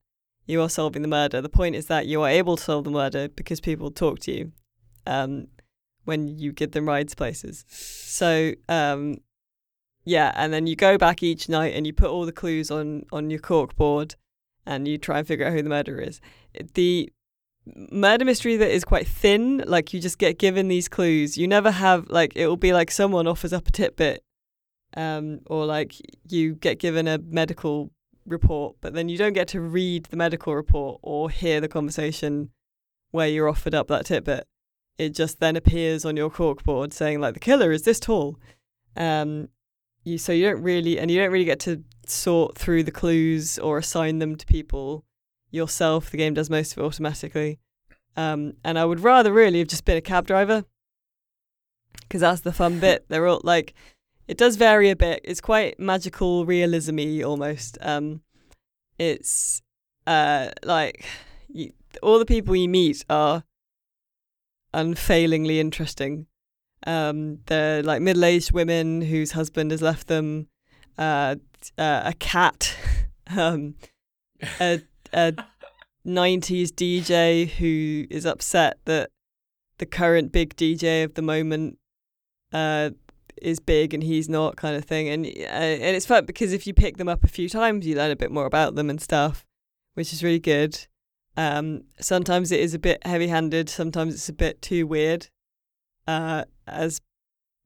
you 0.47 0.61
are 0.61 0.69
solving 0.69 1.03
the 1.03 1.09
murder 1.09 1.41
the 1.41 1.49
point 1.49 1.75
is 1.75 1.87
that 1.87 2.07
you 2.07 2.21
are 2.23 2.29
able 2.29 2.57
to 2.57 2.63
solve 2.63 2.85
the 2.85 2.91
murder 2.91 3.29
because 3.29 3.61
people 3.61 3.91
talk 3.91 4.19
to 4.19 4.33
you 4.33 4.53
um, 5.07 5.49
when 6.05 6.39
you 6.39 6.53
give 6.53 6.73
them 6.73 6.87
rides 6.87 7.15
places. 7.15 7.65
So 7.69 8.53
um, 8.69 9.19
yeah, 10.05 10.33
and 10.35 10.53
then 10.53 10.67
you 10.67 10.77
go 10.77 10.99
back 10.99 11.23
each 11.23 11.49
night 11.49 11.75
and 11.75 11.87
you 11.87 11.93
put 11.93 12.11
all 12.11 12.27
the 12.27 12.33
clues 12.33 12.71
on 12.71 13.05
on 13.13 13.31
your 13.31 13.41
cork 13.41 13.77
board, 13.77 14.17
and 14.67 14.87
you 14.87 14.99
try 14.99 15.19
and 15.19 15.27
figure 15.27 15.47
out 15.47 15.53
who 15.53 15.63
the 15.63 15.71
murderer 15.71 16.01
is. 16.01 16.21
The 16.75 17.11
murder 17.91 18.25
mystery 18.25 18.57
that 18.57 18.71
is 18.71 18.85
quite 18.85 19.07
thin, 19.07 19.65
like 19.67 19.93
you 19.93 20.01
just 20.01 20.19
get 20.19 20.39
given 20.39 20.69
these 20.69 20.89
clues. 20.89 21.37
You 21.37 21.49
never 21.49 21.71
have 21.71 22.09
like 22.09 22.33
it 22.37 22.47
will 22.47 22.57
be 22.57 22.73
like 22.73 22.91
someone 22.91 23.27
offers 23.27 23.53
up 23.53 23.67
a 23.69 23.71
tidbit, 23.71 24.23
um, 24.97 25.41
or 25.47 25.67
like 25.67 25.95
you 26.29 26.55
get 26.55 26.79
given 26.79 27.09
a 27.09 27.19
medical 27.19 27.91
report, 28.27 28.77
but 28.81 28.95
then 28.95 29.09
you 29.09 29.19
don't 29.19 29.35
get 29.35 29.49
to 29.49 29.61
read 29.61 30.07
the 30.07 30.17
medical 30.17 30.55
report 30.55 31.01
or 31.03 31.31
hear 31.31 31.61
the 31.61 31.69
conversation 31.69 32.51
where 33.11 33.29
you're 33.29 33.49
offered 33.49 33.75
up 33.75 33.89
that 33.89 34.07
tidbit 34.07 34.47
it 34.99 35.11
just 35.11 35.41
then 35.41 35.57
appears 35.57 36.05
on 36.05 36.17
your 36.17 36.31
corkboard 36.31 36.93
saying 36.93 37.21
like 37.21 37.35
the 37.35 37.41
killer 37.41 37.73
is 37.73 37.83
this 37.83 38.01
tall. 38.01 38.39
Um, 38.97 39.49
you 40.05 40.19
so 40.19 40.33
you 40.33 40.45
don't 40.45 40.63
really 40.63 40.99
and 40.99 41.11
you 41.11 41.19
don't 41.19 41.33
really 41.33 41.45
get 41.45 41.61
to 41.61 41.83
sort 42.07 42.57
through 42.57 42.85
the 42.85 42.93
clues 42.93 43.59
or 43.59 43.79
assign 43.79 44.19
them 44.19 44.37
to 44.37 44.47
people 44.47 45.05
yourself. 45.55 46.11
The 46.11 46.17
game 46.17 46.35
does 46.35 46.51
most 46.51 46.73
of 46.73 46.79
it 46.79 46.83
automatically. 46.83 47.59
Um, 48.17 48.55
and 48.65 48.79
I 48.79 48.85
would 48.85 49.01
rather 49.01 49.33
really 49.33 49.59
have 49.59 49.69
just 49.69 49.85
been 49.85 49.97
a 49.97 50.03
cab 50.03 50.27
driver 50.27 50.65
because 52.03 52.21
that's 52.21 52.43
the 52.43 52.53
fun 52.53 52.79
bit. 52.79 53.07
They're 53.09 53.27
all 53.27 53.41
like, 53.45 53.75
it 54.29 54.39
does 54.39 54.57
vary 54.57 54.91
a 54.91 54.97
bit. 54.97 55.21
It's 55.25 55.41
quite 55.41 55.79
magical 55.79 56.47
realism-y 56.47 57.23
almost. 57.23 57.79
Um, 57.81 58.23
it's 58.99 59.61
uh 60.07 60.51
like 60.63 61.05
you, 61.49 61.73
all 62.03 62.19
the 62.19 62.27
people 62.27 62.55
you 62.55 62.69
meet 62.69 63.05
are 63.11 63.43
unfailingly 64.73 65.61
interesting. 65.61 66.27
Um, 66.87 67.39
they're 67.47 67.83
like 67.83 68.03
middle-aged 68.03 68.53
women 68.53 69.01
whose 69.01 69.33
husband 69.33 69.71
has 69.71 69.81
left 69.81 70.07
them, 70.09 70.49
uh, 70.99 71.37
uh, 71.79 72.03
a 72.05 72.13
cat, 72.19 72.77
um, 73.37 73.77
a 74.61 74.83
a 75.15 75.33
'90s 76.07 76.69
DJ 76.69 77.49
who 77.49 78.07
is 78.11 78.27
upset 78.27 78.79
that 78.85 79.11
the 79.79 79.87
current 79.87 80.33
big 80.33 80.55
DJ 80.57 81.05
of 81.05 81.15
the 81.15 81.23
moment 81.23 81.79
uh, 82.53 82.91
is 83.41 83.61
big 83.61 83.93
and 83.95 84.03
he's 84.03 84.29
not, 84.29 84.57
kind 84.57 84.77
of 84.77 84.85
thing. 84.85 85.09
And 85.09 85.27
uh, 85.27 85.31
and 85.31 85.97
it's 85.97 86.07
fun 86.07 86.25
because 86.25 86.53
if 86.53 86.67
you 86.67 86.75
pick 86.75 86.97
them 86.97 87.09
up 87.09 87.25
a 87.25 87.29
few 87.29 87.49
times, 87.49 87.87
you 87.87 87.97
learn 87.97 88.11
a 88.11 88.17
bit 88.17 88.31
more 88.31 88.47
about 88.47 88.75
them 88.75 88.91
and 88.91 89.01
stuff, 89.01 89.45
which 89.95 90.13
is 90.13 90.23
really 90.23 90.41
good. 90.41 90.87
Um, 91.37 91.85
sometimes 92.01 92.53
it 92.53 92.61
is 92.61 92.75
a 92.75 92.79
bit 92.79 93.05
heavy-handed. 93.07 93.69
Sometimes 93.69 94.15
it's 94.15 94.29
a 94.29 94.33
bit 94.33 94.63
too 94.63 94.87
weird, 94.87 95.29
uh, 96.07 96.45
as 96.67 97.01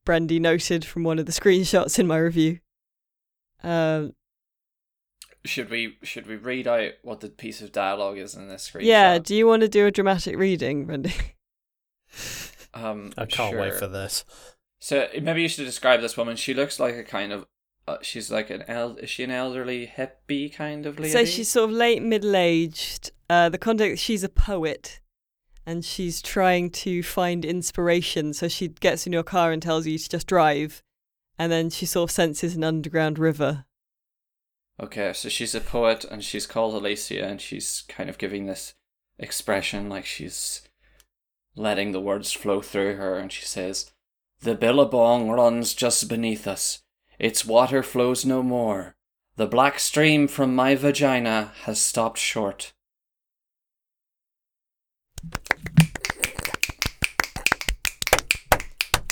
Brendy 0.06 0.40
noted 0.40 0.84
from 0.84 1.04
one 1.04 1.18
of 1.18 1.26
the 1.26 1.32
screenshots 1.32 1.98
in 1.98 2.06
my 2.06 2.16
review. 2.16 2.60
Um, 3.62 4.12
Should 5.44 5.70
we 5.70 5.96
should 6.02 6.26
we 6.26 6.36
read 6.36 6.66
out 6.66 6.92
what 7.02 7.20
the 7.20 7.28
piece 7.28 7.62
of 7.62 7.72
dialogue 7.72 8.18
is 8.18 8.34
in 8.34 8.48
this 8.48 8.70
screenshot? 8.70 8.84
yeah. 8.84 9.18
Do 9.18 9.34
you 9.34 9.46
want 9.46 9.62
to 9.62 9.68
do 9.68 9.86
a 9.86 9.90
dramatic 9.90 10.36
reading, 10.36 10.86
Randy? 10.86 11.14
Um, 12.74 13.12
I 13.16 13.24
can't 13.24 13.56
wait 13.56 13.74
for 13.74 13.88
this. 13.88 14.24
So 14.80 15.08
maybe 15.20 15.42
you 15.42 15.48
should 15.48 15.64
describe 15.64 16.00
this 16.00 16.16
woman. 16.16 16.36
She 16.36 16.54
looks 16.54 16.78
like 16.78 16.94
a 16.94 17.02
kind 17.02 17.32
of. 17.32 17.46
Uh, 17.86 17.96
she's 18.02 18.30
like 18.30 18.50
an 18.50 18.64
el. 18.68 18.96
Is 18.96 19.10
she 19.10 19.24
an 19.24 19.30
elderly 19.30 19.86
hippie 19.86 20.52
kind 20.52 20.84
of 20.86 20.98
lady? 20.98 21.10
So 21.10 21.24
she's 21.24 21.48
sort 21.48 21.70
of 21.70 21.76
late 21.76 22.02
middle 22.02 22.36
aged. 22.36 23.10
Uh, 23.30 23.48
the 23.48 23.58
context 23.58 24.02
she's 24.04 24.22
a 24.22 24.28
poet 24.28 25.00
and 25.66 25.84
she's 25.84 26.22
trying 26.22 26.70
to 26.70 27.02
find 27.02 27.44
inspiration. 27.44 28.32
So 28.32 28.48
she 28.48 28.68
gets 28.68 29.06
in 29.06 29.12
your 29.12 29.22
car 29.22 29.52
and 29.52 29.60
tells 29.60 29.86
you 29.86 29.98
to 29.98 30.08
just 30.08 30.26
drive. 30.26 30.82
And 31.38 31.52
then 31.52 31.70
she 31.70 31.86
sort 31.86 32.10
of 32.10 32.14
senses 32.14 32.56
an 32.56 32.64
underground 32.64 33.18
river. 33.18 33.66
Okay, 34.80 35.12
so 35.12 35.28
she's 35.28 35.56
a 35.56 35.60
poet 35.60 36.04
and 36.04 36.22
she's 36.22 36.46
called 36.46 36.74
Alicia 36.74 37.24
and 37.24 37.40
she's 37.40 37.82
kind 37.88 38.08
of 38.08 38.16
giving 38.16 38.46
this 38.46 38.74
expression 39.18 39.88
like 39.88 40.06
she's 40.06 40.62
letting 41.56 41.90
the 41.90 42.00
words 42.00 42.32
flow 42.32 42.62
through 42.62 42.94
her 42.94 43.16
and 43.18 43.32
she 43.32 43.44
says, 43.44 43.90
The 44.40 44.54
billabong 44.54 45.30
runs 45.30 45.74
just 45.74 46.08
beneath 46.08 46.46
us. 46.46 46.82
Its 47.18 47.44
water 47.44 47.82
flows 47.82 48.24
no 48.24 48.42
more. 48.44 48.94
The 49.34 49.48
black 49.48 49.80
stream 49.80 50.28
from 50.28 50.54
my 50.54 50.76
vagina 50.76 51.52
has 51.62 51.80
stopped 51.80 52.18
short. 52.18 52.72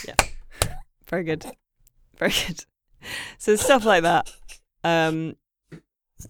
Yeah. 0.06 0.14
Very 1.08 1.24
good. 1.24 1.46
Very 2.16 2.32
good. 2.46 2.64
So 3.38 3.56
stuff 3.56 3.84
like 3.84 4.04
that. 4.04 4.32
Um, 4.84 5.36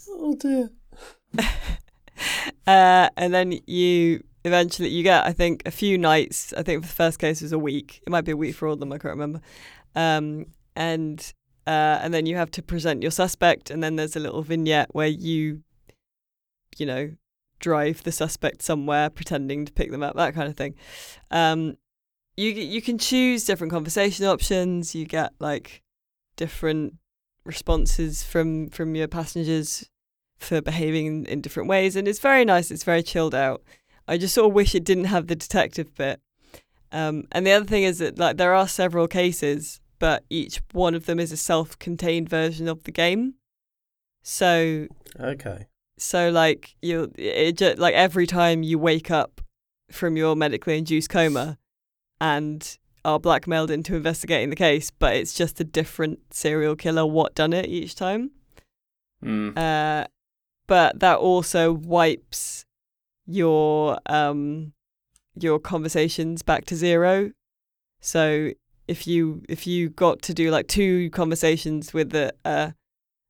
Oh 0.08 0.34
dear. 0.34 0.70
uh, 2.66 3.08
and 3.16 3.34
then 3.34 3.60
you 3.66 4.24
eventually 4.44 4.88
you 4.88 5.02
get 5.02 5.24
I 5.24 5.32
think 5.32 5.62
a 5.66 5.70
few 5.70 5.98
nights. 5.98 6.52
I 6.56 6.62
think 6.62 6.82
the 6.82 6.88
first 6.88 7.18
case 7.18 7.42
was 7.42 7.52
a 7.52 7.58
week. 7.58 8.02
It 8.06 8.10
might 8.10 8.24
be 8.24 8.32
a 8.32 8.36
week 8.36 8.54
for 8.54 8.66
all 8.68 8.74
of 8.74 8.80
them. 8.80 8.92
I 8.92 8.98
can't 8.98 9.14
remember. 9.14 9.40
Um, 9.94 10.46
and 10.74 11.32
uh, 11.66 11.98
and 12.02 12.14
then 12.14 12.26
you 12.26 12.36
have 12.36 12.50
to 12.52 12.62
present 12.62 13.02
your 13.02 13.10
suspect, 13.10 13.70
and 13.70 13.82
then 13.82 13.96
there's 13.96 14.16
a 14.16 14.20
little 14.20 14.42
vignette 14.42 14.94
where 14.94 15.08
you, 15.08 15.62
you 16.78 16.86
know, 16.86 17.12
drive 17.58 18.04
the 18.04 18.12
suspect 18.12 18.62
somewhere, 18.62 19.10
pretending 19.10 19.64
to 19.64 19.72
pick 19.72 19.90
them 19.90 20.02
up, 20.02 20.14
that 20.16 20.34
kind 20.34 20.48
of 20.48 20.56
thing. 20.56 20.74
Um, 21.30 21.76
you 22.36 22.50
you 22.50 22.82
can 22.82 22.98
choose 22.98 23.44
different 23.44 23.72
conversation 23.72 24.26
options. 24.26 24.94
You 24.94 25.06
get 25.06 25.32
like 25.40 25.82
different 26.36 26.94
responses 27.46 28.22
from 28.22 28.68
from 28.68 28.94
your 28.94 29.08
passengers 29.08 29.88
for 30.38 30.60
behaving 30.60 31.06
in, 31.06 31.26
in 31.26 31.40
different 31.40 31.68
ways, 31.68 31.96
and 31.96 32.06
it's 32.06 32.18
very 32.18 32.44
nice. 32.44 32.70
It's 32.70 32.84
very 32.84 33.02
chilled 33.02 33.34
out. 33.34 33.62
I 34.08 34.18
just 34.18 34.34
sort 34.34 34.48
of 34.48 34.54
wish 34.54 34.74
it 34.74 34.84
didn't 34.84 35.04
have 35.06 35.26
the 35.26 35.36
detective 35.36 35.94
bit. 35.94 36.20
Um, 36.92 37.24
and 37.32 37.46
the 37.46 37.52
other 37.52 37.64
thing 37.66 37.82
is 37.82 37.98
that 37.98 38.18
like 38.18 38.36
there 38.36 38.54
are 38.54 38.68
several 38.68 39.08
cases, 39.08 39.80
but 39.98 40.24
each 40.30 40.60
one 40.72 40.94
of 40.94 41.06
them 41.06 41.18
is 41.18 41.32
a 41.32 41.36
self-contained 41.36 42.28
version 42.28 42.68
of 42.68 42.84
the 42.84 42.92
game. 42.92 43.34
So 44.22 44.86
Okay. 45.18 45.66
so 45.98 46.30
like 46.30 46.76
you 46.82 47.12
it 47.16 47.56
just, 47.58 47.78
like 47.78 47.94
every 47.94 48.26
time 48.26 48.62
you 48.62 48.78
wake 48.78 49.10
up 49.10 49.40
from 49.90 50.16
your 50.16 50.34
medically 50.36 50.76
induced 50.78 51.10
coma 51.10 51.58
and 52.20 52.76
are 53.06 53.20
blackmailed 53.20 53.70
into 53.70 53.94
investigating 53.94 54.50
the 54.50 54.56
case, 54.56 54.90
but 54.90 55.14
it's 55.14 55.32
just 55.32 55.60
a 55.60 55.64
different 55.64 56.18
serial 56.34 56.74
killer 56.74 57.06
what 57.06 57.36
done 57.36 57.52
it 57.52 57.66
each 57.66 57.94
time. 57.94 58.32
Mm. 59.24 59.56
Uh, 59.56 60.06
but 60.66 60.98
that 60.98 61.18
also 61.18 61.72
wipes 61.72 62.64
your 63.28 63.98
um 64.06 64.72
your 65.38 65.58
conversations 65.58 66.42
back 66.42 66.64
to 66.64 66.74
zero. 66.74 67.30
So 68.00 68.50
if 68.88 69.06
you 69.06 69.42
if 69.48 69.66
you 69.66 69.88
got 69.88 70.20
to 70.22 70.34
do 70.34 70.50
like 70.50 70.66
two 70.66 71.10
conversations 71.10 71.94
with 71.94 72.12
a 72.14 72.32
uh, 72.44 72.70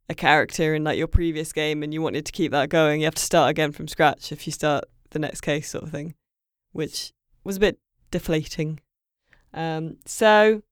a 0.09 0.15
character 0.15 0.75
in 0.75 0.85
like 0.85 0.97
your 0.97 1.07
previous 1.07 1.53
game 1.53 1.83
and 1.83 1.93
you 1.93 2.01
wanted 2.01 2.25
to 2.25 2.33
keep 2.33 2.53
that 2.53 2.71
going, 2.71 3.01
you 3.01 3.07
have 3.07 3.15
to 3.15 3.23
start 3.23 3.51
again 3.51 3.73
from 3.73 3.89
scratch 3.89 4.33
if 4.33 4.47
you 4.47 4.53
start 4.53 4.85
the 5.11 5.19
next 5.19 5.43
case 5.43 5.71
sort 5.71 5.85
of 5.85 5.91
thing, 5.91 6.15
which 6.73 7.13
was 7.45 7.57
a 7.57 7.61
bit 7.61 7.79
deflating. 8.11 8.81
Um, 9.57 9.97
so 10.05 10.63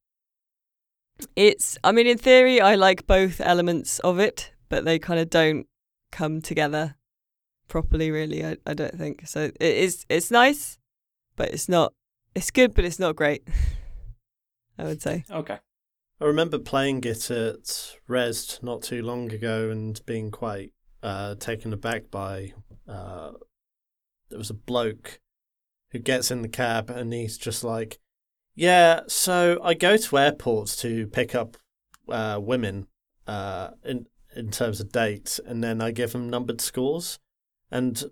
it's 1.35 1.79
I 1.83 1.93
mean 1.93 2.07
in 2.07 2.19
theory 2.19 2.61
I 2.61 2.75
like 2.75 3.07
both 3.07 3.41
elements 3.41 3.99
of 4.01 4.19
it, 4.19 4.53
but 4.69 4.85
they 4.85 4.99
kind 4.99 5.19
of 5.19 5.31
don't 5.31 5.67
come 6.13 6.41
together 6.41 6.95
properly 7.67 8.11
really 8.11 8.45
I, 8.45 8.57
I 8.67 8.75
don't 8.75 8.97
think. 8.97 9.27
So 9.27 9.51
it 9.59 9.77
is 9.77 10.05
it's 10.09 10.31
nice, 10.31 10.79
but 11.35 11.49
it's 11.49 11.69
not 11.69 11.95
it's 12.35 12.51
good 12.51 12.75
but 12.75 12.85
it's 12.85 12.99
not 12.99 13.17
great. 13.17 13.49
I 14.79 14.85
would 14.85 15.03
say. 15.03 15.25
Okay. 15.31 15.59
I 16.21 16.25
remember 16.25 16.59
playing 16.59 17.05
it 17.05 17.31
at 17.31 17.97
Rezzed 18.09 18.63
not 18.63 18.83
too 18.83 19.03
long 19.03 19.33
ago 19.33 19.71
and 19.71 20.01
being 20.07 20.31
quite 20.31 20.73
uh, 21.03 21.37
taken 21.37 21.73
aback 21.73 22.11
by. 22.11 22.53
Uh, 22.89 23.33
there 24.31 24.39
was 24.39 24.51
a 24.51 24.55
bloke 24.55 25.21
who 25.91 25.99
gets 25.99 26.31
in 26.31 26.43
the 26.43 26.49
cab 26.49 26.91
and 26.91 27.13
he's 27.13 27.39
just 27.39 27.63
like, 27.63 28.01
"Yeah, 28.55 29.01
so 29.09 29.61
I 29.63 29.75
go 29.75 29.97
to 29.97 30.19
airports 30.19 30.77
to 30.77 31.07
pick 31.09 31.35
up 31.35 31.57
uh, 32.09 32.39
women 32.43 32.87
uh, 33.27 33.71
in 33.85 34.07
in 34.37 34.51
terms 34.51 34.81
of 34.81 34.93
dates, 34.93 35.39
and 35.45 35.63
then 35.63 35.81
I 35.81 35.91
give 35.91 36.13
them 36.13 36.29
numbered 36.29 36.61
scores, 36.61 37.19
and 37.71 38.05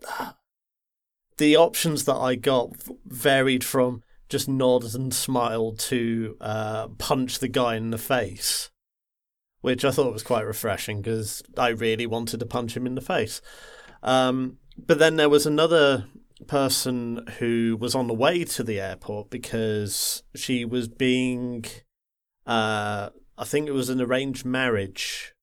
the 1.38 1.56
options 1.56 2.04
that 2.04 2.16
I 2.16 2.34
got 2.36 2.70
varied 3.04 3.64
from." 3.64 4.02
just 4.30 4.48
nod 4.48 4.94
and 4.94 5.12
smile 5.12 5.72
to 5.72 6.36
uh, 6.40 6.88
punch 6.96 7.40
the 7.40 7.48
guy 7.48 7.74
in 7.76 7.90
the 7.90 7.98
face, 7.98 8.70
which 9.60 9.84
I 9.84 9.90
thought 9.90 10.12
was 10.12 10.22
quite 10.22 10.46
refreshing 10.46 11.02
because 11.02 11.42
I 11.58 11.68
really 11.68 12.06
wanted 12.06 12.40
to 12.40 12.46
punch 12.46 12.76
him 12.76 12.86
in 12.86 12.94
the 12.94 13.00
face. 13.02 13.42
Um, 14.02 14.58
but 14.78 14.98
then 14.98 15.16
there 15.16 15.28
was 15.28 15.44
another 15.44 16.06
person 16.46 17.26
who 17.38 17.76
was 17.80 17.94
on 17.94 18.06
the 18.06 18.14
way 18.14 18.44
to 18.44 18.62
the 18.62 18.80
airport 18.80 19.30
because 19.30 20.22
she 20.34 20.64
was 20.64 20.88
being, 20.88 21.64
uh, 22.46 23.10
I 23.38 23.44
think 23.44 23.68
it 23.68 23.72
was 23.72 23.88
an 23.88 24.00
arranged 24.00 24.44
marriage 24.44 25.34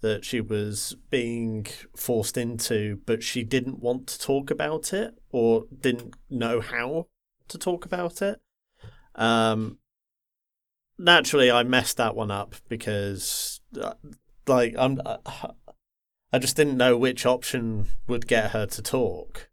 that 0.00 0.24
she 0.24 0.40
was 0.40 0.96
being 1.10 1.66
forced 1.96 2.36
into, 2.36 3.00
but 3.06 3.22
she 3.22 3.42
didn't 3.42 3.80
want 3.80 4.06
to 4.06 4.20
talk 4.20 4.50
about 4.50 4.92
it 4.92 5.18
or 5.30 5.64
didn't 5.80 6.14
know 6.30 6.60
how 6.60 7.08
to 7.48 7.58
talk 7.58 7.84
about 7.84 8.22
it. 8.22 8.40
Um, 9.14 9.78
naturally, 10.98 11.50
I 11.50 11.62
messed 11.62 11.96
that 11.96 12.14
one 12.14 12.30
up 12.30 12.54
because, 12.68 13.60
uh, 13.80 13.94
like, 14.46 14.74
I'm, 14.78 15.00
uh, 15.04 15.16
I 16.32 16.38
just 16.38 16.56
didn't 16.56 16.76
know 16.76 16.96
which 16.96 17.24
option 17.24 17.86
would 18.06 18.26
get 18.26 18.50
her 18.50 18.66
to 18.66 18.82
talk. 18.82 19.48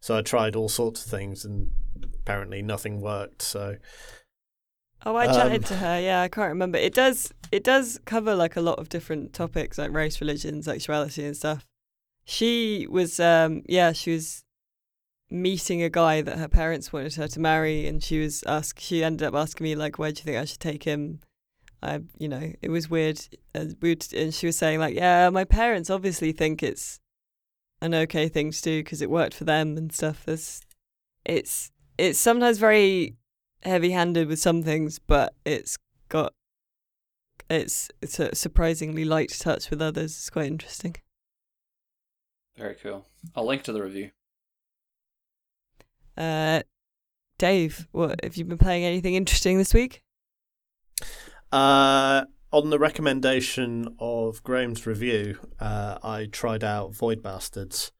So 0.00 0.16
I 0.16 0.22
tried 0.22 0.54
all 0.56 0.68
sorts 0.68 1.04
of 1.04 1.10
things, 1.10 1.44
and 1.44 1.70
apparently 2.14 2.62
nothing 2.62 3.00
worked. 3.00 3.42
So 3.42 3.76
Oh, 5.06 5.14
I 5.16 5.26
chatted 5.26 5.62
Um, 5.64 5.68
to 5.68 5.76
her. 5.76 6.00
Yeah, 6.00 6.22
I 6.22 6.28
can't 6.28 6.48
remember. 6.48 6.76
It 6.78 6.94
does. 6.94 7.32
It 7.52 7.62
does 7.64 8.00
cover 8.04 8.34
like 8.34 8.56
a 8.56 8.60
lot 8.60 8.78
of 8.78 8.88
different 8.88 9.32
topics, 9.32 9.78
like 9.78 9.92
race, 9.92 10.20
religion, 10.20 10.62
sexuality, 10.62 11.24
and 11.24 11.36
stuff. 11.36 11.64
She 12.24 12.86
was, 12.90 13.18
um, 13.20 13.62
yeah, 13.66 13.92
she 13.92 14.12
was 14.12 14.44
meeting 15.30 15.82
a 15.82 15.88
guy 15.90 16.20
that 16.22 16.38
her 16.38 16.48
parents 16.48 16.92
wanted 16.92 17.14
her 17.14 17.28
to 17.28 17.40
marry, 17.40 17.86
and 17.86 18.02
she 18.02 18.18
was 18.20 18.42
ask. 18.46 18.78
She 18.80 19.04
ended 19.04 19.26
up 19.26 19.34
asking 19.34 19.64
me 19.64 19.74
like, 19.76 19.98
"Where 19.98 20.10
do 20.12 20.20
you 20.20 20.24
think 20.24 20.36
I 20.36 20.44
should 20.44 20.60
take 20.60 20.82
him?" 20.84 21.20
I, 21.80 22.00
you 22.18 22.28
know, 22.28 22.52
it 22.60 22.70
was 22.70 22.90
weird. 22.90 23.20
Uh, 23.54 23.66
weird 23.80 24.04
and 24.12 24.34
she 24.34 24.46
was 24.46 24.58
saying 24.58 24.80
like, 24.80 24.96
"Yeah, 24.96 25.30
my 25.30 25.44
parents 25.44 25.90
obviously 25.90 26.32
think 26.32 26.62
it's 26.62 26.98
an 27.80 27.94
okay 27.94 28.28
thing 28.28 28.50
to 28.50 28.62
do 28.62 28.82
because 28.82 29.02
it 29.02 29.10
worked 29.10 29.34
for 29.34 29.44
them 29.44 29.76
and 29.76 29.92
stuff." 29.92 30.24
There's, 30.24 30.60
it's 31.24 31.70
it's 31.96 32.18
sometimes 32.18 32.58
very 32.58 33.16
heavy-handed 33.62 34.28
with 34.28 34.38
some 34.38 34.62
things, 34.62 34.98
but 34.98 35.34
it's 35.44 35.76
got 36.08 36.32
it's 37.50 37.90
it's 38.02 38.18
a 38.20 38.34
surprisingly 38.34 39.04
light 39.04 39.30
touch 39.38 39.70
with 39.70 39.82
others. 39.82 40.12
It's 40.12 40.30
quite 40.30 40.46
interesting. 40.46 40.96
Very 42.56 42.74
cool. 42.74 43.06
I'll 43.34 43.46
link 43.46 43.62
to 43.64 43.72
the 43.72 43.82
review. 43.82 44.10
Uh, 46.16 46.62
Dave, 47.38 47.86
what 47.92 48.22
have 48.24 48.36
you 48.36 48.44
been 48.44 48.58
playing? 48.58 48.84
Anything 48.84 49.14
interesting 49.14 49.58
this 49.58 49.72
week? 49.72 50.02
Uh, 51.52 52.24
on 52.52 52.70
the 52.70 52.78
recommendation 52.78 53.94
of 53.98 54.42
Graham's 54.42 54.86
review, 54.86 55.38
uh, 55.60 55.98
I 56.02 56.26
tried 56.26 56.64
out 56.64 56.94
Void 56.94 57.22
Bastards, 57.22 57.92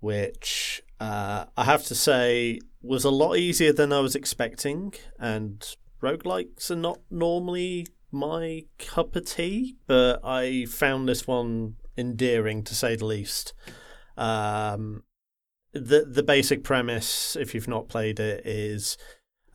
which 0.00 0.82
uh, 1.00 1.46
I 1.56 1.64
have 1.64 1.84
to 1.84 1.94
say 1.94 2.60
was 2.82 3.04
a 3.04 3.10
lot 3.10 3.36
easier 3.36 3.72
than 3.72 3.92
I 3.92 4.00
was 4.00 4.14
expecting. 4.14 4.94
And 5.18 5.66
roguelikes 6.02 6.70
are 6.70 6.76
not 6.76 7.00
normally 7.10 7.86
my 8.12 8.64
cup 8.78 9.16
of 9.16 9.26
tea, 9.26 9.76
but 9.86 10.20
I 10.24 10.66
found 10.66 11.08
this 11.08 11.26
one 11.26 11.76
endearing 11.96 12.62
to 12.64 12.74
say 12.74 12.96
the 12.96 13.06
least. 13.06 13.54
Um, 14.16 15.02
the 15.72 16.04
the 16.04 16.22
basic 16.22 16.62
premise, 16.62 17.34
if 17.34 17.52
you've 17.52 17.66
not 17.66 17.88
played 17.88 18.20
it, 18.20 18.46
is 18.46 18.96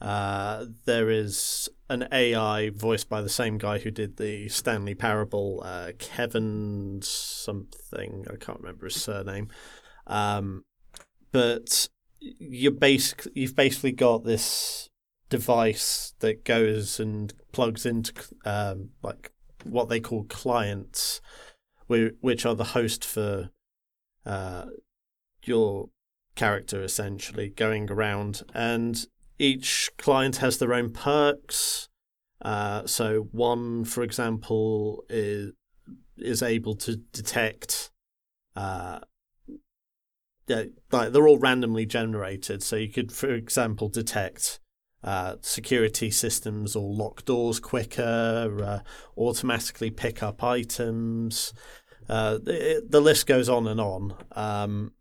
uh, 0.02 0.66
there 0.86 1.10
is 1.10 1.70
an 1.90 2.08
AI 2.12 2.70
voiced 2.70 3.10
by 3.10 3.22
the 3.22 3.30
same 3.30 3.58
guy 3.58 3.80
who 3.80 3.90
did 3.92 4.18
the 4.18 4.48
Stanley 4.50 4.96
Parable, 4.96 5.62
uh, 5.66 5.92
Kevin 5.98 7.00
something. 7.02 8.26
I 8.32 8.36
can't 8.36 8.60
remember 8.60 8.86
his 8.86 9.02
surname. 9.02 9.50
Um, 10.06 10.66
but 11.32 11.90
you 12.20 12.72
basic 12.72 13.28
you've 13.34 13.56
basically 13.56 13.92
got 13.92 14.24
this 14.24 14.90
device 15.30 16.14
that 16.20 16.44
goes 16.44 17.00
and 17.00 17.34
plugs 17.52 17.86
into 17.86 18.14
um, 18.46 18.90
like 19.02 19.32
what 19.64 19.90
they 19.90 20.00
call 20.00 20.24
clients, 20.26 21.22
which 21.88 22.46
are 22.46 22.56
the 22.56 22.64
host 22.66 23.04
for 23.04 23.50
uh, 24.26 24.66
your 25.44 25.90
character 26.36 26.82
essentially 26.82 27.50
going 27.50 27.92
around 27.92 28.44
and 28.54 29.08
each 29.40 29.90
client 29.98 30.38
has 30.38 30.58
their 30.58 30.74
own 30.74 30.92
perks. 30.92 31.88
Uh, 32.42 32.86
so 32.86 33.30
one, 33.32 33.86
for 33.86 34.04
example, 34.04 35.04
is 35.10 35.54
is 36.18 36.44
able 36.44 36.76
to 36.76 36.98
detect. 37.14 37.92
Uh, 38.56 39.00
yeah, 40.48 40.64
like 40.92 41.12
they're 41.12 41.28
all 41.28 41.38
randomly 41.38 41.86
generated. 41.86 42.62
So 42.62 42.76
you 42.76 42.90
could, 42.90 43.12
for 43.12 43.34
example, 43.34 43.88
detect 43.88 44.60
uh, 45.04 45.36
security 45.42 46.12
systems 46.12 46.76
or 46.76 46.92
lock 46.92 47.24
doors 47.26 47.60
quicker, 47.60 48.58
uh, 48.62 48.80
automatically 49.18 49.92
pick 49.92 50.22
up 50.22 50.44
items. 50.44 51.54
Uh, 52.10 52.34
the, 52.34 52.86
the 52.88 53.00
list 53.00 53.28
goes 53.28 53.48
on 53.48 53.68
and 53.68 53.80
on. 53.80 54.16
Um, 54.34 54.92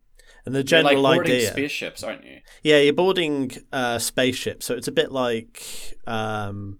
and 0.48 0.56
the 0.56 0.64
general 0.64 0.94
You're 0.94 1.02
like 1.02 1.16
boarding 1.18 1.34
idea, 1.34 1.50
spaceships, 1.50 2.02
aren't 2.02 2.24
you? 2.24 2.38
yeah, 2.62 2.78
you're 2.78 2.94
boarding 2.94 3.50
uh, 3.70 3.98
spaceships, 3.98 4.64
so 4.64 4.74
it's 4.74 4.88
a 4.88 4.92
bit 4.92 5.12
like 5.12 5.62
um, 6.06 6.78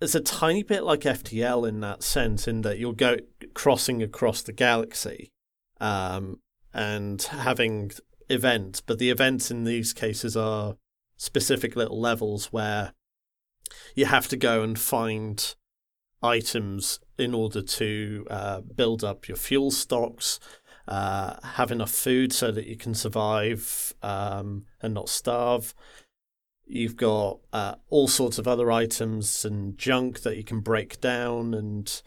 it's 0.00 0.14
a 0.14 0.20
tiny 0.20 0.62
bit 0.62 0.84
like 0.84 1.00
FTL 1.00 1.68
in 1.68 1.80
that 1.80 2.04
sense, 2.04 2.46
in 2.46 2.60
that 2.60 2.78
you'll 2.78 2.92
go 2.92 3.16
crossing 3.52 4.00
across 4.00 4.42
the 4.42 4.52
galaxy, 4.52 5.32
um, 5.80 6.38
and 6.72 7.20
having 7.22 7.90
events, 8.28 8.80
but 8.80 9.00
the 9.00 9.10
events 9.10 9.50
in 9.50 9.64
these 9.64 9.92
cases 9.92 10.36
are 10.36 10.76
specific 11.16 11.74
little 11.74 12.00
levels 12.00 12.52
where 12.52 12.92
you 13.96 14.06
have 14.06 14.28
to 14.28 14.36
go 14.36 14.62
and 14.62 14.78
find 14.78 15.56
items 16.22 17.00
in 17.18 17.34
order 17.34 17.60
to 17.60 18.24
uh, 18.30 18.60
build 18.60 19.02
up 19.02 19.26
your 19.26 19.36
fuel 19.36 19.72
stocks, 19.72 20.38
uh, 20.90 21.36
have 21.54 21.70
enough 21.70 21.92
food 21.92 22.32
so 22.32 22.50
that 22.50 22.66
you 22.66 22.76
can 22.76 22.94
survive 22.94 23.94
um, 24.02 24.64
and 24.82 24.92
not 24.92 25.08
starve. 25.08 25.72
You've 26.66 26.96
got 26.96 27.38
uh, 27.52 27.76
all 27.90 28.08
sorts 28.08 28.38
of 28.38 28.48
other 28.48 28.72
items 28.72 29.44
and 29.44 29.78
junk 29.78 30.22
that 30.22 30.36
you 30.36 30.42
can 30.44 30.60
break 30.60 31.00
down 31.00 31.54
and 31.54 32.02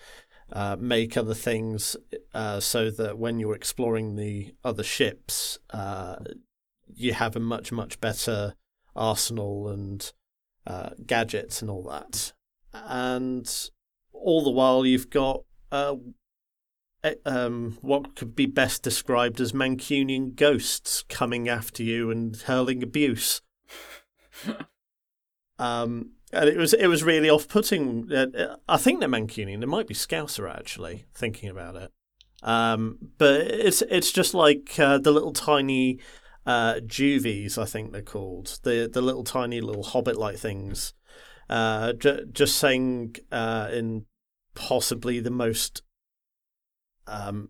uh, 0.52 0.76
make 0.78 1.16
other 1.16 1.34
things 1.34 1.96
uh, 2.34 2.60
so 2.60 2.92
that 2.92 3.18
when 3.18 3.40
you're 3.40 3.56
exploring 3.56 4.16
the 4.16 4.54
other 4.66 4.84
ships, 4.84 5.60
uh, 5.72 6.18
you 6.94 7.14
have 7.14 7.38
a 7.38 7.40
much, 7.40 7.72
much 7.72 8.02
better 8.02 8.54
arsenal 8.96 9.70
and 9.70 10.12
uh, 10.68 10.90
gadgets 11.06 11.62
and 11.62 11.72
all 11.72 11.84
that. 11.84 12.34
And 12.74 13.50
all 14.12 14.44
the 14.44 14.52
while, 14.52 14.86
you've 14.86 15.10
got 15.10 15.44
um, 17.26 17.78
what 17.82 18.16
could 18.16 18.36
be 18.36 18.46
best 18.46 18.84
described 18.84 19.42
as 19.42 19.52
Mancunian 19.52 20.36
ghosts 20.36 21.04
coming 21.10 21.50
after 21.50 21.84
you 21.84 22.10
and 22.10 22.36
hurling 22.36 22.82
abuse. 22.82 23.42
um, 25.60 26.12
and 26.32 26.50
it 26.50 26.58
was 26.58 26.74
it 26.74 26.88
was 26.88 27.04
really 27.04 27.30
off 27.30 27.48
putting. 27.48 28.12
Uh, 28.12 28.58
I 28.68 28.78
think 28.78 29.00
they're 29.00 29.10
Mancunian. 29.10 29.60
They 29.60 29.66
might 29.66 29.88
be 29.88 29.94
Scouser 29.94 30.50
actually. 30.50 31.06
Thinking 31.14 31.50
about 31.50 31.76
it, 31.76 31.92
um, 32.42 32.98
but 33.18 33.42
it's 33.42 33.82
it's 33.84 34.12
just 34.12 34.34
like 34.34 34.80
uh, 34.80 34.98
the 34.98 35.12
little 35.12 35.34
tiny 35.34 36.00
uh, 36.46 36.80
juvies. 36.80 37.58
I 37.58 37.66
think 37.66 37.92
they're 37.92 38.02
called 38.02 38.60
the 38.64 38.90
the 38.92 39.02
little 39.02 39.24
tiny 39.24 39.62
little 39.62 39.84
hobbit 39.84 40.18
like 40.18 40.38
things. 40.38 40.94
Uh, 41.50 41.94
j- 41.94 42.26
just 42.32 42.58
saying 42.58 43.18
uh, 43.32 43.70
in 43.72 44.06
possibly 44.56 45.20
the 45.20 45.30
most 45.30 45.83
um, 47.08 47.50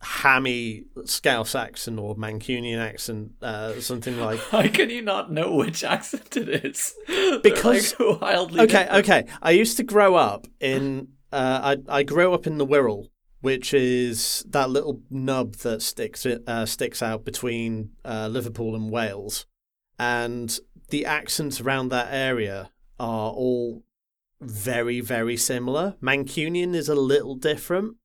hammy 0.00 0.84
Scouse 1.04 1.54
accent 1.54 1.98
or 1.98 2.14
Mancunian 2.14 2.78
accent, 2.78 3.32
uh, 3.42 3.80
something 3.80 4.18
like. 4.18 4.38
How 4.50 4.66
can 4.68 4.90
you 4.90 5.02
not 5.02 5.32
know 5.32 5.54
which 5.54 5.82
accent 5.84 6.36
it 6.36 6.48
is? 6.64 6.94
Because- 7.42 7.94
like, 7.98 8.20
wildly 8.20 8.60
Okay, 8.60 8.84
different. 8.84 9.08
okay. 9.08 9.26
I 9.42 9.50
used 9.52 9.76
to 9.78 9.82
grow 9.82 10.14
up 10.14 10.46
in. 10.60 11.08
Uh, 11.32 11.76
I 11.88 11.98
I 11.98 12.02
grew 12.04 12.32
up 12.32 12.46
in 12.46 12.58
the 12.58 12.66
Wirral, 12.66 13.08
which 13.40 13.74
is 13.74 14.44
that 14.48 14.70
little 14.70 15.00
nub 15.10 15.56
that 15.56 15.82
sticks 15.82 16.24
uh, 16.26 16.66
sticks 16.66 17.02
out 17.02 17.24
between 17.24 17.90
uh, 18.04 18.28
Liverpool 18.28 18.76
and 18.76 18.88
Wales, 18.90 19.46
and 19.98 20.56
the 20.90 21.04
accents 21.06 21.60
around 21.60 21.88
that 21.88 22.08
area 22.12 22.70
are 23.00 23.30
all 23.32 23.82
very 24.44 25.00
very 25.00 25.36
similar. 25.36 25.96
Mancunian 26.02 26.74
is 26.74 26.88
a 26.88 26.94
little 26.94 27.34
different, 27.34 27.96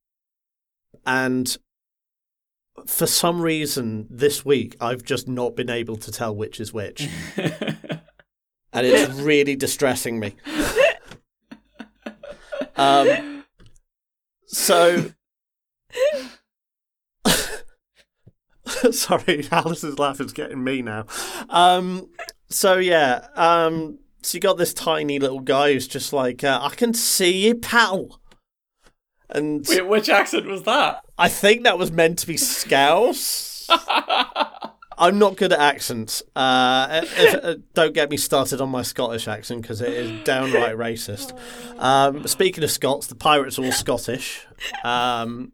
and 1.06 1.58
for 2.88 3.08
some 3.08 3.42
reason 3.42 4.08
this 4.10 4.46
week 4.46 4.76
I've 4.80 5.04
just 5.04 5.28
not 5.28 5.56
been 5.56 5.70
able 5.70 5.98
to 5.98 6.12
tell 6.12 6.36
which 6.36 6.60
is 6.60 6.74
which, 6.74 7.08
and 7.38 8.86
it's 8.86 9.14
really 9.20 9.56
distressing 9.56 10.20
me. 10.20 10.36
Um, 12.80 13.44
so, 14.46 15.12
sorry, 18.92 19.48
Alice's 19.52 20.00
laugh 20.00 20.22
is 20.22 20.32
getting 20.32 20.64
me 20.64 20.82
now. 20.82 21.06
Um, 21.50 22.10
so 22.48 22.78
yeah, 22.78 23.28
um, 23.36 24.00
so 24.22 24.36
you 24.36 24.42
got 24.42 24.58
this 24.58 24.74
tiny 24.74 25.20
little 25.20 25.40
guy 25.40 25.74
who's 25.74 25.88
just 25.88 26.14
like, 26.14 26.44
uh, 26.44 26.60
I 26.62 26.76
can 26.76 26.94
see 26.94 27.48
you, 27.48 27.56
pal. 27.56 28.20
And 29.30 29.66
Wait, 29.68 29.88
which 29.88 30.10
accent 30.10 30.46
was 30.48 30.64
that? 30.64 31.02
I 31.18 31.30
think 31.30 31.64
that 31.64 31.78
was 31.78 31.92
meant 31.92 32.20
to 32.20 32.28
be 32.28 32.38
Scouse. 32.38 33.68
I'm 35.00 35.18
not 35.18 35.38
good 35.38 35.54
at 35.54 35.60
accents. 35.60 36.22
Uh, 36.36 37.02
if, 37.04 37.44
uh, 37.44 37.56
don't 37.74 37.94
get 37.94 38.10
me 38.10 38.18
started 38.18 38.60
on 38.60 38.70
my 38.70 38.82
Scottish 38.82 39.28
accent 39.28 39.62
because 39.62 39.82
it 39.82 39.94
is 39.94 40.24
downright 40.26 40.76
racist. 40.76 41.38
Um, 41.80 42.28
speaking 42.28 42.64
of 42.64 42.72
Scots, 42.72 43.08
the 43.08 43.16
pirates 43.16 43.58
are 43.58 43.64
all 43.64 43.72
Scottish. 43.72 44.46
Um, 44.84 45.54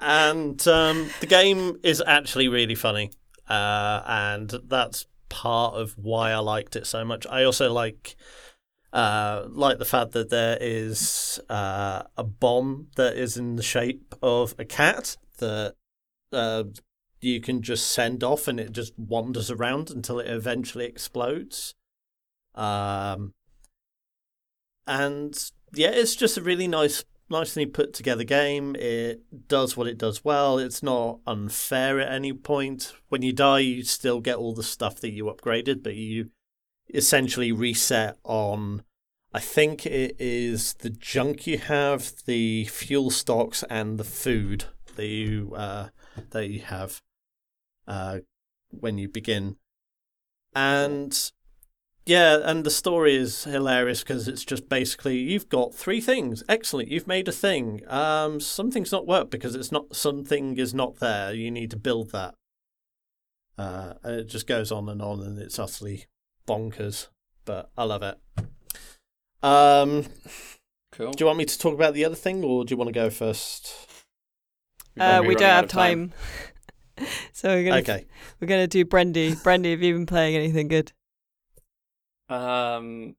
and 0.00 0.66
um, 0.66 1.10
the 1.20 1.26
game 1.26 1.78
is 1.82 2.02
actually 2.06 2.48
really 2.48 2.74
funny. 2.74 3.10
Uh, 3.48 4.02
and 4.06 4.54
that's 4.66 5.06
part 5.28 5.74
of 5.74 5.96
why 5.96 6.30
I 6.32 6.38
liked 6.38 6.76
it 6.76 6.86
so 6.86 7.04
much. 7.04 7.26
I 7.26 7.44
also 7.44 7.72
like. 7.72 8.16
Uh, 8.90 9.44
like 9.50 9.78
the 9.78 9.84
fact 9.84 10.12
that 10.12 10.30
there 10.30 10.56
is 10.62 11.38
uh, 11.50 12.04
a 12.16 12.24
bomb 12.24 12.86
that 12.96 13.18
is 13.18 13.36
in 13.36 13.56
the 13.56 13.62
shape 13.62 14.14
of 14.22 14.54
a 14.58 14.64
cat 14.64 15.18
that 15.40 15.74
uh, 16.32 16.64
you 17.20 17.40
can 17.40 17.62
just 17.62 17.90
send 17.90 18.24
off 18.24 18.48
and 18.48 18.58
it 18.58 18.72
just 18.72 18.98
wanders 18.98 19.50
around 19.50 19.90
until 19.90 20.18
it 20.18 20.28
eventually 20.30 20.86
explodes. 20.86 21.74
Um, 22.54 23.34
and 24.86 25.38
yeah, 25.74 25.90
it's 25.90 26.16
just 26.16 26.38
a 26.38 26.42
really 26.42 26.66
nice, 26.66 27.04
nicely 27.30 27.66
put 27.66 27.92
together 27.92 28.24
game. 28.24 28.76
It 28.76 29.48
does 29.48 29.76
what 29.76 29.86
it 29.86 29.98
does 29.98 30.24
well. 30.24 30.58
It's 30.58 30.82
not 30.82 31.20
unfair 31.26 32.00
at 32.00 32.12
any 32.12 32.32
point. 32.32 32.92
When 33.08 33.22
you 33.22 33.32
die, 33.32 33.60
you 33.60 33.84
still 33.84 34.20
get 34.20 34.36
all 34.36 34.54
the 34.54 34.62
stuff 34.62 35.00
that 35.00 35.10
you 35.10 35.24
upgraded, 35.24 35.82
but 35.82 35.94
you 35.94 36.30
essentially 36.92 37.52
reset 37.52 38.16
on. 38.24 38.82
I 39.32 39.40
think 39.40 39.84
it 39.84 40.16
is 40.18 40.74
the 40.74 40.90
junk 40.90 41.46
you 41.46 41.58
have, 41.58 42.12
the 42.24 42.64
fuel 42.64 43.10
stocks, 43.10 43.62
and 43.68 43.98
the 43.98 44.04
food 44.04 44.64
that 44.96 45.06
you 45.06 45.52
uh, 45.54 45.88
that 46.30 46.48
you 46.48 46.60
have 46.60 47.02
uh, 47.86 48.20
when 48.70 48.98
you 48.98 49.08
begin. 49.08 49.56
And 50.54 51.30
yeah, 52.08 52.38
and 52.42 52.64
the 52.64 52.70
story 52.70 53.14
is 53.14 53.44
hilarious 53.44 54.00
because 54.02 54.26
it's 54.28 54.44
just 54.44 54.68
basically 54.68 55.18
you've 55.18 55.48
got 55.48 55.74
three 55.74 56.00
things. 56.00 56.42
Excellent, 56.48 56.88
you've 56.90 57.06
made 57.06 57.28
a 57.28 57.32
thing. 57.32 57.82
Um, 57.86 58.40
something's 58.40 58.90
not 58.90 59.06
worked 59.06 59.30
because 59.30 59.54
it's 59.54 59.70
not 59.70 59.94
something 59.94 60.56
is 60.56 60.72
not 60.72 60.96
there. 61.00 61.34
You 61.34 61.50
need 61.50 61.70
to 61.72 61.76
build 61.76 62.12
that. 62.12 62.34
Uh, 63.58 63.94
and 64.02 64.20
it 64.20 64.28
just 64.28 64.46
goes 64.46 64.72
on 64.72 64.88
and 64.88 65.02
on, 65.02 65.20
and 65.20 65.38
it's 65.38 65.58
utterly 65.58 66.06
bonkers. 66.46 67.08
But 67.44 67.70
I 67.76 67.84
love 67.84 68.02
it. 68.02 68.18
Um, 69.42 70.06
Cool. 70.92 71.12
do 71.12 71.22
you 71.22 71.26
want 71.26 71.38
me 71.38 71.44
to 71.44 71.58
talk 71.58 71.74
about 71.74 71.92
the 71.94 72.04
other 72.04 72.14
thing, 72.14 72.42
or 72.42 72.64
do 72.64 72.72
you 72.72 72.76
want 72.78 72.88
to 72.88 72.92
go 72.92 73.10
first? 73.10 73.74
Uh, 74.98 75.18
We're 75.20 75.28
we 75.28 75.34
running 75.34 75.38
don't 75.38 75.50
have 75.50 75.68
time. 75.68 76.12
time. 76.96 77.06
so 77.32 77.48
we're 77.50 77.64
gonna 77.64 77.76
Okay. 77.80 78.06
we're 78.40 78.48
gonna 78.48 78.66
do 78.66 78.84
Brendy. 78.84 79.34
Brendy, 79.42 79.70
have 79.72 79.82
you 79.82 79.94
been 79.94 80.06
playing 80.06 80.34
anything 80.36 80.68
good? 80.68 80.92
Um, 82.28 83.16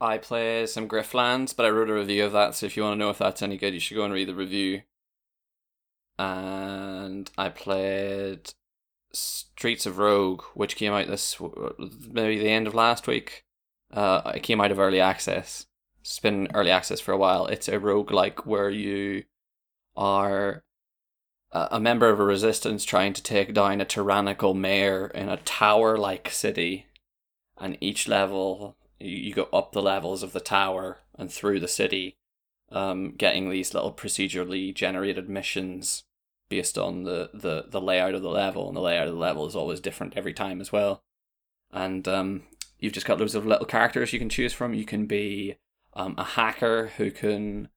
I 0.00 0.18
play 0.18 0.66
some 0.66 0.88
Griftlands, 0.88 1.54
but 1.56 1.66
I 1.66 1.70
wrote 1.70 1.90
a 1.90 1.94
review 1.94 2.24
of 2.24 2.32
that. 2.32 2.54
So 2.54 2.66
if 2.66 2.76
you 2.76 2.82
want 2.82 2.94
to 2.94 2.98
know 2.98 3.10
if 3.10 3.18
that's 3.18 3.42
any 3.42 3.56
good, 3.56 3.74
you 3.74 3.80
should 3.80 3.96
go 3.96 4.04
and 4.04 4.12
read 4.12 4.28
the 4.28 4.34
review. 4.34 4.82
And 6.18 7.30
I 7.38 7.48
played 7.48 8.52
Streets 9.12 9.86
of 9.86 9.98
Rogue, 9.98 10.42
which 10.54 10.76
came 10.76 10.92
out 10.92 11.06
this 11.06 11.36
maybe 12.10 12.38
the 12.38 12.50
end 12.50 12.66
of 12.66 12.74
last 12.74 13.06
week. 13.06 13.44
Uh, 13.92 14.32
it 14.34 14.42
came 14.42 14.60
out 14.60 14.72
of 14.72 14.78
early 14.78 15.00
access. 15.00 15.66
It's 16.00 16.18
been 16.18 16.48
early 16.54 16.70
access 16.70 17.00
for 17.00 17.12
a 17.12 17.16
while. 17.16 17.46
It's 17.46 17.68
a 17.68 17.78
rogue 17.78 18.10
like 18.10 18.46
where 18.46 18.70
you 18.70 19.24
are 19.96 20.64
a 21.52 21.68
a 21.72 21.80
member 21.80 22.10
of 22.10 22.20
a 22.20 22.24
resistance 22.24 22.84
trying 22.84 23.12
to 23.12 23.22
take 23.22 23.54
down 23.54 23.80
a 23.80 23.84
tyrannical 23.84 24.54
mayor 24.54 25.06
in 25.06 25.28
a 25.28 25.36
tower 25.38 25.96
like 25.96 26.28
city 26.30 26.86
and 27.58 27.78
each 27.80 28.08
level 28.08 28.76
you, 28.98 29.34
go 29.34 29.48
up 29.52 29.72
the 29.72 29.82
levels 29.82 30.22
of 30.22 30.32
the 30.32 30.40
tower 30.40 30.98
and 31.18 31.30
through 31.30 31.60
the 31.60 31.68
city 31.68 32.16
um, 32.70 33.12
getting 33.16 33.50
these 33.50 33.74
little 33.74 33.92
procedurally 33.92 34.74
generated 34.74 35.28
missions 35.28 36.04
based 36.48 36.78
on 36.78 37.04
the, 37.04 37.30
the, 37.34 37.66
the 37.68 37.80
layout 37.80 38.14
of 38.14 38.22
the 38.22 38.30
level 38.30 38.68
and 38.68 38.76
the 38.76 38.80
layout 38.80 39.08
of 39.08 39.14
the 39.14 39.20
level 39.20 39.46
is 39.46 39.56
always 39.56 39.80
different 39.80 40.14
every 40.16 40.32
time 40.32 40.60
as 40.60 40.72
well 40.72 41.02
and 41.74 42.06
um, 42.06 42.44
you've 42.78 42.92
just 42.92 43.06
got 43.06 43.18
loads 43.18 43.34
of 43.34 43.46
little 43.46 43.66
characters 43.66 44.12
you 44.12 44.18
can 44.18 44.28
choose 44.28 44.52
from. 44.52 44.74
You 44.74 44.84
can 44.84 45.06
be 45.06 45.56
um, 45.94 46.14
a 46.18 46.24
hacker 46.24 46.92
who 46.96 47.10
can 47.10 47.68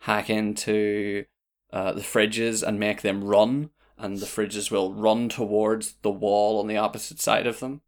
hack 0.00 0.30
into 0.30 1.24
uh, 1.72 1.92
the 1.92 2.00
fridges 2.00 2.66
and 2.66 2.78
make 2.78 3.02
them 3.02 3.24
run, 3.24 3.70
and 3.98 4.18
the 4.18 4.26
fridges 4.26 4.70
will 4.70 4.94
run 4.94 5.28
towards 5.28 5.94
the 6.02 6.10
wall 6.10 6.60
on 6.60 6.66
the 6.66 6.76
opposite 6.76 7.20
side 7.20 7.46
of 7.46 7.60
them. 7.60 7.82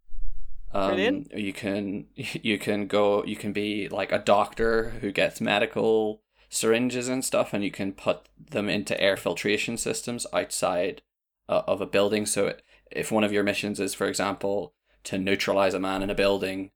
Um, 0.74 0.88
Brilliant. 0.88 1.32
You 1.32 1.52
can 1.52 2.06
you 2.16 2.58
can 2.58 2.86
go 2.86 3.24
you 3.24 3.36
can 3.36 3.52
be 3.52 3.88
like 3.88 4.12
a 4.12 4.18
doctor 4.18 4.90
who 5.00 5.12
gets 5.12 5.40
medical 5.40 6.22
syringes 6.48 7.08
and 7.08 7.24
stuff, 7.24 7.52
and 7.52 7.64
you 7.64 7.70
can 7.70 7.92
put 7.92 8.28
them 8.38 8.68
into 8.68 9.00
air 9.00 9.16
filtration 9.16 9.76
systems 9.76 10.26
outside 10.32 11.02
uh, 11.48 11.62
of 11.66 11.80
a 11.80 11.86
building. 11.86 12.26
So 12.26 12.54
if 12.90 13.10
one 13.10 13.24
of 13.24 13.32
your 13.32 13.42
missions 13.42 13.80
is, 13.80 13.94
for 13.94 14.06
example, 14.06 14.74
to 15.04 15.18
neutralize 15.18 15.74
a 15.74 15.80
man 15.80 16.02
in 16.02 16.10
a 16.10 16.14
building, 16.14 16.70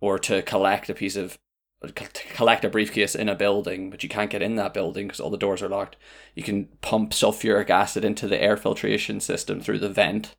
or 0.00 0.18
to 0.20 0.42
collect 0.42 0.90
a 0.90 0.94
piece 0.94 1.16
of 1.16 1.38
collect 1.94 2.64
a 2.64 2.68
briefcase 2.68 3.14
in 3.14 3.28
a 3.28 3.36
building, 3.36 3.88
but 3.88 4.02
you 4.02 4.08
can't 4.08 4.30
get 4.30 4.42
in 4.42 4.56
that 4.56 4.74
building 4.74 5.06
because 5.06 5.20
all 5.20 5.30
the 5.30 5.36
doors 5.36 5.62
are 5.62 5.68
locked. 5.68 5.96
You 6.34 6.42
can 6.42 6.66
pump 6.80 7.12
sulfuric 7.12 7.70
acid 7.70 8.04
into 8.04 8.26
the 8.26 8.40
air 8.42 8.56
filtration 8.56 9.20
system 9.20 9.60
through 9.60 9.78
the 9.78 9.88
vent, 9.88 10.34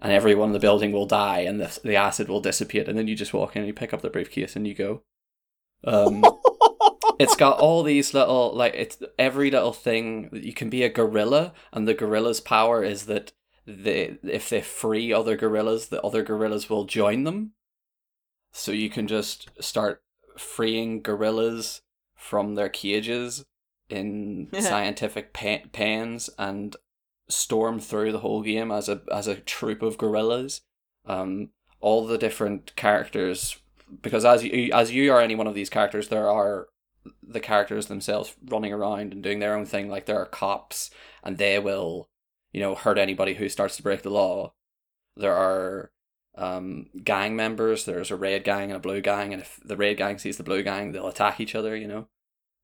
and 0.00 0.12
everyone 0.12 0.50
in 0.50 0.52
the 0.52 0.58
building 0.58 0.92
will 0.92 1.06
die, 1.06 1.40
and 1.40 1.60
the 1.60 1.78
the 1.82 1.96
acid 1.96 2.28
will 2.28 2.40
dissipate, 2.40 2.88
and 2.88 2.98
then 2.98 3.08
you 3.08 3.14
just 3.14 3.34
walk 3.34 3.56
in 3.56 3.62
and 3.62 3.66
you 3.66 3.74
pick 3.74 3.92
up 3.92 4.02
the 4.02 4.10
briefcase 4.10 4.56
and 4.56 4.66
you 4.66 4.74
go. 4.74 5.02
Um, 5.84 6.24
it's 7.18 7.36
got 7.36 7.58
all 7.58 7.82
these 7.82 8.14
little 8.14 8.52
like 8.54 8.74
it's 8.74 8.98
every 9.18 9.50
little 9.50 9.72
thing. 9.72 10.30
You 10.32 10.52
can 10.52 10.68
be 10.68 10.82
a 10.82 10.88
gorilla, 10.88 11.52
and 11.72 11.86
the 11.86 11.94
gorilla's 11.94 12.40
power 12.40 12.82
is 12.82 13.06
that 13.06 13.32
they 13.66 14.18
if 14.22 14.48
they 14.48 14.60
free 14.60 15.12
other 15.12 15.36
gorillas, 15.36 15.88
the 15.88 16.02
other 16.02 16.22
gorillas 16.22 16.68
will 16.68 16.84
join 16.84 17.24
them. 17.24 17.52
So 18.52 18.72
you 18.72 18.88
can 18.88 19.06
just 19.06 19.50
start 19.60 20.02
freeing 20.38 21.02
gorillas 21.02 21.82
from 22.14 22.54
their 22.54 22.68
cages 22.68 23.44
in 23.88 24.48
scientific 24.60 25.32
pa- 25.32 25.68
pens 25.72 26.30
and 26.38 26.76
storm 27.28 27.80
through 27.80 28.12
the 28.12 28.20
whole 28.20 28.42
game 28.42 28.70
as 28.70 28.88
a 28.88 29.02
as 29.12 29.26
a 29.26 29.36
troop 29.36 29.82
of 29.82 29.98
gorillas. 29.98 30.62
Um, 31.06 31.50
all 31.80 32.06
the 32.06 32.18
different 32.18 32.74
characters, 32.76 33.58
because 34.02 34.24
as 34.24 34.42
you 34.44 34.70
as 34.72 34.92
you 34.92 35.12
are 35.12 35.20
any 35.20 35.34
one 35.34 35.46
of 35.46 35.54
these 35.54 35.70
characters, 35.70 36.08
there 36.08 36.28
are 36.28 36.68
the 37.22 37.40
characters 37.40 37.86
themselves 37.86 38.34
running 38.44 38.72
around 38.72 39.12
and 39.12 39.22
doing 39.22 39.38
their 39.38 39.56
own 39.56 39.66
thing. 39.66 39.88
Like 39.88 40.06
there 40.06 40.18
are 40.18 40.26
cops, 40.26 40.90
and 41.22 41.38
they 41.38 41.58
will, 41.58 42.08
you 42.52 42.60
know, 42.60 42.74
hurt 42.74 42.98
anybody 42.98 43.34
who 43.34 43.48
starts 43.48 43.76
to 43.76 43.82
break 43.82 44.02
the 44.02 44.10
law. 44.10 44.52
There 45.16 45.34
are 45.34 45.92
um, 46.36 46.86
gang 47.02 47.36
members. 47.36 47.84
There's 47.84 48.10
a 48.10 48.16
red 48.16 48.44
gang 48.44 48.70
and 48.70 48.76
a 48.76 48.80
blue 48.80 49.00
gang, 49.00 49.32
and 49.32 49.42
if 49.42 49.60
the 49.64 49.76
red 49.76 49.96
gang 49.96 50.18
sees 50.18 50.36
the 50.36 50.42
blue 50.42 50.62
gang, 50.62 50.92
they'll 50.92 51.08
attack 51.08 51.40
each 51.40 51.54
other. 51.54 51.76
You 51.76 51.88
know, 51.88 52.08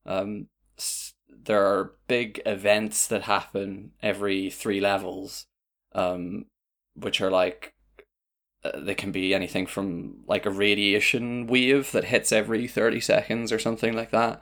um, 0.06 0.48
there 1.44 1.64
are 1.64 1.92
big 2.08 2.40
events 2.46 3.06
that 3.08 3.22
happen 3.22 3.92
every 4.02 4.50
three 4.50 4.80
levels, 4.80 5.46
um, 5.94 6.46
which 6.94 7.20
are 7.20 7.30
like 7.30 7.74
uh, 8.64 8.78
they 8.80 8.94
can 8.94 9.10
be 9.10 9.34
anything 9.34 9.66
from 9.66 10.22
like 10.26 10.46
a 10.46 10.50
radiation 10.50 11.46
wave 11.46 11.90
that 11.92 12.04
hits 12.04 12.30
every 12.32 12.68
30 12.68 13.00
seconds 13.00 13.52
or 13.52 13.58
something 13.58 13.94
like 13.94 14.10
that. 14.10 14.40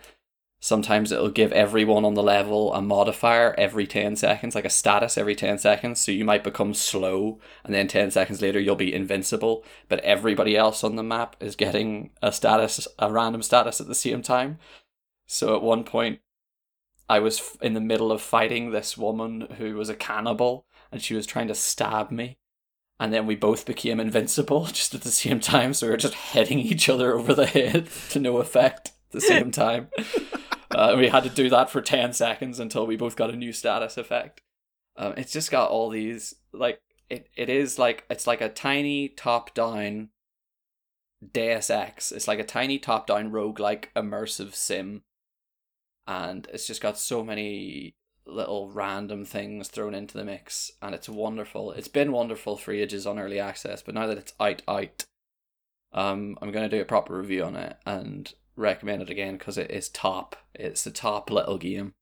Sometimes 0.62 1.10
it'll 1.10 1.30
give 1.30 1.52
everyone 1.52 2.04
on 2.04 2.12
the 2.12 2.22
level 2.22 2.74
a 2.74 2.82
modifier 2.82 3.54
every 3.56 3.86
10 3.86 4.16
seconds, 4.16 4.54
like 4.54 4.66
a 4.66 4.70
status 4.70 5.16
every 5.16 5.34
10 5.34 5.56
seconds. 5.56 6.00
So 6.02 6.12
you 6.12 6.26
might 6.26 6.44
become 6.44 6.74
slow, 6.74 7.40
and 7.64 7.74
then 7.74 7.88
10 7.88 8.10
seconds 8.10 8.42
later 8.42 8.60
you'll 8.60 8.76
be 8.76 8.92
invincible, 8.92 9.64
but 9.88 10.00
everybody 10.00 10.58
else 10.58 10.84
on 10.84 10.96
the 10.96 11.02
map 11.02 11.34
is 11.40 11.56
getting 11.56 12.10
a 12.20 12.30
status, 12.30 12.86
a 12.98 13.10
random 13.10 13.42
status 13.42 13.80
at 13.80 13.86
the 13.86 13.94
same 13.94 14.20
time. 14.20 14.58
So 15.26 15.56
at 15.56 15.62
one 15.62 15.82
point, 15.82 16.20
I 17.10 17.18
was 17.18 17.40
f- 17.40 17.56
in 17.60 17.74
the 17.74 17.80
middle 17.80 18.10
of 18.12 18.22
fighting 18.22 18.70
this 18.70 18.96
woman 18.96 19.48
who 19.58 19.74
was 19.74 19.88
a 19.88 19.94
cannibal, 19.94 20.64
and 20.90 21.02
she 21.02 21.14
was 21.14 21.26
trying 21.26 21.48
to 21.48 21.54
stab 21.54 22.10
me 22.10 22.38
and 23.00 23.14
then 23.14 23.26
we 23.26 23.34
both 23.34 23.64
became 23.64 23.98
invincible 23.98 24.66
just 24.72 24.94
at 24.94 25.00
the 25.00 25.10
same 25.10 25.40
time. 25.40 25.72
So 25.72 25.86
we 25.86 25.90
were 25.90 25.96
just 25.96 26.14
hitting 26.14 26.58
each 26.58 26.88
other 26.88 27.14
over 27.14 27.34
the 27.34 27.46
head 27.46 27.88
to 28.10 28.20
no 28.20 28.36
effect 28.36 28.88
at 28.88 29.12
the 29.12 29.20
same 29.22 29.50
time. 29.50 29.88
uh, 30.70 30.94
we 30.96 31.08
had 31.08 31.24
to 31.24 31.30
do 31.30 31.48
that 31.48 31.70
for 31.70 31.80
10 31.80 32.12
seconds 32.12 32.60
until 32.60 32.86
we 32.86 32.96
both 32.96 33.16
got 33.16 33.30
a 33.30 33.36
new 33.36 33.54
status 33.54 33.96
effect. 33.96 34.42
Um, 34.96 35.14
it's 35.16 35.32
just 35.32 35.50
got 35.50 35.70
all 35.70 35.88
these, 35.88 36.34
like, 36.52 36.82
it, 37.08 37.28
it 37.34 37.48
is 37.48 37.78
like, 37.78 38.04
it's 38.10 38.26
like 38.26 38.42
a 38.42 38.50
tiny 38.50 39.08
top 39.08 39.54
down 39.54 40.10
Deus 41.32 41.70
Ex. 41.70 42.12
It's 42.12 42.28
like 42.28 42.38
a 42.38 42.44
tiny 42.44 42.78
top 42.78 43.06
down 43.06 43.32
roguelike 43.32 43.86
immersive 43.96 44.54
sim. 44.54 45.02
And 46.10 46.48
it's 46.52 46.66
just 46.66 46.82
got 46.82 46.98
so 46.98 47.22
many 47.22 47.94
little 48.26 48.68
random 48.68 49.24
things 49.24 49.68
thrown 49.68 49.94
into 49.94 50.16
the 50.16 50.24
mix 50.24 50.72
and 50.82 50.94
it's 50.94 51.08
wonderful 51.08 51.72
it's 51.72 51.88
been 51.88 52.12
wonderful 52.12 52.56
for 52.56 52.72
ages 52.72 53.04
on 53.06 53.18
early 53.18 53.40
access 53.40 53.82
but 53.82 53.94
now 53.94 54.06
that 54.06 54.18
it's 54.18 54.34
out 54.38 54.62
out 54.68 55.04
um 55.92 56.38
i'm 56.40 56.52
going 56.52 56.68
to 56.68 56.76
do 56.76 56.80
a 56.80 56.84
proper 56.84 57.18
review 57.18 57.42
on 57.42 57.56
it 57.56 57.76
and 57.86 58.34
recommend 58.54 59.02
it 59.02 59.10
again 59.10 59.36
because 59.36 59.58
it 59.58 59.70
is 59.70 59.88
top 59.88 60.36
it's 60.54 60.84
the 60.84 60.92
top 60.92 61.28
little 61.28 61.58
game 61.58 61.92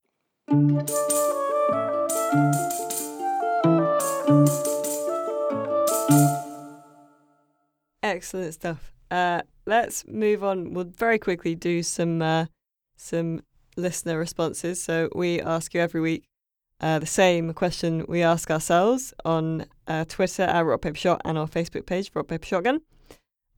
Excellent 8.02 8.54
stuff. 8.54 8.94
Uh, 9.10 9.42
let's 9.66 10.06
move 10.06 10.42
on. 10.42 10.72
We'll 10.72 10.84
very 10.84 11.18
quickly 11.18 11.54
do 11.54 11.82
some 11.82 12.22
uh, 12.22 12.46
some 12.96 13.42
listener 13.78 14.18
responses. 14.18 14.82
So 14.82 15.08
we 15.14 15.40
ask 15.40 15.74
you 15.74 15.80
every 15.80 16.00
week 16.00 16.24
uh, 16.80 16.98
the 16.98 17.06
same 17.06 17.52
question 17.54 18.04
we 18.08 18.22
ask 18.22 18.50
ourselves 18.50 19.12
on 19.24 19.66
uh, 19.86 20.04
Twitter 20.04 20.42
at 20.42 20.60
Rock 20.60 20.82
Paper 20.82 20.96
Shot 20.96 21.22
and 21.24 21.38
our 21.38 21.48
Facebook 21.48 21.86
page 21.86 22.10
Rock 22.14 22.28
Paper 22.28 22.46
Shotgun. 22.46 22.80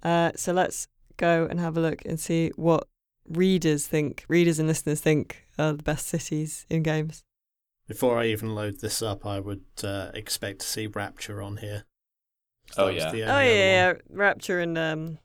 Uh, 0.03 0.33
so 0.37 0.53
let's 0.53 0.89
go 1.17 1.47
and 1.51 1.61
have 1.61 1.77
a 1.77 1.81
look 1.81 2.05
and 2.05 2.19
see 2.19 2.51
what 2.57 2.87
readers 3.29 3.87
think, 3.87 4.25
readers 4.29 4.59
and 4.59 4.67
listeners 4.67 5.01
think 5.01 5.47
are 5.59 5.75
the 5.75 5.83
best 5.83 6.07
cities 6.07 6.67
in 6.71 6.83
games. 6.83 7.23
Before 7.87 8.19
I 8.19 8.27
even 8.27 8.55
load 8.55 8.81
this 8.81 9.03
up, 9.03 9.27
I 9.27 9.41
would 9.41 9.65
uh, 9.83 10.11
expect 10.15 10.61
to 10.61 10.67
see 10.67 10.87
Rapture 10.87 11.43
on 11.43 11.59
here. 11.59 11.85
Oh, 12.79 12.89
yeah. 12.89 13.11
Oh 13.11 13.13
yeah, 13.13 13.33
other 13.33 13.45
yeah, 13.45 13.53
yeah. 13.53 13.93
Rapture 14.11 14.61
and 14.61 14.79
um, 14.79 15.19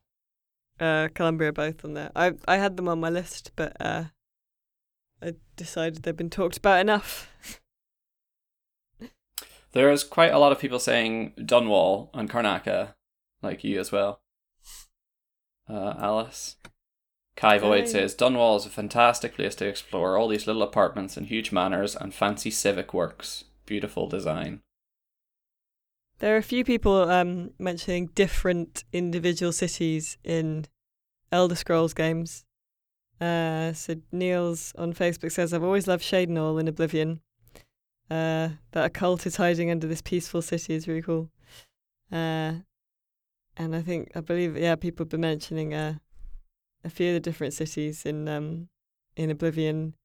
uh, 0.80 1.10
Columbia 1.14 1.54
both 1.54 1.86
on 1.86 1.94
there. 1.94 2.12
I 2.16 2.34
I 2.48 2.58
had 2.58 2.76
them 2.76 2.88
on 2.88 3.00
my 3.00 3.10
list, 3.10 3.52
but 3.56 3.78
uh, 3.80 4.06
I 5.26 5.34
decided 5.56 6.04
they've 6.04 6.16
been 6.16 6.30
talked 6.30 6.58
about 6.58 6.80
enough. 6.82 7.32
there's 9.72 10.04
quite 10.04 10.32
a 10.32 10.40
lot 10.40 10.52
of 10.52 10.60
people 10.60 10.80
saying 10.80 11.34
dunwall 11.38 12.10
and 12.14 12.30
Karnaca 12.30 12.94
like 13.42 13.64
you 13.64 13.80
as 13.80 13.92
well 13.92 14.22
uh, 15.70 15.94
alice 15.98 16.56
kai 17.36 17.58
void 17.58 17.82
Okay. 17.82 17.92
says 17.92 18.16
dunwall 18.16 18.56
is 18.58 18.66
a 18.66 18.70
fantastic 18.70 19.36
place 19.36 19.56
to 19.56 19.68
explore 19.68 20.18
all 20.18 20.28
these 20.30 20.48
little 20.48 20.64
apartments 20.64 21.18
and 21.18 21.28
huge 21.28 21.52
manors 21.52 21.96
and 21.96 22.14
fancy 22.14 22.50
civic 22.52 22.94
works 22.94 23.44
beautiful 23.66 24.08
design 24.08 24.62
There 26.20 26.36
are 26.36 26.38
a 26.40 26.44
few 26.44 26.64
people 26.64 27.10
um 27.10 27.52
mentioning 27.60 28.12
different 28.16 28.86
individual 28.94 29.52
cities 29.52 30.18
in 30.24 30.66
Elder 31.32 31.56
Scrolls 31.56 31.94
games. 31.94 32.46
Uh, 33.20 33.74
so 33.74 33.96
Niels 34.12 34.74
on 34.78 34.94
Facebook 34.94 35.32
says, 35.32 35.54
"I've 35.54 35.64
always 35.64 35.88
loved 35.88 36.04
Cheydinhal 36.04 36.60
in 36.60 36.68
Oblivion. 36.68 37.22
Uh, 38.10 38.50
that 38.72 38.86
a 38.86 38.90
cult 38.90 39.26
is 39.26 39.38
hiding 39.38 39.72
under 39.72 39.88
this 39.88 40.02
peaceful 40.02 40.42
city 40.42 40.76
is 40.76 40.88
really 40.88 41.02
cool. 41.02 41.32
Uh, 42.12 42.54
and 43.58 43.76
I 43.76 43.82
think 43.82 44.12
I 44.16 44.20
believe 44.20 44.58
yeah, 44.58 44.76
people 44.76 45.06
have 45.06 45.10
been 45.10 45.22
mentioning 45.22 45.74
uh, 45.74 45.96
a 46.84 46.90
few 46.90 47.10
of 47.10 47.14
the 47.16 47.20
different 47.20 47.54
cities 47.54 48.06
in 48.06 48.28
um 48.28 48.70
in 49.16 49.30
Oblivion, 49.30 49.96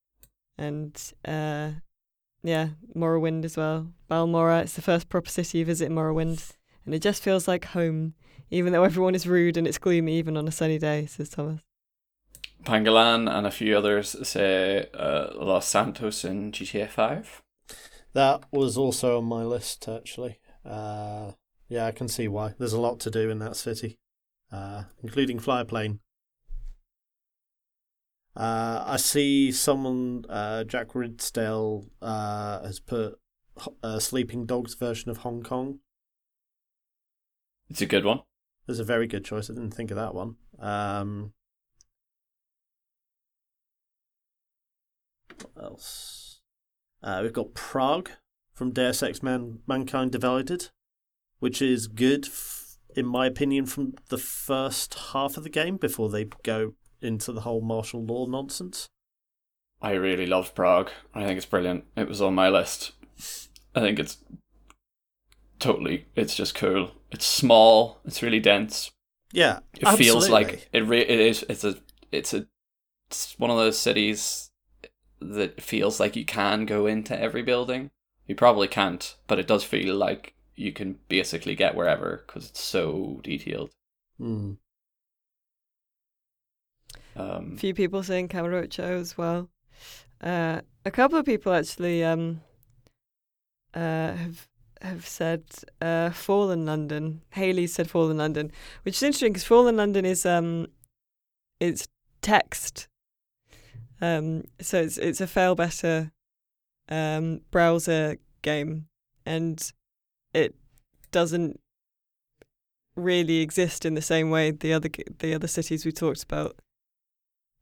and 0.56 0.96
uh, 1.24 1.72
yeah, 2.42 2.70
Morrowind 2.94 3.44
as 3.44 3.56
well. 3.56 3.92
Balmora, 4.11 4.62
it's 4.62 4.74
the 4.74 4.82
first 4.82 5.08
proper 5.08 5.28
city 5.28 5.58
you 5.58 5.64
visit 5.64 5.86
in 5.86 5.94
Morrowind, 5.94 6.52
and 6.86 6.94
it 6.94 7.02
just 7.02 7.22
feels 7.22 7.48
like 7.48 7.66
home, 7.66 8.14
even 8.50 8.72
though 8.72 8.84
everyone 8.84 9.14
is 9.14 9.26
rude 9.26 9.56
and 9.56 9.66
it's 9.66 9.78
gloomy 9.78 10.16
even 10.16 10.36
on 10.36 10.48
a 10.48 10.52
sunny 10.52 10.78
day, 10.78 11.06
says 11.06 11.28
Thomas. 11.28 11.61
Pangalan 12.64 13.30
and 13.30 13.46
a 13.46 13.50
few 13.50 13.76
others 13.76 14.16
say 14.26 14.86
uh, 14.94 15.28
Los 15.34 15.66
Santos 15.66 16.24
in 16.24 16.52
GTA 16.52 16.88
5. 16.88 17.42
That 18.12 18.44
was 18.50 18.76
also 18.76 19.18
on 19.18 19.24
my 19.24 19.44
list, 19.44 19.88
actually. 19.88 20.40
Uh, 20.64 21.32
yeah, 21.68 21.86
I 21.86 21.92
can 21.92 22.08
see 22.08 22.28
why. 22.28 22.54
There's 22.58 22.72
a 22.72 22.80
lot 22.80 23.00
to 23.00 23.11
do 23.11 23.30
in 23.30 23.38
that 23.38 23.56
city, 23.56 23.98
uh, 24.52 24.84
including 25.02 25.38
fly 25.38 25.61
a 25.61 25.64
plane. 25.64 26.00
Uh, 28.36 28.84
I 28.86 28.96
see 28.96 29.52
someone, 29.52 30.24
uh, 30.28 30.64
Jack 30.64 30.88
Ridsdale, 30.94 31.86
uh, 32.00 32.62
has 32.62 32.80
put 32.80 33.18
a 33.82 34.00
Sleeping 34.00 34.46
Dogs 34.46 34.74
version 34.74 35.11
of 35.11 35.18
Hong 35.18 35.42
Kong. 35.42 35.80
It's 37.68 37.80
a 37.80 37.86
good 37.86 38.04
one. 38.04 38.20
is 38.66 38.80
a 38.80 38.84
very 38.84 39.06
good 39.06 39.24
choice. 39.24 39.50
I 39.50 39.54
didn't 39.54 39.74
think 39.74 39.90
of 39.90 39.96
that 39.96 40.14
one. 40.14 40.36
Um, 40.58 41.32
what 45.43 45.64
else? 45.64 46.41
Uh, 47.03 47.20
we've 47.22 47.32
got 47.32 47.55
Prague 47.55 48.11
from 48.53 48.72
Deus 48.72 49.03
Ex 49.03 49.22
Man- 49.22 49.61
Mankind 49.66 50.12
Divided, 50.12 50.68
which 51.38 51.62
is 51.62 51.86
good, 51.86 52.26
f- 52.26 52.76
in 52.95 53.07
my 53.07 53.26
opinion, 53.26 53.66
from 53.66 53.95
the 54.09 54.18
first 54.18 54.95
half 55.12 55.36
of 55.36 55.45
the 55.45 55.51
game 55.51 55.76
before 55.76 56.09
they 56.11 56.26
go 56.43 56.74
into 57.01 57.32
the 57.32 57.41
whole 57.43 57.62
martial 57.62 58.05
law 58.05 58.26
nonsense. 58.26 58.88
I 59.80 59.93
really 59.93 60.26
love 60.26 60.55
Prague. 60.55 60.91
I 61.14 61.24
think 61.24 61.38
it's 61.38 61.47
brilliant. 61.47 61.84
It 61.97 62.07
was 62.09 62.20
on 62.20 62.34
my 62.34 62.51
list. 62.51 62.93
I 63.74 63.80
think 63.80 63.99
it's 63.99 64.18
totally. 65.59 66.07
It's 66.14 66.34
just 66.34 66.55
cool. 66.55 66.91
It's 67.11 67.24
small. 67.24 67.99
It's 68.05 68.22
really 68.22 68.41
dense. 68.41 68.91
Yeah, 69.32 69.61
It 69.74 69.86
feels 69.97 70.28
like 70.28 70.68
it. 70.72 70.80
Re- 70.80 71.01
it 71.01 71.20
is. 71.20 71.45
It's 71.49 71.64
a. 71.64 71.76
It's 72.12 72.34
a. 72.34 72.47
It's 73.09 73.38
one 73.38 73.51
of 73.51 73.57
those 73.57 73.78
cities 73.78 74.49
that 75.20 75.60
feels 75.60 76.00
like 76.00 76.16
you 76.16 76.24
can 76.24 76.66
go 76.66 76.86
into 76.86 77.18
every 77.18 77.42
building. 77.42 77.90
You 78.26 78.34
probably 78.34 78.68
can't, 78.68 79.16
but 79.26 79.38
it 79.38 79.46
does 79.46 79.64
feel 79.64 79.96
like 79.96 80.34
you 80.54 80.72
can 80.72 80.98
basically 81.08 81.54
get 81.54 81.74
wherever 81.74 82.24
because 82.26 82.50
it's 82.50 82.60
so 82.60 83.20
detailed. 83.22 83.70
Hmm. 84.18 84.52
Um, 87.16 87.52
A 87.54 87.58
few 87.58 87.74
people 87.74 88.02
saying 88.02 88.28
Kamurocho 88.28 89.00
as 89.00 89.18
well. 89.18 89.48
Uh, 90.22 90.60
a 90.84 90.90
couple 90.90 91.18
of 91.18 91.26
people 91.26 91.52
actually 91.52 92.04
um, 92.04 92.40
uh, 93.74 94.12
have 94.12 94.48
have 94.82 95.06
said 95.06 95.44
uh, 95.82 96.10
Fallen 96.10 96.64
London. 96.64 97.22
Haley 97.30 97.66
said 97.66 97.90
Fallen 97.90 98.16
London, 98.16 98.50
which 98.82 98.96
is 98.96 99.02
interesting 99.02 99.32
because 99.32 99.44
Fallen 99.44 99.76
London 99.76 100.04
is 100.04 100.24
um, 100.24 100.66
it's 101.58 101.88
text. 102.22 102.88
Um, 104.01 104.44
so 104.61 104.80
it's 104.80 104.98
it's 104.98 105.20
a 105.20 105.26
Failbetter 105.26 106.11
um, 106.88 107.42
browser 107.51 108.16
game, 108.42 108.86
and 109.26 109.72
it 110.32 110.55
doesn't 111.11 111.61
really 112.96 113.38
exist 113.38 113.84
in 113.84 113.94
the 113.94 114.03
same 114.03 114.30
way 114.30 114.51
the 114.51 114.72
other 114.72 114.88
the 115.18 115.34
other 115.34 115.46
cities 115.46 115.84
we 115.84 115.92
talked 115.92 116.22
about 116.22 116.61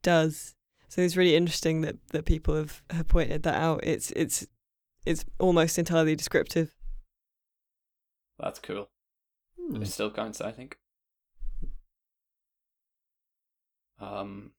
does. 0.01 0.55
So 0.87 1.01
it's 1.01 1.15
really 1.15 1.35
interesting 1.35 1.81
that, 1.81 1.97
that 2.13 2.25
people 2.25 2.55
have, 2.55 2.81
have 2.89 3.07
pointed 3.07 3.43
that 3.43 3.55
out. 3.55 3.81
It's 3.83 4.11
it's 4.11 4.47
it's 5.05 5.23
almost 5.39 5.77
entirely 5.77 6.15
descriptive. 6.15 6.73
that's 8.39 8.59
cool. 8.59 8.89
Hmm. 9.59 9.81
It 9.81 9.87
still 9.87 10.11
counts, 10.11 10.41
I 10.41 10.51
think. 10.51 10.77
Um, 13.99 14.51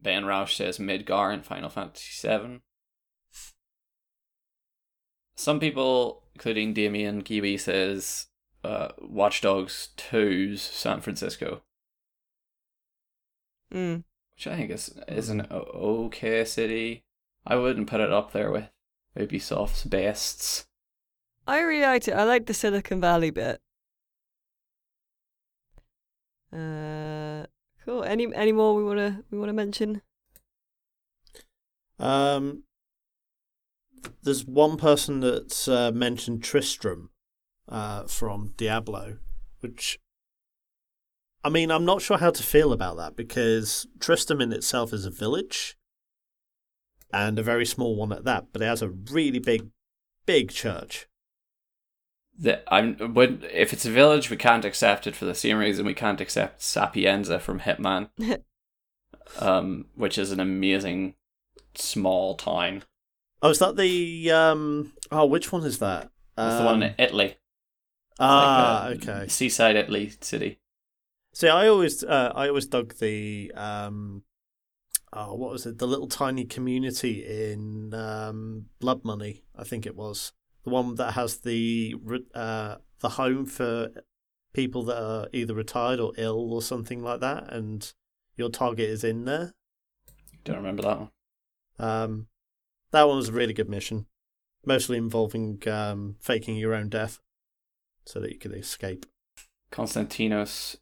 Ben 0.00 0.24
Roush 0.24 0.54
says 0.56 0.78
Midgar 0.78 1.32
in 1.34 1.42
Final 1.42 1.68
Fantasy 1.70 2.26
VII. 2.26 2.60
Some 5.36 5.60
people, 5.60 6.24
including 6.34 6.74
Damien 6.74 7.22
Kiwi, 7.22 7.56
says 7.58 8.26
uh, 8.64 8.88
Watch 8.98 9.40
Dogs 9.40 9.90
2's 9.96 10.62
San 10.62 11.00
Francisco, 11.00 11.62
Mm. 13.72 14.02
which 14.34 14.46
I 14.46 14.56
think 14.56 14.70
is 14.70 14.98
is 15.08 15.28
an 15.28 15.46
okay 15.50 16.44
city. 16.46 17.04
I 17.46 17.56
wouldn't 17.56 17.86
put 17.88 18.00
it 18.00 18.10
up 18.12 18.32
there 18.32 18.50
with 18.50 18.70
Ubisoft's 19.16 19.84
bests. 19.84 20.66
I 21.46 21.60
really 21.60 21.82
liked 21.82 22.08
it. 22.08 22.12
I 22.14 22.24
liked 22.24 22.46
the 22.46 22.54
Silicon 22.54 23.00
Valley 23.00 23.30
bit. 23.30 23.60
Uh, 26.52 26.56
cool. 27.88 28.04
Any 28.04 28.28
any 28.34 28.52
more 28.52 28.74
we 28.74 28.84
wanna 28.84 29.22
we 29.30 29.38
wanna 29.38 29.54
mention? 29.54 30.02
Um, 31.98 32.64
there's 34.22 34.44
one 34.44 34.76
person 34.76 35.20
that's 35.20 35.66
uh, 35.66 35.90
mentioned 35.90 36.44
Tristram 36.44 37.10
uh, 37.68 38.04
from 38.04 38.52
Diablo, 38.56 39.18
which 39.60 39.98
I 41.42 41.48
mean, 41.48 41.70
I'm 41.70 41.86
not 41.86 42.02
sure 42.02 42.18
how 42.18 42.30
to 42.30 42.42
feel 42.42 42.72
about 42.72 42.98
that 42.98 43.16
because 43.16 43.86
Tristram 44.00 44.42
in 44.42 44.52
itself 44.52 44.92
is 44.92 45.06
a 45.06 45.10
village 45.10 45.76
and 47.10 47.38
a 47.38 47.42
very 47.42 47.64
small 47.64 47.96
one 47.96 48.12
at 48.12 48.24
that, 48.24 48.48
but 48.52 48.60
it 48.60 48.66
has 48.66 48.82
a 48.82 48.90
really 48.90 49.38
big, 49.38 49.70
big 50.26 50.50
church. 50.50 51.06
That 52.38 52.64
I'm 52.68 52.94
when 53.14 53.44
if 53.52 53.72
it's 53.72 53.84
a 53.86 53.90
village, 53.90 54.30
we 54.30 54.36
can't 54.36 54.64
accept 54.64 55.06
it 55.06 55.16
for 55.16 55.24
the 55.24 55.34
same 55.34 55.58
reason 55.58 55.84
we 55.86 55.94
can't 55.94 56.20
accept 56.20 56.62
Sapienza 56.62 57.38
from 57.40 57.60
Hitman, 57.60 58.10
um, 59.38 59.86
which 59.94 60.18
is 60.18 60.32
an 60.32 60.40
amazing 60.40 61.14
small 61.74 62.34
town. 62.36 62.82
Oh, 63.42 63.50
is 63.50 63.58
that 63.58 63.76
the 63.76 64.30
um? 64.32 64.92
Oh, 65.10 65.26
which 65.26 65.52
one 65.52 65.64
is 65.64 65.78
that? 65.78 66.10
It's 66.36 66.58
the 66.58 66.64
one 66.64 66.82
in 66.82 66.90
Um, 66.90 66.94
Italy, 66.98 67.36
Ah, 68.20 68.86
like 68.90 69.04
a 69.06 69.12
okay. 69.12 69.28
seaside 69.28 69.76
Italy 69.76 70.12
city. 70.20 70.60
See, 71.34 71.48
I 71.48 71.68
always, 71.68 72.02
uh, 72.02 72.32
I 72.34 72.48
always 72.48 72.66
dug 72.66 72.94
the 72.98 73.52
um, 73.54 74.22
oh, 75.12 75.34
what 75.34 75.50
was 75.50 75.66
it? 75.66 75.78
The 75.78 75.86
little 75.86 76.06
tiny 76.08 76.44
community 76.44 77.24
in 77.52 77.92
um, 77.94 78.66
Blood 78.80 79.04
Money, 79.04 79.42
I 79.56 79.64
think 79.64 79.84
it 79.86 79.96
was 79.96 80.32
the 80.68 80.74
one 80.74 80.94
that 80.96 81.12
has 81.12 81.38
the 81.38 81.94
uh, 82.34 82.76
the 83.00 83.08
home 83.10 83.46
for 83.46 83.90
people 84.52 84.82
that 84.84 85.02
are 85.02 85.28
either 85.32 85.54
retired 85.54 86.00
or 86.00 86.12
ill 86.16 86.52
or 86.52 86.60
something 86.60 87.02
like 87.02 87.20
that, 87.20 87.50
and 87.52 87.92
your 88.36 88.50
target 88.50 88.88
is 88.90 89.02
in 89.02 89.24
there. 89.24 89.54
Don't 90.44 90.56
remember 90.56 90.82
that 90.82 90.98
one. 90.98 91.10
Um, 91.78 92.26
that 92.90 93.08
one 93.08 93.16
was 93.16 93.30
a 93.30 93.32
really 93.32 93.54
good 93.54 93.68
mission, 93.68 94.06
mostly 94.66 94.98
involving 94.98 95.62
um, 95.68 96.16
faking 96.20 96.56
your 96.56 96.74
own 96.74 96.88
death 96.88 97.20
so 98.04 98.20
that 98.20 98.32
you 98.32 98.38
could 98.38 98.54
escape. 98.54 99.06
Konstantinos 99.72 100.76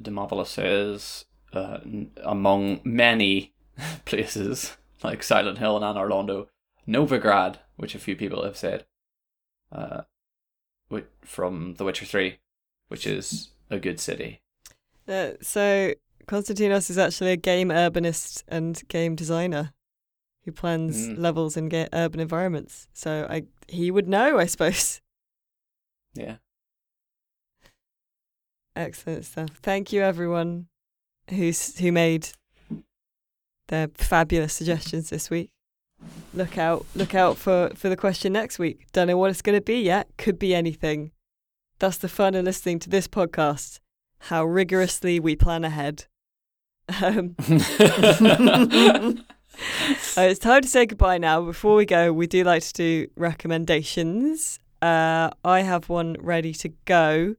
Demopoulos 0.00 0.46
says 0.48 1.24
uh, 1.52 1.78
among 2.22 2.80
many 2.84 3.54
places 4.04 4.76
like 5.02 5.22
Silent 5.22 5.58
Hill 5.58 5.76
and 5.76 5.84
Anor 5.84 6.08
Londo, 6.10 6.46
Novigrad, 6.86 7.56
which 7.76 7.94
a 7.94 8.00
few 8.00 8.14
people 8.16 8.44
have 8.44 8.56
said, 8.56 8.84
uh, 9.72 10.02
from 11.22 11.74
The 11.74 11.84
Witcher 11.84 12.04
Three, 12.06 12.38
which 12.88 13.06
is 13.06 13.50
a 13.70 13.78
good 13.78 13.98
city. 14.00 14.40
Uh, 15.08 15.32
so 15.40 15.94
Konstantinos 16.26 16.90
is 16.90 16.98
actually 16.98 17.32
a 17.32 17.36
game 17.36 17.68
urbanist 17.70 18.44
and 18.48 18.80
game 18.88 19.14
designer 19.16 19.72
who 20.44 20.52
plans 20.52 21.08
Mm. 21.08 21.18
levels 21.18 21.56
in 21.56 21.68
ga- 21.68 21.88
urban 21.92 22.20
environments. 22.20 22.88
So 22.92 23.26
I 23.30 23.44
he 23.68 23.90
would 23.90 24.08
know, 24.08 24.38
I 24.38 24.46
suppose. 24.46 25.00
Yeah. 26.14 26.36
Excellent 28.74 29.24
stuff. 29.24 29.50
Thank 29.62 29.92
you, 29.92 30.02
everyone 30.02 30.66
who's 31.30 31.78
who 31.78 31.92
made 31.92 32.28
their 33.68 33.88
fabulous 33.94 34.52
suggestions 34.54 35.10
this 35.10 35.30
week. 35.30 35.50
Look 36.34 36.56
out! 36.56 36.86
Look 36.94 37.14
out 37.14 37.36
for 37.36 37.70
for 37.74 37.88
the 37.88 37.96
question 37.96 38.32
next 38.32 38.58
week. 38.58 38.86
Don't 38.92 39.06
know 39.06 39.18
what 39.18 39.30
it's 39.30 39.42
going 39.42 39.58
to 39.58 39.64
be 39.64 39.80
yet. 39.80 40.08
Could 40.16 40.38
be 40.38 40.54
anything. 40.54 41.12
That's 41.78 41.98
the 41.98 42.08
fun 42.08 42.34
of 42.34 42.44
listening 42.44 42.78
to 42.80 42.90
this 42.90 43.08
podcast. 43.08 43.80
How 44.26 44.44
rigorously 44.44 45.18
we 45.20 45.36
plan 45.36 45.64
ahead. 45.64 46.06
Um, 47.02 47.34
uh, 50.16 50.22
it's 50.22 50.38
time 50.38 50.62
to 50.62 50.68
say 50.68 50.86
goodbye 50.86 51.18
now. 51.18 51.42
Before 51.42 51.74
we 51.74 51.84
go, 51.84 52.12
we 52.12 52.26
do 52.26 52.44
like 52.44 52.62
to 52.62 52.72
do 52.72 53.06
recommendations. 53.16 54.58
Uh, 54.80 55.30
I 55.44 55.60
have 55.60 55.88
one 55.88 56.16
ready 56.20 56.52
to 56.54 56.70
go. 56.84 57.36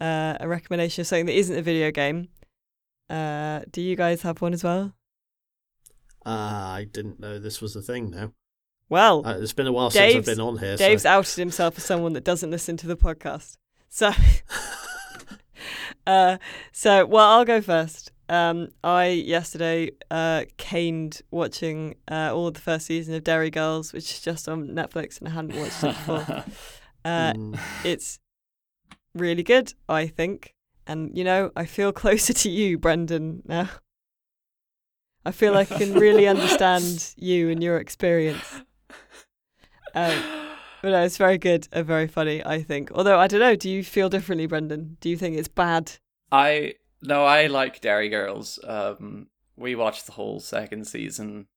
Uh, 0.00 0.36
a 0.38 0.46
recommendation 0.46 1.02
of 1.02 1.06
something 1.06 1.26
that 1.26 1.36
isn't 1.36 1.58
a 1.58 1.62
video 1.62 1.90
game. 1.90 2.28
Uh, 3.10 3.60
do 3.70 3.80
you 3.80 3.96
guys 3.96 4.22
have 4.22 4.40
one 4.40 4.52
as 4.52 4.62
well? 4.62 4.92
Ah, 6.28 6.74
I 6.74 6.84
didn't 6.84 7.18
know 7.20 7.38
this 7.38 7.60
was 7.60 7.74
a 7.76 7.82
thing 7.82 8.10
now. 8.10 8.32
Well, 8.90 9.26
Uh, 9.26 9.38
it's 9.40 9.52
been 9.52 9.66
a 9.66 9.72
while 9.72 9.90
since 9.90 10.14
I've 10.14 10.24
been 10.36 10.40
on 10.40 10.58
here. 10.58 10.76
Dave's 10.76 11.02
so. 11.02 11.08
outed 11.10 11.36
himself 11.36 11.76
as 11.78 11.84
someone 11.84 12.12
that 12.14 12.24
doesn't 12.24 12.50
listen 12.50 12.76
to 12.78 12.86
the 12.86 12.96
podcast. 12.96 13.56
So, 13.88 14.10
uh, 16.06 16.38
so 16.72 17.06
well, 17.06 17.26
I'll 17.26 17.44
go 17.44 17.60
first. 17.60 18.12
Um, 18.30 18.68
I 18.84 19.06
yesterday 19.08 19.90
uh, 20.10 20.44
caned 20.58 21.22
watching 21.30 21.94
uh, 22.10 22.30
all 22.34 22.46
of 22.48 22.54
the 22.54 22.60
first 22.60 22.86
season 22.86 23.14
of 23.14 23.24
Derry 23.24 23.50
Girls, 23.50 23.92
which 23.92 24.10
is 24.12 24.20
just 24.20 24.48
on 24.48 24.68
Netflix, 24.68 25.18
and 25.18 25.28
I 25.28 25.32
hadn't 25.32 25.56
watched 25.58 25.82
it 25.84 25.86
before. 25.88 26.44
Uh, 27.04 27.32
Mm. 27.32 27.58
it's 27.84 28.18
really 29.14 29.42
good, 29.44 29.72
I 29.88 30.08
think. 30.08 30.52
And 30.86 31.16
you 31.16 31.24
know, 31.24 31.52
I 31.56 31.64
feel 31.64 31.92
closer 32.02 32.32
to 32.34 32.50
you, 32.50 32.76
Brendan, 32.76 33.42
now. 33.46 33.70
I 35.28 35.30
feel 35.30 35.52
like 35.52 35.70
I 35.70 35.76
can 35.76 35.92
really 35.92 36.26
understand 36.26 37.12
you 37.18 37.50
and 37.50 37.62
your 37.62 37.76
experience. 37.76 38.62
Um, 39.94 40.18
but 40.80 40.88
no, 40.88 41.02
it's 41.02 41.18
very 41.18 41.36
good 41.36 41.68
and 41.70 41.86
very 41.86 42.08
funny, 42.08 42.42
I 42.42 42.62
think. 42.62 42.90
Although 42.92 43.18
I 43.18 43.26
don't 43.26 43.40
know, 43.40 43.54
do 43.54 43.68
you 43.68 43.84
feel 43.84 44.08
differently, 44.08 44.46
Brendan? 44.46 44.96
Do 45.02 45.10
you 45.10 45.18
think 45.18 45.36
it's 45.36 45.46
bad? 45.46 45.92
I 46.32 46.76
no, 47.02 47.26
I 47.26 47.48
like 47.48 47.82
Derry 47.82 48.08
Girls. 48.08 48.58
Um, 48.66 49.26
we 49.54 49.74
watched 49.74 50.06
the 50.06 50.12
whole 50.12 50.40
second 50.40 50.86
season 50.86 51.48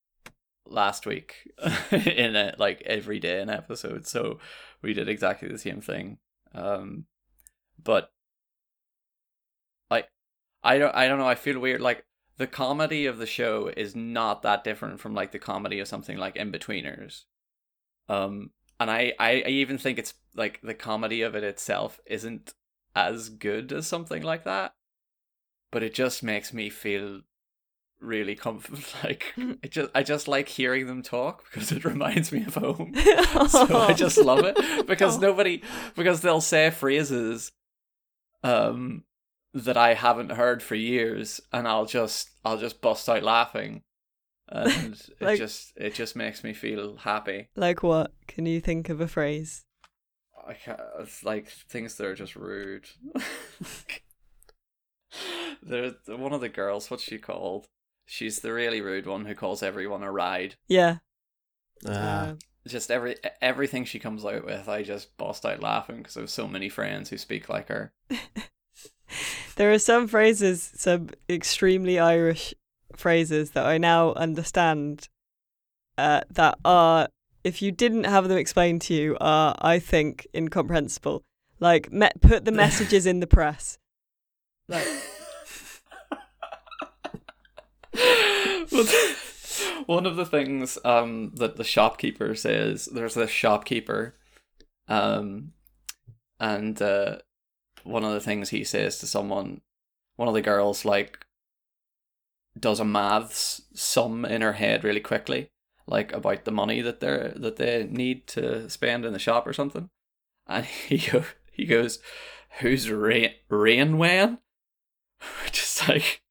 last 0.65 1.05
week 1.05 1.49
in 1.91 2.35
it, 2.35 2.59
like 2.59 2.81
every 2.85 3.19
day 3.19 3.39
an 3.39 3.49
episode. 3.49 4.05
So 4.05 4.39
we 4.81 4.93
did 4.93 5.07
exactly 5.07 5.47
the 5.47 5.57
same 5.57 5.79
thing. 5.79 6.17
Um, 6.53 7.05
but 7.81 8.11
like, 9.89 10.09
I 10.61 10.77
don't, 10.77 10.93
I 10.93 11.07
don't 11.07 11.19
know. 11.19 11.27
I 11.27 11.35
feel 11.35 11.57
weird. 11.57 11.79
Like 11.79 12.03
the 12.41 12.47
comedy 12.47 13.05
of 13.05 13.17
the 13.19 13.25
show 13.27 13.71
is 13.77 13.95
not 13.95 14.41
that 14.41 14.63
different 14.63 14.99
from 14.99 15.13
like 15.13 15.31
the 15.31 15.39
comedy 15.39 15.79
of 15.79 15.87
something 15.87 16.17
like 16.17 16.35
Inbetweeners. 16.35 17.23
Um, 18.09 18.49
and 18.79 18.89
I, 18.89 19.13
I, 19.19 19.43
I 19.45 19.49
even 19.49 19.77
think 19.77 19.99
it's 19.99 20.15
like 20.35 20.59
the 20.63 20.73
comedy 20.73 21.21
of 21.21 21.35
it 21.35 21.43
itself 21.43 21.99
isn't 22.05 22.53
as 22.95 23.29
good 23.29 23.71
as 23.71 23.87
something 23.87 24.21
like 24.23 24.43
that 24.43 24.73
but 25.71 25.81
it 25.83 25.93
just 25.93 26.23
makes 26.23 26.51
me 26.51 26.69
feel 26.69 27.21
really 28.01 28.35
comfortable 28.35 28.79
like 29.03 29.33
it 29.63 29.71
just 29.71 29.89
i 29.95 30.03
just 30.03 30.27
like 30.27 30.49
hearing 30.49 30.87
them 30.87 31.01
talk 31.01 31.45
because 31.49 31.71
it 31.71 31.85
reminds 31.93 32.31
me 32.33 32.43
of 32.43 32.55
home 32.55 32.93
so 33.49 33.77
i 33.77 33.93
just 33.93 34.17
love 34.17 34.43
it 34.43 34.87
because 34.87 35.15
Oh. 35.17 35.19
nobody 35.21 35.61
because 35.95 36.19
they'll 36.21 36.41
say 36.41 36.69
phrases 36.69 37.53
um 38.43 39.03
that 39.53 39.77
i 39.77 39.93
haven't 39.93 40.31
heard 40.31 40.61
for 40.63 40.75
years 40.75 41.41
and 41.51 41.67
i'll 41.67 41.85
just 41.85 42.29
i'll 42.45 42.57
just 42.57 42.81
bust 42.81 43.07
out 43.09 43.23
laughing 43.23 43.81
and 44.51 45.01
it 45.19 45.37
just 45.37 45.71
it 45.77 45.93
just 45.93 46.15
makes 46.15 46.43
me 46.43 46.53
feel 46.53 46.97
happy 46.97 47.47
Like 47.55 47.83
what? 47.83 48.11
Can 48.27 48.45
you 48.45 48.59
think 48.59 48.89
of 48.89 48.99
a 48.99 49.07
phrase? 49.07 49.63
I 50.45 50.53
can't, 50.55 50.79
it's 50.99 51.23
like 51.23 51.47
things 51.47 51.95
that 51.95 52.05
are 52.07 52.15
just 52.15 52.35
rude. 52.35 52.85
There's 55.63 55.93
one 56.07 56.33
of 56.33 56.41
the 56.41 56.49
girls. 56.49 56.89
What's 56.89 57.03
she 57.03 57.17
called? 57.17 57.67
She's 58.05 58.39
the 58.39 58.51
really 58.51 58.81
rude 58.81 59.05
one 59.05 59.25
who 59.25 59.35
calls 59.35 59.61
everyone 59.61 60.03
a 60.03 60.11
ride. 60.11 60.55
Yeah. 60.67 60.97
Ah, 61.87 62.29
Uh, 62.29 62.33
Just 62.67 62.91
every 62.91 63.17
everything 63.41 63.85
she 63.85 63.99
comes 63.99 64.25
out 64.25 64.45
with, 64.45 64.67
I 64.67 64.83
just 64.83 65.15
bust 65.17 65.45
out 65.45 65.61
laughing 65.61 65.97
because 65.97 66.17
I 66.17 66.21
have 66.21 66.29
so 66.29 66.47
many 66.47 66.69
friends 66.69 67.09
who 67.09 67.17
speak 67.17 67.47
like 67.49 67.67
her. 67.69 67.93
there 69.55 69.71
are 69.71 69.79
some 69.79 70.07
phrases, 70.07 70.71
some 70.75 71.09
extremely 71.29 71.99
Irish 71.99 72.53
phrases 72.95 73.51
that 73.51 73.65
I 73.65 73.77
now 73.77 74.13
understand 74.13 75.07
uh, 75.97 76.21
that 76.31 76.57
are, 76.65 77.09
if 77.43 77.61
you 77.61 77.71
didn't 77.71 78.05
have 78.05 78.27
them 78.27 78.37
explained 78.37 78.81
to 78.83 78.93
you, 78.93 79.17
are, 79.19 79.55
I 79.59 79.79
think, 79.79 80.27
incomprehensible. 80.33 81.23
Like, 81.59 81.91
me- 81.91 82.09
put 82.21 82.45
the 82.45 82.51
messages 82.51 83.05
in 83.05 83.19
the 83.19 83.27
press. 83.27 83.77
Like, 84.67 84.87
one 89.85 90.05
of 90.05 90.15
the 90.15 90.25
things 90.25 90.77
um 90.85 91.31
that 91.35 91.57
the 91.57 91.63
shopkeeper 91.63 92.35
says 92.35 92.85
there's 92.85 93.15
this 93.15 93.29
shopkeeper 93.29 94.15
um 94.87 95.51
and 96.39 96.81
uh 96.81 97.17
one 97.83 98.03
of 98.03 98.13
the 98.13 98.19
things 98.19 98.49
he 98.49 98.63
says 98.63 98.97
to 98.99 99.07
someone 99.07 99.61
one 100.15 100.27
of 100.27 100.33
the 100.33 100.41
girls 100.41 100.85
like 100.85 101.25
does 102.59 102.79
a 102.79 102.85
maths 102.85 103.61
sum 103.73 104.25
in 104.25 104.41
her 104.41 104.53
head 104.53 104.83
really 104.83 104.99
quickly 104.99 105.49
like 105.87 106.11
about 106.13 106.45
the 106.45 106.51
money 106.51 106.81
that 106.81 106.99
they're 106.99 107.33
that 107.35 107.57
they 107.57 107.87
need 107.89 108.27
to 108.27 108.69
spend 108.69 109.05
in 109.05 109.13
the 109.13 109.19
shop 109.19 109.47
or 109.47 109.53
something. 109.53 109.89
And 110.47 110.65
he 110.87 110.97
go, 110.97 111.25
he 111.51 111.65
goes 111.65 111.99
who's 112.59 112.89
rain 112.89 113.31
rain 113.49 113.97
wan 113.97 114.39
which 115.43 115.61
is 115.61 115.87
like 115.87 116.21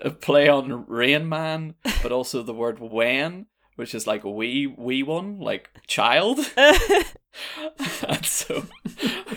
a 0.00 0.10
play 0.10 0.48
on 0.48 0.86
Rain 0.86 1.28
Man, 1.28 1.74
but 2.02 2.12
also 2.12 2.42
the 2.42 2.54
word 2.54 2.78
when, 2.80 3.46
which 3.76 3.94
is 3.94 4.06
like 4.06 4.24
wee 4.24 4.66
wee 4.66 5.02
one, 5.02 5.38
like 5.38 5.70
child. 5.86 6.38
and 6.56 8.24
so, 8.24 8.64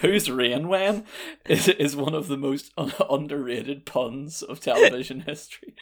who's 0.02 0.30
Rain 0.30 0.68
Wan 0.68 1.06
is 1.48 1.68
is 1.68 1.96
one 1.96 2.14
of 2.14 2.28
the 2.28 2.38
most 2.38 2.72
un- 2.78 2.94
underrated 3.10 3.86
puns 3.86 4.42
of 4.42 4.60
television 4.60 5.22
history 5.22 5.76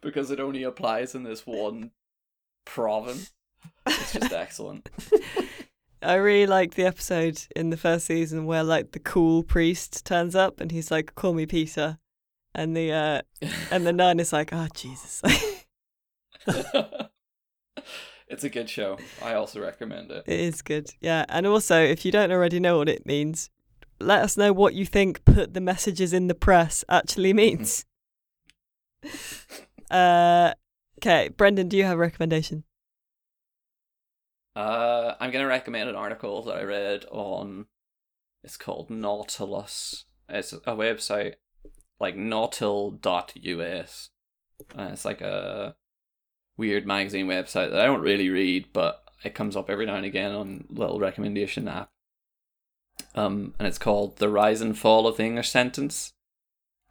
because 0.00 0.30
it 0.30 0.40
only 0.40 0.62
applies 0.62 1.14
in 1.14 1.22
this 1.22 1.46
one 1.46 1.92
province. 2.64 3.32
It's 3.86 4.12
just 4.12 4.32
excellent. 4.32 4.90
I 6.02 6.14
really 6.14 6.46
like 6.46 6.74
the 6.74 6.84
episode 6.84 7.40
in 7.54 7.70
the 7.70 7.76
first 7.76 8.06
season 8.06 8.44
where 8.44 8.64
like 8.64 8.90
the 8.90 8.98
cool 8.98 9.44
priest 9.44 10.04
turns 10.04 10.34
up 10.34 10.60
and 10.60 10.72
he's 10.72 10.90
like, 10.90 11.14
"Call 11.14 11.32
me 11.32 11.46
Peter," 11.46 11.98
and 12.54 12.76
the 12.76 12.92
uh, 12.92 13.22
and 13.70 13.86
the 13.86 13.92
nun 13.92 14.20
is 14.20 14.32
like, 14.32 14.52
"Oh 14.52 14.66
Jesus." 14.74 15.22
it's 18.28 18.44
a 18.44 18.48
good 18.48 18.68
show. 18.68 18.98
I 19.22 19.34
also 19.34 19.60
recommend 19.60 20.10
it. 20.10 20.24
It 20.26 20.40
is 20.40 20.62
good. 20.62 20.90
Yeah. 21.00 21.24
And 21.28 21.46
also, 21.46 21.82
if 21.82 22.04
you 22.04 22.12
don't 22.12 22.32
already 22.32 22.60
know 22.60 22.78
what 22.78 22.88
it 22.88 23.06
means, 23.06 23.50
let 24.00 24.22
us 24.22 24.36
know 24.36 24.52
what 24.52 24.74
you 24.74 24.84
think 24.86 25.24
put 25.24 25.54
the 25.54 25.60
messages 25.60 26.12
in 26.12 26.26
the 26.26 26.34
press 26.34 26.84
actually 26.88 27.32
means. 27.34 27.84
uh, 29.90 30.54
okay. 30.98 31.28
Brendan, 31.28 31.68
do 31.68 31.76
you 31.76 31.84
have 31.84 31.98
a 31.98 32.00
recommendation? 32.00 32.64
Uh, 34.54 35.14
I'm 35.18 35.30
gonna 35.30 35.46
recommend 35.46 35.88
an 35.88 35.96
article 35.96 36.42
that 36.42 36.56
I 36.56 36.62
read 36.62 37.06
on. 37.10 37.66
It's 38.44 38.58
called 38.58 38.90
Nautilus. 38.90 40.04
It's 40.28 40.52
a 40.52 40.58
website 40.58 41.34
like 42.00 42.16
nautil.us. 42.16 44.10
Uh, 44.78 44.88
it's 44.92 45.04
like 45.04 45.20
a 45.20 45.76
weird 46.56 46.86
magazine 46.86 47.26
website 47.26 47.70
that 47.70 47.80
I 47.80 47.86
don't 47.86 48.00
really 48.00 48.28
read, 48.28 48.66
but 48.72 49.02
it 49.24 49.34
comes 49.34 49.56
up 49.56 49.70
every 49.70 49.86
now 49.86 49.96
and 49.96 50.06
again 50.06 50.32
on 50.32 50.66
little 50.68 51.00
recommendation 51.00 51.68
app. 51.68 51.90
Um, 53.14 53.54
and 53.58 53.68
it's 53.68 53.78
called 53.78 54.16
"The 54.16 54.28
Rise 54.28 54.60
and 54.60 54.78
Fall 54.78 55.06
of 55.06 55.16
the 55.16 55.24
English 55.24 55.50
Sentence" 55.50 56.12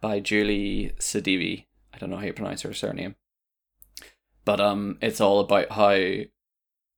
by 0.00 0.20
Julie 0.20 0.92
Sedivy. 0.98 1.66
I 1.94 1.98
don't 1.98 2.10
know 2.10 2.16
how 2.16 2.24
you 2.24 2.32
pronounce 2.32 2.62
her 2.62 2.74
surname, 2.74 3.16
but 4.44 4.60
um, 4.60 4.98
it's 5.00 5.20
all 5.20 5.40
about 5.40 5.72
how 5.72 6.24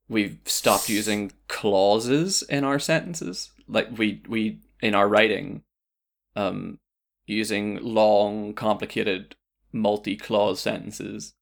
we've 0.09 0.39
stopped 0.45 0.89
using 0.89 1.33
clauses 1.49 2.43
in 2.43 2.65
our 2.65 2.79
sentences 2.79 3.51
like 3.69 3.97
we 3.97 4.23
we 4.29 4.61
in 4.81 4.95
our 4.95 5.09
writing 5.09 5.63
um 6.37 6.79
using 7.27 7.79
long 7.83 8.53
complicated 8.53 9.35
multi-clause 9.73 10.61
sentences 10.61 11.35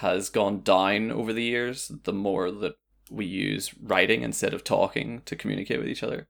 has 0.00 0.30
gone 0.30 0.60
down 0.60 1.10
over 1.10 1.32
the 1.32 1.42
years 1.42 1.90
the 2.04 2.12
more 2.12 2.50
that 2.50 2.74
we 3.10 3.26
use 3.26 3.74
writing 3.80 4.22
instead 4.22 4.54
of 4.54 4.64
talking 4.64 5.22
to 5.26 5.36
communicate 5.36 5.78
with 5.78 5.88
each 5.88 6.02
other. 6.02 6.26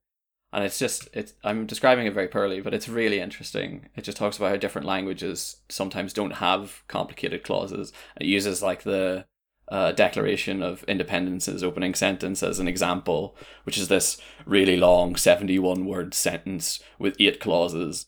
And 0.52 0.64
it's 0.64 0.78
just 0.78 1.08
it's 1.14 1.32
i'm 1.44 1.64
describing 1.66 2.06
it 2.06 2.12
very 2.12 2.28
poorly 2.28 2.60
but 2.60 2.74
it's 2.74 2.88
really 2.88 3.20
interesting. 3.20 3.88
It 3.96 4.02
just 4.02 4.18
talks 4.18 4.36
about 4.36 4.50
how 4.50 4.56
different 4.56 4.86
languages 4.86 5.62
sometimes 5.68 6.12
don't 6.12 6.32
have 6.32 6.82
complicated 6.88 7.42
clauses. 7.44 7.92
It 8.20 8.26
uses 8.26 8.62
like 8.62 8.82
the 8.82 9.26
uh, 9.68 9.92
Declaration 9.92 10.62
of 10.62 10.84
Independence's 10.84 11.62
opening 11.62 11.94
sentence 11.94 12.42
as 12.42 12.58
an 12.58 12.68
example, 12.68 13.36
which 13.64 13.78
is 13.78 13.88
this 13.88 14.20
really 14.44 14.76
long 14.76 15.16
71 15.16 15.86
word 15.86 16.12
sentence 16.12 16.80
with 16.98 17.16
eight 17.18 17.40
clauses. 17.40 18.06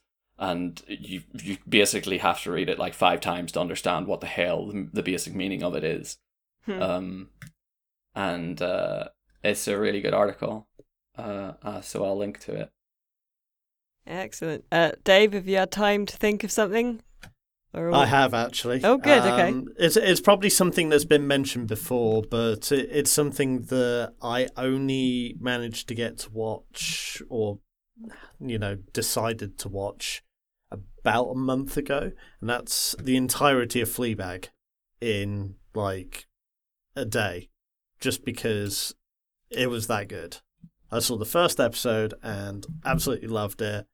And 0.51 0.83
you 0.87 1.23
you 1.33 1.57
basically 1.67 2.19
have 2.19 2.43
to 2.43 2.53
read 2.53 2.69
it 2.69 2.79
like 2.79 2.93
five 2.95 3.21
times 3.21 3.53
to 3.53 3.61
understand 3.61 4.07
what 4.07 4.21
the 4.21 4.27
hell 4.27 4.67
the, 4.67 4.89
the 4.93 5.03
basic 5.03 5.35
meaning 5.35 5.63
of 5.63 5.75
it 5.75 5.85
is. 5.85 6.19
Hmm. 6.67 6.83
Um, 6.83 7.29
and 8.15 8.61
uh, 8.61 9.05
it's 9.43 9.69
a 9.69 9.79
really 9.79 10.01
good 10.01 10.15
article. 10.15 10.67
Uh, 11.17 11.53
uh, 11.63 11.81
so 11.81 12.05
I'll 12.05 12.19
link 12.19 12.41
to 12.41 12.55
it. 12.55 12.71
Excellent. 14.07 14.65
Uh, 14.71 14.93
Dave, 15.05 15.33
have 15.33 15.49
you 15.49 15.57
had 15.57 15.71
time 15.71 16.05
to 16.07 16.17
think 16.17 16.45
of 16.45 16.51
something? 16.51 17.01
Or 17.73 17.95
I 17.95 18.07
have 18.07 18.35
actually. 18.35 18.81
Oh, 18.85 18.99
good, 18.99 19.23
okay. 19.23 19.49
Um, 19.49 19.69
It's 19.79 19.97
it's 19.97 20.21
probably 20.21 20.51
something 20.51 20.91
that's 20.91 21.07
been 21.07 21.27
mentioned 21.27 21.69
before, 21.69 22.23
but 22.23 22.71
it, 22.71 22.89
it's 22.93 23.11
something 23.11 23.63
that 23.63 24.13
I 24.21 24.49
only 24.57 25.37
managed 25.41 25.89
to 25.89 25.95
get 25.95 26.19
to 26.19 26.31
watch, 26.31 27.23
or 27.29 27.61
you 28.41 28.59
know, 28.59 28.77
decided 28.93 29.59
to 29.59 29.69
watch 29.69 30.24
about 31.05 31.27
a 31.27 31.35
month 31.35 31.77
ago, 31.77 32.13
and 32.41 32.49
that's 32.49 32.97
the 32.99 33.17
entirety 33.17 33.83
of 33.83 33.89
Fleabag 33.89 34.47
in 35.01 35.57
like 35.75 36.27
a 36.97 37.05
day, 37.05 37.51
just 38.01 38.25
because 38.25 38.95
it 39.51 39.69
was 39.69 39.87
that 39.87 40.09
good. 40.09 40.39
I 40.91 41.01
saw 41.01 41.19
the 41.19 41.27
first 41.27 41.61
episode 41.61 42.15
and 42.23 42.67
absolutely 42.85 43.29
loved 43.29 43.61
it 43.61 43.87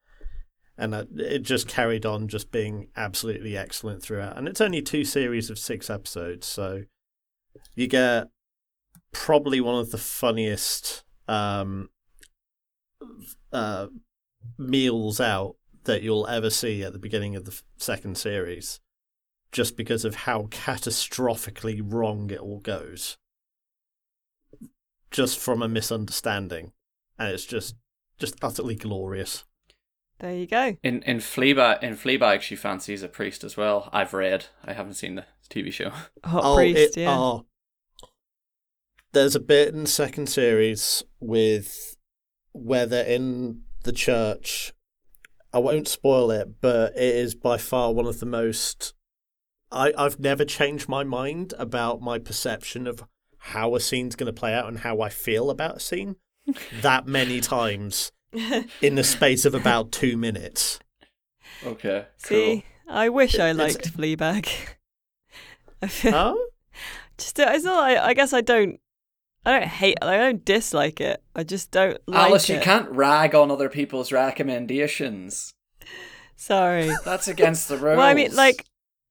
and 0.81 0.95
it 0.95 1.43
just 1.43 1.69
carried 1.69 2.07
on 2.07 2.27
just 2.27 2.51
being 2.51 2.89
absolutely 2.97 3.55
excellent 3.55 4.03
throughout. 4.03 4.39
And 4.39 4.49
it's 4.49 4.63
only 4.63 4.81
two 4.81 5.05
series 5.05 5.51
of 5.51 5.59
six 5.59 5.91
episodes, 5.91 6.47
so 6.47 6.85
you 7.75 7.87
get 7.87 8.29
probably 9.13 9.61
one 9.61 9.79
of 9.79 9.91
the 9.91 9.99
funniest 9.99 11.05
um, 11.29 11.91
uh, 13.53 13.89
meals 14.57 15.21
out 15.21 15.57
that 15.85 16.03
you'll 16.03 16.27
ever 16.27 16.51
see 16.51 16.83
at 16.83 16.93
the 16.93 16.99
beginning 16.99 17.37
of 17.37 17.45
the 17.45 17.61
second 17.77 18.19
series, 18.19 18.81
just 19.53 19.77
because 19.77 20.05
of 20.05 20.15
how 20.15 20.43
catastrophically 20.45 21.81
wrong 21.85 22.31
it 22.31 22.41
all 22.41 22.61
goes. 22.61 23.17
Just 25.11 25.39
from 25.39 25.63
a 25.63 25.69
misunderstanding, 25.69 26.73
and 27.19 27.33
it's 27.33 27.45
just 27.47 27.75
just 28.19 28.37
utterly 28.43 28.77
glorious. 28.77 29.45
There 30.21 30.35
you 30.35 30.47
go. 30.47 30.77
In 30.83 31.03
in 31.03 31.19
Fleabag, 31.19 31.83
in 31.83 31.97
Fleabag, 31.97 32.43
she 32.43 32.55
fancies 32.55 33.03
a 33.03 33.09
priest 33.09 33.43
as 33.43 33.57
well. 33.57 33.89
I've 33.93 34.13
read. 34.15 34.47
I 34.65 34.75
haven't 34.75 34.95
seen 34.95 35.15
the 35.17 35.25
TV 35.49 35.73
show. 35.73 35.91
Hot 36.25 36.45
oh, 36.45 36.57
priest, 36.57 36.97
it- 36.97 37.01
yeah. 37.01 37.11
oh. 37.11 37.47
There's 39.13 39.35
a 39.35 39.41
bit 39.41 39.75
in 39.75 39.83
the 39.85 39.91
second 39.91 40.29
series 40.29 41.03
with 41.19 41.97
where 42.53 42.87
they're 42.87 43.05
in 43.05 43.63
the 43.83 43.93
church. 43.93 44.73
I 45.53 45.59
won't 45.59 45.89
spoil 45.89 46.31
it, 46.31 46.61
but 46.61 46.95
it 46.97 47.03
is 47.17 47.35
by 47.35 47.59
far 47.59 47.93
one 47.93 48.07
of 48.07 48.21
the 48.21 48.27
most. 48.27 48.95
I, 49.73 49.93
I've 49.97 50.19
never 50.21 50.45
changed 50.45 50.89
my 50.89 51.05
mind 51.05 51.55
about 51.59 52.01
my 52.01 52.19
perception 52.19 52.87
of 52.87 53.05
how 53.39 53.75
a 53.75 53.81
scene's 53.81 54.17
going 54.17 54.33
to 54.33 54.39
play 54.39 54.55
out 54.55 54.69
and 54.69 54.79
how 54.81 55.01
I 55.01 55.09
feel 55.09 55.51
about 55.51 55.77
a 55.79 55.81
scene 55.81 56.17
that 56.83 57.07
many 57.07 57.41
times 57.41 58.13
in 58.81 58.95
the 58.95 59.05
space 59.05 59.45
of 59.45 59.55
about 59.55 59.91
two 59.93 60.17
minutes. 60.17 60.79
Okay. 61.65 62.07
See, 62.19 62.65
I 62.89 63.09
wish 63.09 63.39
I 63.39 63.51
It's- 63.51 63.57
liked 63.75 63.97
Fleabag. 63.97 64.49
I 65.83 65.87
feel 65.89 66.15
Oh? 66.15 66.47
just 67.19 67.39
it's 67.39 67.65
not. 67.65 67.83
I, 67.85 68.09
I 68.09 68.15
guess 68.15 68.33
I 68.33 68.41
don't. 68.41 68.79
I 69.45 69.59
don't 69.59 69.69
hate. 69.69 69.97
I 70.03 70.17
don't 70.19 70.45
dislike 70.45 71.01
it. 71.01 71.23
I 71.35 71.45
just 71.45 71.71
don't 71.71 71.99
like 72.07 72.29
Alice, 72.29 72.51
it. 72.51 72.55
you 72.57 72.61
can't 72.61 72.91
rag 72.91 73.35
on 73.35 73.51
other 73.51 73.69
people's 73.71 74.13
recommendations. 74.13 75.55
Sorry. 76.37 76.91
That's 77.05 77.29
against 77.29 77.69
the 77.69 77.77
rules. 77.77 77.97
Well, 77.97 78.07
I 78.07 78.15
mean, 78.15 78.35
like, 78.35 78.65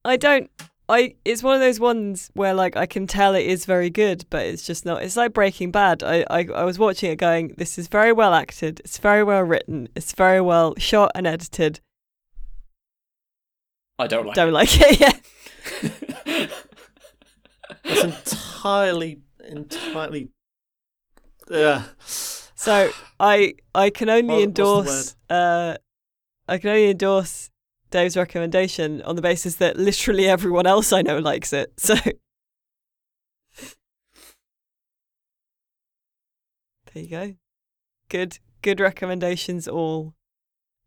I 0.05 0.17
don't. 0.17 0.49
I. 0.87 1.15
It's 1.25 1.41
one 1.43 1.55
of 1.55 1.61
those 1.61 1.79
ones 1.79 2.29
where, 2.33 2.53
like, 2.53 2.75
I 2.75 2.85
can 2.85 3.07
tell 3.07 3.33
it 3.35 3.45
is 3.45 3.65
very 3.65 3.89
good, 3.89 4.25
but 4.29 4.45
it's 4.45 4.65
just 4.65 4.85
not. 4.85 5.01
It's 5.03 5.17
like 5.17 5.33
Breaking 5.33 5.71
Bad. 5.71 6.03
I, 6.03 6.25
I, 6.29 6.47
I 6.53 6.63
was 6.63 6.77
watching 6.77 7.11
it, 7.11 7.15
going, 7.17 7.53
"This 7.57 7.77
is 7.79 7.87
very 7.87 8.11
well 8.11 8.33
acted. 8.33 8.81
It's 8.81 8.97
very 8.99 9.23
well 9.23 9.41
written. 9.41 9.89
It's 9.95 10.13
very 10.13 10.41
well 10.41 10.75
shot 10.77 11.11
and 11.15 11.25
edited. 11.27 11.79
I 13.97 14.07
don't 14.07 14.25
like. 14.27 14.35
Don't 14.35 14.53
like 14.53 14.69
it 14.73 14.99
Yeah. 14.99 15.13
it. 16.25 16.51
It's 17.83 18.03
entirely, 18.03 19.19
entirely. 19.47 20.29
Yeah. 21.51 21.83
So 22.05 22.91
I 23.19 23.55
I 23.73 23.89
can 23.89 24.07
only 24.09 24.33
What- 24.35 24.43
endorse 24.43 25.15
uh 25.31 25.77
I 26.47 26.57
can 26.59 26.69
only 26.69 26.91
endorse 26.91 27.49
Dave's 27.89 28.15
recommendation 28.15 29.01
on 29.01 29.15
the 29.15 29.21
basis 29.23 29.55
that 29.55 29.75
literally 29.75 30.27
everyone 30.27 30.67
else 30.67 30.93
I 30.93 31.01
know 31.01 31.17
likes 31.17 31.51
it. 31.53 31.73
So 31.77 31.95
there 31.95 32.13
you 36.93 37.09
go. 37.09 37.33
Good 38.09 38.39
good 38.61 38.79
recommendations 38.79 39.67
all. 39.67 40.13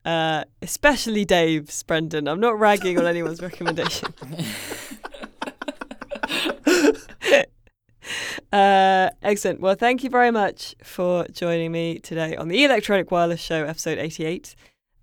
Uh 0.05 0.45
especially 0.61 1.25
Dave's, 1.25 1.83
Brendan. 1.83 2.29
I'm 2.29 2.41
not 2.41 2.59
ragging 2.59 2.99
on 2.99 3.07
anyone's 3.07 3.43
recommendation. 3.49 4.13
Uh, 8.53 9.09
excellent. 9.23 9.61
Well, 9.61 9.75
thank 9.75 10.05
you 10.05 10.11
very 10.11 10.31
much 10.31 10.75
for 10.83 11.27
joining 11.29 11.73
me 11.73 11.99
today 11.99 12.37
on 12.37 12.49
the 12.49 12.65
Electronic 12.65 13.11
Wireless 13.11 13.41
Show, 13.41 13.65
episode 13.65 13.99
88. 13.99 14.55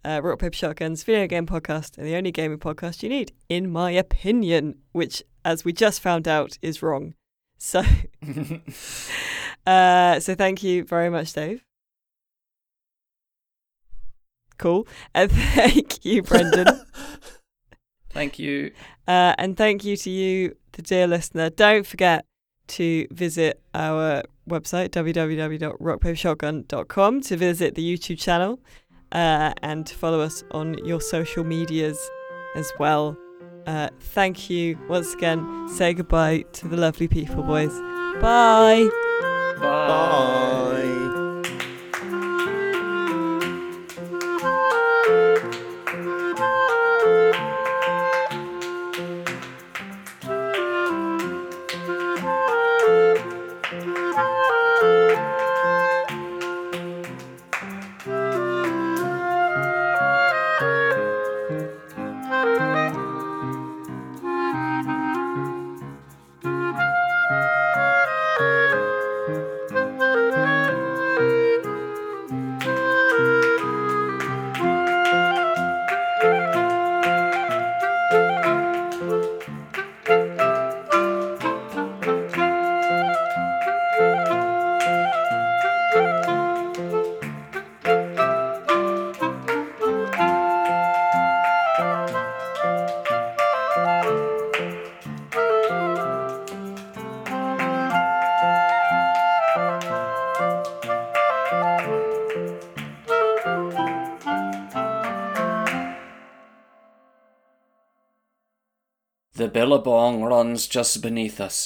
Uh, 0.06 0.22
Rock, 0.24 0.40
Paper, 0.40 0.56
Shotguns, 0.56 1.04
video 1.04 1.28
game 1.28 1.46
podcast, 1.46 1.98
and 1.98 2.08
the 2.08 2.16
only 2.16 2.32
gaming 2.32 2.60
podcast 2.60 3.04
you 3.04 3.10
need, 3.10 3.34
in 3.50 3.70
my 3.70 3.92
opinion, 3.92 4.76
which, 4.92 5.24
as 5.44 5.66
we 5.66 5.74
just 5.74 6.00
found 6.00 6.28
out, 6.28 6.58
is 6.62 6.82
wrong. 6.82 7.16
So, 7.58 7.84
uh, 9.68 10.20
so 10.20 10.36
thank 10.36 10.64
you 10.64 10.86
very 10.86 11.10
much, 11.10 11.34
Dave. 11.34 11.66
Cool. 14.58 14.88
And 15.14 15.32
thank 15.56 16.06
you, 16.06 16.22
Brendan. 16.22 16.68
Thank 18.12 18.40
you. 18.40 18.72
Uh, 19.08 19.36
and 19.38 19.56
thank 19.56 19.86
you 19.86 19.96
to 19.96 20.10
you, 20.10 20.56
the 20.72 20.82
dear 20.82 21.06
listener. 21.06 21.52
Don't 21.52 21.86
forget 21.86 22.26
to 22.70 23.06
visit 23.12 23.62
our 23.74 24.24
website, 24.50 24.90
www.rockpapershotgun.com, 24.90 27.22
to 27.22 27.38
visit 27.38 27.76
the 27.76 27.98
YouTube 27.98 28.20
channel 28.20 28.60
uh, 29.12 29.54
and 29.62 29.86
to 29.86 29.94
follow 29.96 30.22
us 30.22 30.44
on 30.52 30.84
your 30.86 31.02
social 31.02 31.44
medias 31.44 32.00
as 32.56 32.72
well. 32.80 33.18
Uh, 33.68 33.90
thank 34.00 34.50
you 34.50 34.80
once 34.88 35.14
again. 35.14 35.68
Say 35.70 35.94
goodbye 35.94 36.46
to 36.54 36.68
the 36.68 36.78
lovely 36.78 37.08
people, 37.08 37.44
boys. 37.44 37.78
Bye. 38.22 38.90
Bye. 39.60 40.38
Billabong 109.70 110.24
runs 110.24 110.66
just 110.66 111.00
beneath 111.00 111.40
us. 111.40 111.60